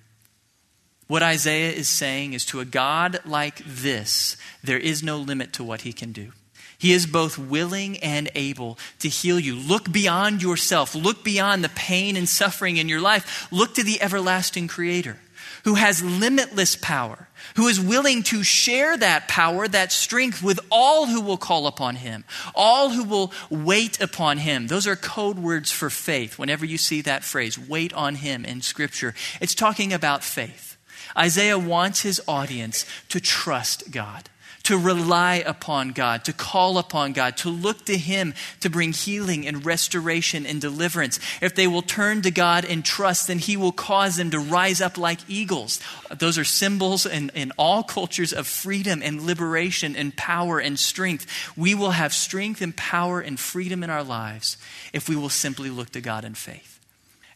What 1.13 1.23
Isaiah 1.23 1.73
is 1.73 1.91
saying 1.91 2.33
is 2.33 2.47
to 2.47 2.61
a 2.61 2.65
God 2.65 3.21
like 3.27 3.63
this, 3.67 4.39
there 4.65 4.79
is 4.79 5.03
no 5.03 5.19
limit 5.19 5.53
to 5.53 5.63
what 5.63 5.83
he 5.83 5.93
can 5.93 6.11
do. 6.11 6.33
He 6.79 6.95
is 6.95 7.05
both 7.05 7.37
willing 7.37 7.99
and 7.99 8.31
able 8.35 8.79
to 9.01 9.11
heal 9.11 9.39
you. 9.39 9.55
Look 9.55 9.93
beyond 9.93 10.41
yourself. 10.41 10.95
Look 10.95 11.23
beyond 11.23 11.63
the 11.63 11.69
pain 11.69 12.17
and 12.17 12.27
suffering 12.27 12.79
in 12.79 12.89
your 12.89 13.03
life. 13.03 13.47
Look 13.53 13.75
to 13.75 13.85
the 13.85 14.01
everlasting 14.01 14.69
Creator 14.69 15.19
who 15.65 15.75
has 15.75 16.03
limitless 16.03 16.77
power, 16.77 17.29
who 17.57 17.69
is 17.69 17.79
willing 17.79 18.23
to 18.23 18.43
share 18.43 18.97
that 18.97 19.29
power, 19.29 19.69
that 19.69 19.93
strength 19.93 20.43
with 20.43 20.59
all 20.71 21.07
who 21.07 21.21
will 21.21 21.37
call 21.37 21.67
upon 21.67 21.97
him, 21.97 22.25
all 22.55 22.89
who 22.89 23.05
will 23.05 23.33
wait 23.51 24.01
upon 24.01 24.39
him. 24.39 24.67
Those 24.67 24.87
are 24.87 24.97
code 24.97 25.39
words 25.39 25.71
for 25.71 25.91
faith. 25.91 26.39
Whenever 26.39 26.65
you 26.65 26.79
see 26.79 27.03
that 27.03 27.23
phrase, 27.23 27.59
wait 27.59 27.93
on 27.93 28.15
him 28.15 28.47
in 28.47 28.63
Scripture, 28.63 29.15
it's 29.43 29.55
talking 29.55 29.93
about 29.93 30.25
faith. 30.25 30.72
Isaiah 31.17 31.59
wants 31.59 32.03
his 32.03 32.21
audience 32.27 32.87
to 33.09 33.21
trust 33.21 33.91
God, 33.91 34.29
to 34.63 34.79
rely 34.79 35.37
upon 35.37 35.91
God, 35.91 36.25
to 36.25 36.33
call 36.33 36.79
upon 36.79 37.13
God, 37.13 37.37
to 37.39 37.51
look 37.51 37.85
to 37.87 37.97
him 37.97 38.33
to 38.61 38.71
bring 38.71 38.93
healing 38.93 39.47
and 39.47 39.67
restoration 39.67 40.47
and 40.47 40.61
deliverance. 40.61 41.19
If 41.41 41.55
they 41.55 41.67
will 41.67 41.83
turn 41.83 42.23
to 42.23 42.31
God 42.31 42.65
and 42.65 42.85
trust, 42.85 43.27
then 43.27 43.39
he 43.39 43.57
will 43.57 43.73
cause 43.73 44.17
them 44.17 44.31
to 44.31 44.39
rise 44.39 44.81
up 44.81 44.97
like 44.97 45.19
eagles. 45.29 45.81
Those 46.17 46.39
are 46.39 46.45
symbols 46.45 47.07
in, 47.07 47.31
in 47.35 47.53
all 47.59 47.83
cultures 47.83 48.33
of 48.33 48.47
freedom 48.47 49.03
and 49.03 49.23
liberation 49.23 49.97
and 49.97 50.17
power 50.17 50.61
and 50.61 50.79
strength. 50.79 51.27
We 51.57 51.75
will 51.75 51.91
have 51.91 52.15
strength 52.15 52.63
and 52.63 52.77
power 52.77 53.21
and 53.21 53.39
freedom 53.39 53.83
in 53.83 53.91
our 53.91 54.05
lives 54.05 54.57
if 54.93 55.09
we 55.09 55.17
will 55.17 55.29
simply 55.29 55.71
look 55.71 55.91
to 55.91 56.01
God 56.01 56.25
in 56.25 56.35
faith. 56.35 56.79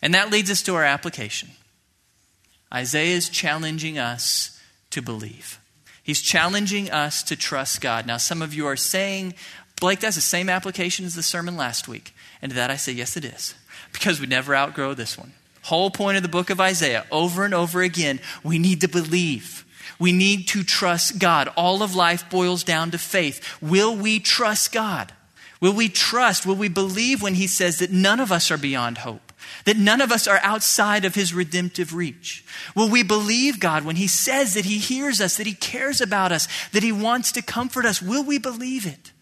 And 0.01 0.15
that 0.15 0.31
leads 0.31 0.51
us 0.51 0.63
to 0.63 0.75
our 0.77 0.85
application. 0.85 1.51
Isaiah 2.73 3.17
is 3.17 3.29
challenging 3.29 3.99
us 3.99 4.61
to 4.91 5.01
believe. 5.03 5.61
He's 6.03 6.21
challenging 6.21 6.91
us 6.91 7.23
to 7.25 7.37
trust 7.37 7.81
God. 7.81 8.07
Now, 8.07 8.17
some 8.17 8.43
of 8.43 8.55
you 8.55 8.67
are 8.67 8.77
saying, 8.77 9.35
Blake, 9.81 10.01
that's 10.01 10.17
the 10.17 10.23
same 10.23 10.49
application 10.49 11.05
as 11.05 11.15
the 11.15 11.23
sermon 11.23 11.57
last 11.57 11.89
week. 11.89 12.15
And 12.41 12.51
to 12.51 12.57
that 12.57 12.71
I 12.71 12.77
say, 12.77 12.93
yes, 12.93 13.17
it 13.17 13.25
is. 13.25 13.55
Because 13.93 14.21
we 14.21 14.27
never 14.27 14.55
outgrow 14.55 14.95
this 14.95 15.19
one. 15.19 15.33
Whole 15.63 15.91
point 15.91 16.17
of 16.17 16.23
the 16.23 16.29
book 16.29 16.51
of 16.51 16.61
Isaiah, 16.61 17.07
over 17.11 17.45
and 17.45 17.53
over 17.53 17.83
again, 17.83 18.21
we 18.45 18.59
need 18.59 18.81
to 18.83 18.89
believe. 18.89 19.65
We 19.99 20.13
need 20.13 20.49
to 20.49 20.63
trust 20.63 21.19
God. 21.19 21.49
All 21.57 21.83
of 21.83 21.95
life 21.95 22.29
boils 22.31 22.63
down 22.63 22.91
to 22.93 22.99
faith. 22.99 23.61
Will 23.61 23.97
we 23.97 24.21
trust 24.21 24.73
God? 24.73 25.13
Will 25.61 25.73
we 25.73 25.89
trust? 25.89 26.47
Will 26.47 26.55
we 26.55 26.69
believe 26.69 27.23
when 27.23 27.35
He 27.35 27.47
says 27.47 27.79
that 27.79 27.91
none 27.91 28.21
of 28.21 28.31
us 28.31 28.51
are 28.51 28.59
beyond 28.59 28.99
hope? 28.99 29.26
That 29.65 29.77
none 29.77 30.01
of 30.01 30.13
us 30.13 30.27
are 30.27 30.41
outside 30.43 31.05
of 31.05 31.15
his 31.15 31.35
redemptive 31.35 31.95
reach? 31.95 32.45
Will 32.75 32.89
we 32.89 33.03
believe 33.03 33.61
God 33.61 33.85
when 33.85 33.97
he 33.97 34.07
says 34.07 34.55
that 34.55 34.65
he 34.65 34.79
hears 34.79 35.21
us, 35.21 35.37
that 35.37 35.47
he 35.47 35.55
cares 35.55 36.01
about 36.01 36.33
us, 36.33 36.49
that 36.73 36.83
he 36.83 36.93
wants 36.93 37.33
to 37.33 37.43
comfort 37.43 37.85
us? 37.85 38.01
Will 38.01 38.25
we 38.25 38.39
believe 38.39 38.87
it? 38.87 39.13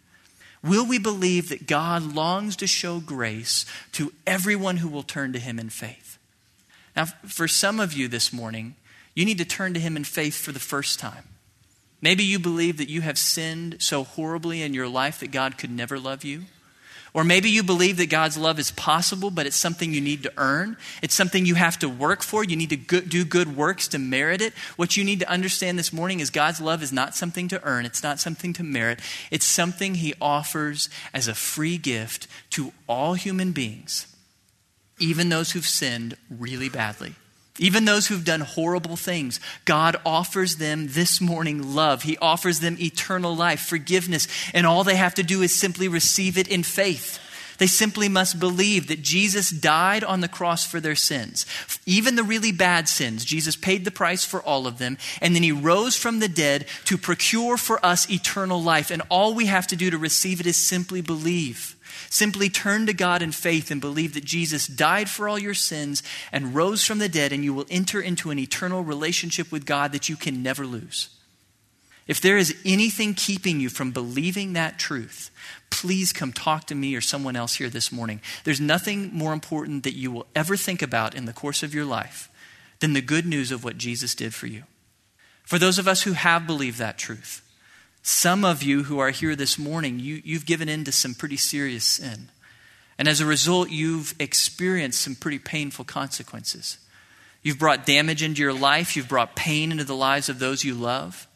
Will 0.62 0.86
we 0.86 0.98
believe 0.98 1.50
that 1.50 1.66
God 1.66 2.14
longs 2.14 2.56
to 2.56 2.66
show 2.66 2.98
grace 2.98 3.66
to 3.92 4.12
everyone 4.26 4.78
who 4.78 4.88
will 4.88 5.02
turn 5.02 5.32
to 5.34 5.38
him 5.38 5.58
in 5.58 5.68
faith? 5.68 6.18
Now, 6.96 7.06
for 7.26 7.46
some 7.46 7.80
of 7.80 7.92
you 7.92 8.08
this 8.08 8.32
morning, 8.32 8.76
you 9.14 9.24
need 9.24 9.38
to 9.38 9.44
turn 9.44 9.74
to 9.74 9.80
him 9.80 9.96
in 9.96 10.04
faith 10.04 10.36
for 10.36 10.52
the 10.52 10.58
first 10.58 10.98
time. 10.98 11.24
Maybe 12.00 12.24
you 12.24 12.38
believe 12.38 12.76
that 12.78 12.88
you 12.88 13.00
have 13.00 13.18
sinned 13.18 13.76
so 13.80 14.04
horribly 14.04 14.62
in 14.62 14.74
your 14.74 14.88
life 14.88 15.20
that 15.20 15.30
God 15.30 15.58
could 15.58 15.70
never 15.70 15.98
love 15.98 16.24
you. 16.24 16.44
Or 17.14 17.22
maybe 17.22 17.48
you 17.48 17.62
believe 17.62 17.96
that 17.98 18.10
God's 18.10 18.36
love 18.36 18.58
is 18.58 18.72
possible, 18.72 19.30
but 19.30 19.46
it's 19.46 19.54
something 19.54 19.94
you 19.94 20.00
need 20.00 20.24
to 20.24 20.32
earn. 20.36 20.76
It's 21.00 21.14
something 21.14 21.46
you 21.46 21.54
have 21.54 21.78
to 21.78 21.88
work 21.88 22.24
for. 22.24 22.42
You 22.42 22.56
need 22.56 22.70
to 22.70 23.00
do 23.00 23.24
good 23.24 23.56
works 23.56 23.86
to 23.88 24.00
merit 24.00 24.40
it. 24.42 24.52
What 24.74 24.96
you 24.96 25.04
need 25.04 25.20
to 25.20 25.30
understand 25.30 25.78
this 25.78 25.92
morning 25.92 26.18
is 26.18 26.30
God's 26.30 26.60
love 26.60 26.82
is 26.82 26.92
not 26.92 27.14
something 27.14 27.46
to 27.48 27.62
earn, 27.62 27.86
it's 27.86 28.02
not 28.02 28.18
something 28.18 28.52
to 28.54 28.64
merit. 28.64 28.98
It's 29.30 29.44
something 29.46 29.94
He 29.94 30.14
offers 30.20 30.90
as 31.14 31.28
a 31.28 31.34
free 31.34 31.78
gift 31.78 32.26
to 32.50 32.72
all 32.88 33.14
human 33.14 33.52
beings, 33.52 34.12
even 34.98 35.28
those 35.28 35.52
who've 35.52 35.64
sinned 35.64 36.16
really 36.28 36.68
badly. 36.68 37.14
Even 37.58 37.84
those 37.84 38.08
who've 38.08 38.24
done 38.24 38.40
horrible 38.40 38.96
things, 38.96 39.38
God 39.64 39.96
offers 40.04 40.56
them 40.56 40.88
this 40.88 41.20
morning 41.20 41.74
love. 41.74 42.02
He 42.02 42.18
offers 42.18 42.58
them 42.58 42.76
eternal 42.80 43.36
life, 43.36 43.60
forgiveness, 43.60 44.26
and 44.52 44.66
all 44.66 44.82
they 44.82 44.96
have 44.96 45.14
to 45.14 45.22
do 45.22 45.42
is 45.42 45.54
simply 45.54 45.86
receive 45.86 46.36
it 46.36 46.48
in 46.48 46.64
faith. 46.64 47.20
They 47.58 47.68
simply 47.68 48.08
must 48.08 48.40
believe 48.40 48.88
that 48.88 49.02
Jesus 49.02 49.50
died 49.50 50.02
on 50.02 50.20
the 50.20 50.28
cross 50.28 50.66
for 50.66 50.80
their 50.80 50.96
sins, 50.96 51.46
even 51.86 52.16
the 52.16 52.24
really 52.24 52.50
bad 52.50 52.88
sins. 52.88 53.24
Jesus 53.24 53.54
paid 53.54 53.84
the 53.84 53.92
price 53.92 54.24
for 54.24 54.42
all 54.42 54.66
of 54.66 54.78
them, 54.78 54.98
and 55.20 55.36
then 55.36 55.44
he 55.44 55.52
rose 55.52 55.96
from 55.96 56.18
the 56.18 56.28
dead 56.28 56.66
to 56.86 56.98
procure 56.98 57.56
for 57.56 57.84
us 57.86 58.10
eternal 58.10 58.60
life. 58.60 58.90
And 58.90 59.02
all 59.08 59.34
we 59.34 59.46
have 59.46 59.68
to 59.68 59.76
do 59.76 59.90
to 59.90 59.98
receive 59.98 60.40
it 60.40 60.46
is 60.46 60.56
simply 60.56 61.00
believe. 61.00 61.73
Simply 62.10 62.48
turn 62.48 62.86
to 62.86 62.92
God 62.92 63.22
in 63.22 63.32
faith 63.32 63.70
and 63.70 63.80
believe 63.80 64.14
that 64.14 64.24
Jesus 64.24 64.66
died 64.66 65.08
for 65.08 65.28
all 65.28 65.38
your 65.38 65.54
sins 65.54 66.02
and 66.32 66.54
rose 66.54 66.84
from 66.84 66.98
the 66.98 67.08
dead, 67.08 67.32
and 67.32 67.44
you 67.44 67.54
will 67.54 67.66
enter 67.70 68.00
into 68.00 68.30
an 68.30 68.38
eternal 68.38 68.82
relationship 68.82 69.50
with 69.50 69.66
God 69.66 69.92
that 69.92 70.08
you 70.08 70.16
can 70.16 70.42
never 70.42 70.66
lose. 70.66 71.10
If 72.06 72.20
there 72.20 72.36
is 72.36 72.54
anything 72.64 73.14
keeping 73.14 73.60
you 73.60 73.70
from 73.70 73.90
believing 73.90 74.52
that 74.52 74.78
truth, 74.78 75.30
please 75.70 76.12
come 76.12 76.32
talk 76.32 76.66
to 76.66 76.74
me 76.74 76.94
or 76.94 77.00
someone 77.00 77.36
else 77.36 77.54
here 77.54 77.70
this 77.70 77.90
morning. 77.90 78.20
There's 78.44 78.60
nothing 78.60 79.10
more 79.12 79.32
important 79.32 79.84
that 79.84 79.96
you 79.96 80.10
will 80.10 80.26
ever 80.34 80.56
think 80.56 80.82
about 80.82 81.14
in 81.14 81.24
the 81.24 81.32
course 81.32 81.62
of 81.62 81.74
your 81.74 81.86
life 81.86 82.30
than 82.80 82.92
the 82.92 83.00
good 83.00 83.24
news 83.24 83.50
of 83.50 83.64
what 83.64 83.78
Jesus 83.78 84.14
did 84.14 84.34
for 84.34 84.46
you. 84.46 84.64
For 85.44 85.58
those 85.58 85.78
of 85.78 85.88
us 85.88 86.02
who 86.02 86.12
have 86.12 86.46
believed 86.46 86.78
that 86.78 86.98
truth, 86.98 87.40
some 88.06 88.44
of 88.44 88.62
you 88.62 88.82
who 88.82 88.98
are 88.98 89.08
here 89.08 89.34
this 89.34 89.58
morning, 89.58 89.98
you, 89.98 90.20
you've 90.22 90.44
given 90.44 90.68
in 90.68 90.84
to 90.84 90.92
some 90.92 91.14
pretty 91.14 91.38
serious 91.38 91.84
sin. 91.84 92.28
And 92.98 93.08
as 93.08 93.20
a 93.20 93.26
result, 93.26 93.70
you've 93.70 94.14
experienced 94.20 95.00
some 95.00 95.14
pretty 95.14 95.38
painful 95.38 95.86
consequences. 95.86 96.76
You've 97.42 97.58
brought 97.58 97.86
damage 97.86 98.22
into 98.22 98.42
your 98.42 98.52
life, 98.52 98.94
you've 98.94 99.08
brought 99.08 99.34
pain 99.34 99.72
into 99.72 99.84
the 99.84 99.96
lives 99.96 100.28
of 100.28 100.38
those 100.38 100.64
you 100.64 100.74
love. 100.74 101.26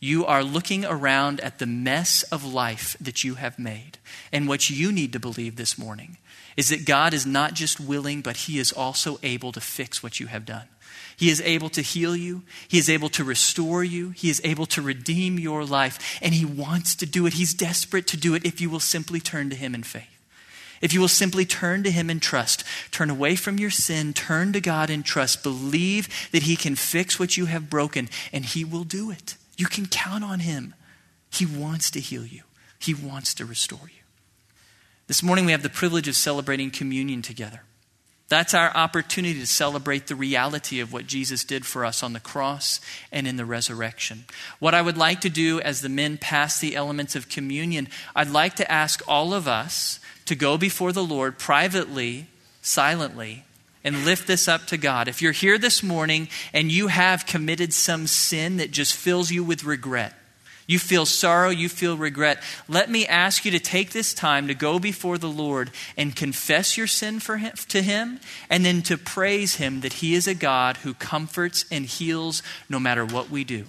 You 0.00 0.24
are 0.26 0.44
looking 0.44 0.84
around 0.84 1.40
at 1.40 1.58
the 1.58 1.66
mess 1.66 2.22
of 2.24 2.44
life 2.44 2.96
that 3.00 3.24
you 3.24 3.34
have 3.34 3.58
made. 3.58 3.98
And 4.32 4.46
what 4.46 4.70
you 4.70 4.92
need 4.92 5.12
to 5.12 5.20
believe 5.20 5.56
this 5.56 5.76
morning 5.76 6.18
is 6.56 6.68
that 6.68 6.86
God 6.86 7.12
is 7.12 7.26
not 7.26 7.54
just 7.54 7.80
willing, 7.80 8.20
but 8.20 8.36
He 8.36 8.58
is 8.58 8.72
also 8.72 9.18
able 9.22 9.52
to 9.52 9.60
fix 9.60 10.02
what 10.02 10.20
you 10.20 10.26
have 10.28 10.44
done. 10.44 10.68
He 11.16 11.30
is 11.30 11.40
able 11.40 11.68
to 11.70 11.82
heal 11.82 12.14
you. 12.14 12.42
He 12.68 12.78
is 12.78 12.88
able 12.88 13.08
to 13.10 13.24
restore 13.24 13.82
you. 13.82 14.10
He 14.10 14.30
is 14.30 14.40
able 14.44 14.66
to 14.66 14.82
redeem 14.82 15.36
your 15.36 15.64
life. 15.64 16.18
And 16.22 16.32
He 16.32 16.44
wants 16.44 16.94
to 16.96 17.06
do 17.06 17.26
it. 17.26 17.32
He's 17.32 17.52
desperate 17.54 18.06
to 18.08 18.16
do 18.16 18.34
it 18.34 18.44
if 18.44 18.60
you 18.60 18.70
will 18.70 18.78
simply 18.78 19.18
turn 19.18 19.50
to 19.50 19.56
Him 19.56 19.74
in 19.74 19.82
faith. 19.82 20.06
If 20.80 20.94
you 20.94 21.00
will 21.00 21.08
simply 21.08 21.44
turn 21.44 21.82
to 21.82 21.90
Him 21.90 22.08
in 22.08 22.20
trust, 22.20 22.62
turn 22.92 23.10
away 23.10 23.34
from 23.34 23.58
your 23.58 23.70
sin, 23.70 24.12
turn 24.12 24.52
to 24.52 24.60
God 24.60 24.90
in 24.90 25.02
trust, 25.02 25.42
believe 25.42 26.08
that 26.30 26.44
He 26.44 26.54
can 26.54 26.76
fix 26.76 27.18
what 27.18 27.36
you 27.36 27.46
have 27.46 27.68
broken, 27.68 28.08
and 28.32 28.44
He 28.44 28.64
will 28.64 28.84
do 28.84 29.10
it. 29.10 29.34
You 29.58 29.66
can 29.66 29.84
count 29.86 30.24
on 30.24 30.40
Him. 30.40 30.74
He 31.30 31.44
wants 31.44 31.90
to 31.90 32.00
heal 32.00 32.24
you, 32.24 32.44
He 32.78 32.94
wants 32.94 33.34
to 33.34 33.44
restore 33.44 33.80
you. 33.84 34.02
This 35.08 35.22
morning 35.22 35.44
we 35.44 35.52
have 35.52 35.62
the 35.62 35.68
privilege 35.68 36.08
of 36.08 36.16
celebrating 36.16 36.70
communion 36.70 37.20
together. 37.20 37.62
That's 38.28 38.52
our 38.52 38.70
opportunity 38.76 39.40
to 39.40 39.46
celebrate 39.46 40.06
the 40.06 40.14
reality 40.14 40.80
of 40.80 40.92
what 40.92 41.06
Jesus 41.06 41.44
did 41.44 41.64
for 41.64 41.82
us 41.82 42.02
on 42.02 42.12
the 42.12 42.20
cross 42.20 42.78
and 43.10 43.26
in 43.26 43.36
the 43.36 43.46
resurrection. 43.46 44.26
What 44.58 44.74
I 44.74 44.82
would 44.82 44.98
like 44.98 45.22
to 45.22 45.30
do 45.30 45.62
as 45.62 45.80
the 45.80 45.88
men 45.88 46.18
pass 46.18 46.60
the 46.60 46.76
elements 46.76 47.16
of 47.16 47.30
communion, 47.30 47.88
I'd 48.14 48.28
like 48.28 48.54
to 48.56 48.70
ask 48.70 49.02
all 49.08 49.32
of 49.32 49.48
us 49.48 49.98
to 50.26 50.34
go 50.34 50.58
before 50.58 50.92
the 50.92 51.02
Lord 51.02 51.38
privately, 51.38 52.26
silently, 52.60 53.44
and 53.88 54.04
lift 54.04 54.26
this 54.26 54.46
up 54.46 54.66
to 54.66 54.76
God. 54.76 55.08
If 55.08 55.22
you're 55.22 55.32
here 55.32 55.56
this 55.56 55.82
morning 55.82 56.28
and 56.52 56.70
you 56.70 56.88
have 56.88 57.24
committed 57.24 57.72
some 57.72 58.06
sin 58.06 58.58
that 58.58 58.70
just 58.70 58.92
fills 58.92 59.30
you 59.30 59.42
with 59.42 59.64
regret, 59.64 60.12
you 60.66 60.78
feel 60.78 61.06
sorrow, 61.06 61.48
you 61.48 61.70
feel 61.70 61.96
regret. 61.96 62.42
Let 62.68 62.90
me 62.90 63.06
ask 63.06 63.46
you 63.46 63.50
to 63.52 63.58
take 63.58 63.92
this 63.92 64.12
time 64.12 64.48
to 64.48 64.54
go 64.54 64.78
before 64.78 65.16
the 65.16 65.30
Lord 65.30 65.70
and 65.96 66.14
confess 66.14 66.76
your 66.76 66.86
sin 66.86 67.20
for 67.20 67.38
him, 67.38 67.54
to 67.68 67.80
Him, 67.80 68.20
and 68.50 68.66
then 68.66 68.82
to 68.82 68.98
praise 68.98 69.54
Him 69.54 69.80
that 69.80 69.94
He 69.94 70.14
is 70.14 70.28
a 70.28 70.34
God 70.34 70.76
who 70.78 70.92
comforts 70.92 71.64
and 71.72 71.86
heals 71.86 72.42
no 72.68 72.78
matter 72.78 73.06
what 73.06 73.30
we 73.30 73.44
do. 73.44 73.64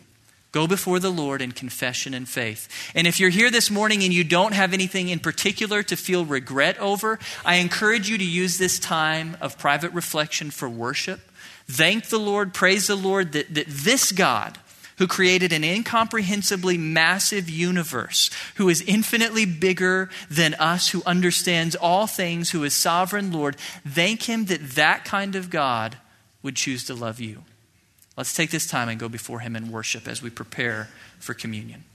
Go 0.51 0.65
before 0.65 0.99
the 0.99 1.11
Lord 1.11 1.41
in 1.43 1.51
confession 1.51 2.15
and 2.15 2.27
faith. 2.27 2.67
And 2.95 3.05
if 3.05 3.19
you're 3.19 3.29
here 3.29 3.51
this 3.51 3.69
morning 3.69 4.03
and 4.03 4.11
you 4.11 4.23
don't 4.23 4.53
have 4.53 4.73
anything 4.73 5.09
in 5.09 5.19
particular 5.19 5.83
to 5.83 5.95
feel 5.95 6.25
regret 6.25 6.77
over, 6.79 7.19
I 7.45 7.55
encourage 7.55 8.09
you 8.09 8.17
to 8.17 8.25
use 8.25 8.57
this 8.57 8.79
time 8.79 9.37
of 9.41 9.59
private 9.59 9.93
reflection 9.93 10.49
for 10.49 10.67
worship. 10.67 11.19
Thank 11.67 12.07
the 12.07 12.17
Lord, 12.17 12.55
praise 12.55 12.87
the 12.87 12.95
Lord 12.95 13.33
that, 13.33 13.53
that 13.53 13.67
this 13.67 14.11
God, 14.11 14.57
who 14.97 15.05
created 15.05 15.53
an 15.53 15.63
incomprehensibly 15.63 16.79
massive 16.79 17.47
universe, 17.47 18.31
who 18.55 18.69
is 18.69 18.81
infinitely 18.81 19.45
bigger 19.45 20.09
than 20.31 20.55
us, 20.55 20.89
who 20.89 21.03
understands 21.05 21.75
all 21.75 22.07
things, 22.07 22.49
who 22.49 22.63
is 22.63 22.73
sovereign 22.73 23.31
Lord, 23.31 23.55
thank 23.87 24.23
Him 24.23 24.45
that 24.45 24.71
that 24.71 25.05
kind 25.05 25.35
of 25.35 25.51
God 25.51 25.97
would 26.41 26.55
choose 26.55 26.85
to 26.85 26.95
love 26.95 27.19
you. 27.19 27.43
Let's 28.19 28.33
take 28.33 28.51
this 28.51 28.67
time 28.67 28.89
and 28.89 28.99
go 28.99 29.07
before 29.07 29.39
Him 29.39 29.55
in 29.55 29.71
worship 29.71 30.05
as 30.05 30.21
we 30.21 30.29
prepare 30.29 30.89
for 31.19 31.33
communion. 31.33 31.85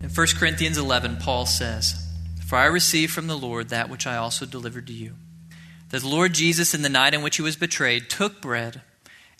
In 0.00 0.08
1 0.08 0.26
Corinthians 0.38 0.76
11, 0.76 1.18
Paul 1.18 1.46
says, 1.46 2.04
For 2.44 2.56
I 2.56 2.64
received 2.64 3.12
from 3.12 3.28
the 3.28 3.38
Lord 3.38 3.68
that 3.68 3.88
which 3.88 4.08
I 4.08 4.16
also 4.16 4.44
delivered 4.44 4.88
to 4.88 4.92
you 4.92 5.14
that 5.90 6.02
the 6.02 6.08
Lord 6.08 6.34
Jesus, 6.34 6.74
in 6.74 6.82
the 6.82 6.88
night 6.88 7.14
in 7.14 7.22
which 7.22 7.36
he 7.36 7.42
was 7.42 7.54
betrayed, 7.54 8.10
took 8.10 8.42
bread, 8.42 8.80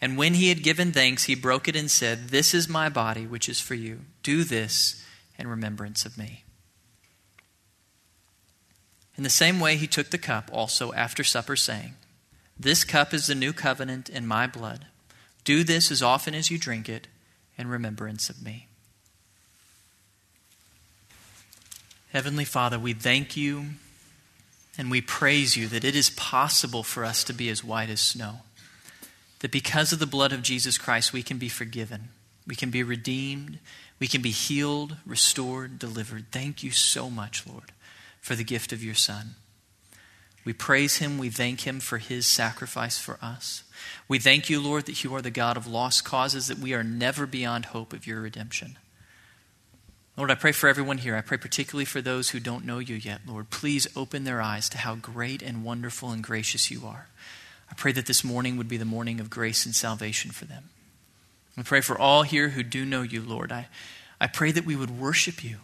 and 0.00 0.16
when 0.16 0.34
he 0.34 0.48
had 0.48 0.62
given 0.62 0.92
thanks, 0.92 1.24
he 1.24 1.34
broke 1.34 1.66
it 1.66 1.74
and 1.74 1.90
said, 1.90 2.28
This 2.28 2.54
is 2.54 2.68
my 2.68 2.88
body, 2.88 3.26
which 3.26 3.48
is 3.48 3.58
for 3.58 3.74
you. 3.74 4.02
Do 4.22 4.44
this 4.44 5.04
in 5.40 5.48
remembrance 5.48 6.06
of 6.06 6.16
me. 6.16 6.44
In 9.16 9.22
the 9.22 9.30
same 9.30 9.60
way, 9.60 9.76
he 9.76 9.86
took 9.86 10.10
the 10.10 10.18
cup 10.18 10.50
also 10.52 10.92
after 10.92 11.24
supper, 11.24 11.56
saying, 11.56 11.94
This 12.58 12.84
cup 12.84 13.14
is 13.14 13.26
the 13.26 13.34
new 13.34 13.52
covenant 13.52 14.08
in 14.08 14.26
my 14.26 14.46
blood. 14.46 14.86
Do 15.44 15.64
this 15.64 15.90
as 15.90 16.02
often 16.02 16.34
as 16.34 16.50
you 16.50 16.58
drink 16.58 16.88
it 16.88 17.06
in 17.56 17.68
remembrance 17.68 18.28
of 18.28 18.42
me. 18.42 18.66
Heavenly 22.12 22.44
Father, 22.44 22.78
we 22.78 22.92
thank 22.92 23.36
you 23.36 23.66
and 24.78 24.90
we 24.90 25.00
praise 25.00 25.56
you 25.56 25.68
that 25.68 25.84
it 25.84 25.96
is 25.96 26.10
possible 26.10 26.82
for 26.82 27.04
us 27.04 27.24
to 27.24 27.32
be 27.32 27.48
as 27.48 27.64
white 27.64 27.90
as 27.90 28.00
snow. 28.00 28.40
That 29.40 29.50
because 29.50 29.92
of 29.92 29.98
the 29.98 30.06
blood 30.06 30.32
of 30.32 30.42
Jesus 30.42 30.78
Christ, 30.78 31.12
we 31.12 31.22
can 31.22 31.38
be 31.38 31.48
forgiven. 31.48 32.08
We 32.46 32.54
can 32.54 32.70
be 32.70 32.82
redeemed. 32.82 33.58
We 33.98 34.06
can 34.06 34.22
be 34.22 34.30
healed, 34.30 34.96
restored, 35.06 35.78
delivered. 35.78 36.26
Thank 36.30 36.62
you 36.62 36.70
so 36.70 37.10
much, 37.10 37.46
Lord, 37.46 37.72
for 38.26 38.34
the 38.34 38.42
gift 38.42 38.72
of 38.72 38.82
your 38.82 38.96
Son. 38.96 39.36
We 40.44 40.52
praise 40.52 40.96
him. 40.96 41.16
We 41.16 41.30
thank 41.30 41.60
him 41.60 41.78
for 41.78 41.98
his 41.98 42.26
sacrifice 42.26 42.98
for 42.98 43.20
us. 43.22 43.62
We 44.08 44.18
thank 44.18 44.50
you, 44.50 44.60
Lord, 44.60 44.86
that 44.86 45.04
you 45.04 45.14
are 45.14 45.22
the 45.22 45.30
God 45.30 45.56
of 45.56 45.68
lost 45.68 46.04
causes, 46.04 46.48
that 46.48 46.58
we 46.58 46.74
are 46.74 46.82
never 46.82 47.24
beyond 47.24 47.66
hope 47.66 47.92
of 47.92 48.04
your 48.04 48.20
redemption. 48.20 48.78
Lord, 50.16 50.32
I 50.32 50.34
pray 50.34 50.50
for 50.50 50.68
everyone 50.68 50.98
here. 50.98 51.14
I 51.14 51.20
pray 51.20 51.36
particularly 51.36 51.84
for 51.84 52.02
those 52.02 52.30
who 52.30 52.40
don't 52.40 52.64
know 52.64 52.80
you 52.80 52.96
yet. 52.96 53.20
Lord, 53.28 53.50
please 53.50 53.86
open 53.94 54.24
their 54.24 54.42
eyes 54.42 54.68
to 54.70 54.78
how 54.78 54.96
great 54.96 55.40
and 55.40 55.62
wonderful 55.62 56.10
and 56.10 56.20
gracious 56.20 56.68
you 56.68 56.84
are. 56.84 57.06
I 57.70 57.74
pray 57.74 57.92
that 57.92 58.06
this 58.06 58.24
morning 58.24 58.56
would 58.56 58.68
be 58.68 58.76
the 58.76 58.84
morning 58.84 59.20
of 59.20 59.30
grace 59.30 59.64
and 59.64 59.74
salvation 59.74 60.32
for 60.32 60.46
them. 60.46 60.70
I 61.56 61.62
pray 61.62 61.80
for 61.80 61.96
all 61.96 62.24
here 62.24 62.48
who 62.48 62.64
do 62.64 62.84
know 62.84 63.02
you, 63.02 63.22
Lord. 63.22 63.52
I, 63.52 63.68
I 64.20 64.26
pray 64.26 64.50
that 64.50 64.66
we 64.66 64.74
would 64.74 64.98
worship 64.98 65.44
you. 65.44 65.58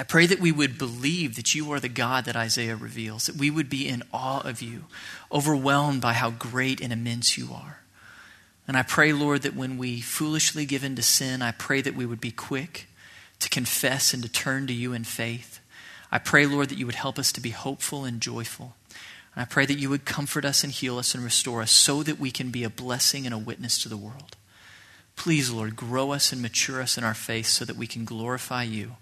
I 0.00 0.02
pray 0.02 0.24
that 0.24 0.40
we 0.40 0.50
would 0.50 0.78
believe 0.78 1.36
that 1.36 1.54
you 1.54 1.70
are 1.72 1.78
the 1.78 1.90
God 1.90 2.24
that 2.24 2.34
Isaiah 2.34 2.74
reveals, 2.74 3.26
that 3.26 3.36
we 3.36 3.50
would 3.50 3.68
be 3.68 3.86
in 3.86 4.02
awe 4.14 4.40
of 4.40 4.62
you, 4.62 4.86
overwhelmed 5.30 6.00
by 6.00 6.14
how 6.14 6.30
great 6.30 6.80
and 6.80 6.90
immense 6.90 7.36
you 7.36 7.50
are. 7.52 7.82
And 8.66 8.78
I 8.78 8.82
pray, 8.82 9.12
Lord, 9.12 9.42
that 9.42 9.54
when 9.54 9.76
we 9.76 10.00
foolishly 10.00 10.64
give 10.64 10.84
in 10.84 10.96
to 10.96 11.02
sin, 11.02 11.42
I 11.42 11.50
pray 11.52 11.82
that 11.82 11.94
we 11.94 12.06
would 12.06 12.18
be 12.18 12.30
quick 12.30 12.88
to 13.40 13.50
confess 13.50 14.14
and 14.14 14.22
to 14.22 14.28
turn 14.30 14.66
to 14.68 14.72
you 14.72 14.94
in 14.94 15.04
faith. 15.04 15.60
I 16.10 16.16
pray, 16.16 16.46
Lord, 16.46 16.70
that 16.70 16.78
you 16.78 16.86
would 16.86 16.94
help 16.94 17.18
us 17.18 17.30
to 17.32 17.40
be 17.42 17.50
hopeful 17.50 18.06
and 18.06 18.22
joyful. 18.22 18.76
And 19.34 19.42
I 19.42 19.44
pray 19.44 19.66
that 19.66 19.78
you 19.78 19.90
would 19.90 20.06
comfort 20.06 20.46
us 20.46 20.64
and 20.64 20.72
heal 20.72 20.96
us 20.96 21.14
and 21.14 21.22
restore 21.22 21.60
us 21.60 21.72
so 21.72 22.02
that 22.04 22.18
we 22.18 22.30
can 22.30 22.48
be 22.50 22.64
a 22.64 22.70
blessing 22.70 23.26
and 23.26 23.34
a 23.34 23.38
witness 23.38 23.82
to 23.82 23.90
the 23.90 23.98
world. 23.98 24.38
Please, 25.14 25.50
Lord, 25.50 25.76
grow 25.76 26.12
us 26.12 26.32
and 26.32 26.40
mature 26.40 26.80
us 26.80 26.96
in 26.96 27.04
our 27.04 27.12
faith 27.12 27.48
so 27.48 27.66
that 27.66 27.76
we 27.76 27.86
can 27.86 28.06
glorify 28.06 28.62
you 28.62 28.92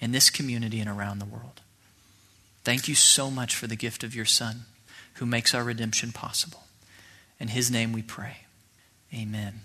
in 0.00 0.12
this 0.12 0.30
community 0.30 0.80
and 0.80 0.88
around 0.88 1.18
the 1.18 1.24
world. 1.24 1.60
Thank 2.64 2.88
you 2.88 2.94
so 2.94 3.30
much 3.30 3.54
for 3.54 3.66
the 3.66 3.76
gift 3.76 4.02
of 4.02 4.14
your 4.14 4.24
Son 4.24 4.62
who 5.14 5.26
makes 5.26 5.54
our 5.54 5.64
redemption 5.64 6.12
possible. 6.12 6.64
In 7.38 7.48
his 7.48 7.70
name 7.70 7.92
we 7.92 8.02
pray. 8.02 8.38
Amen. 9.14 9.60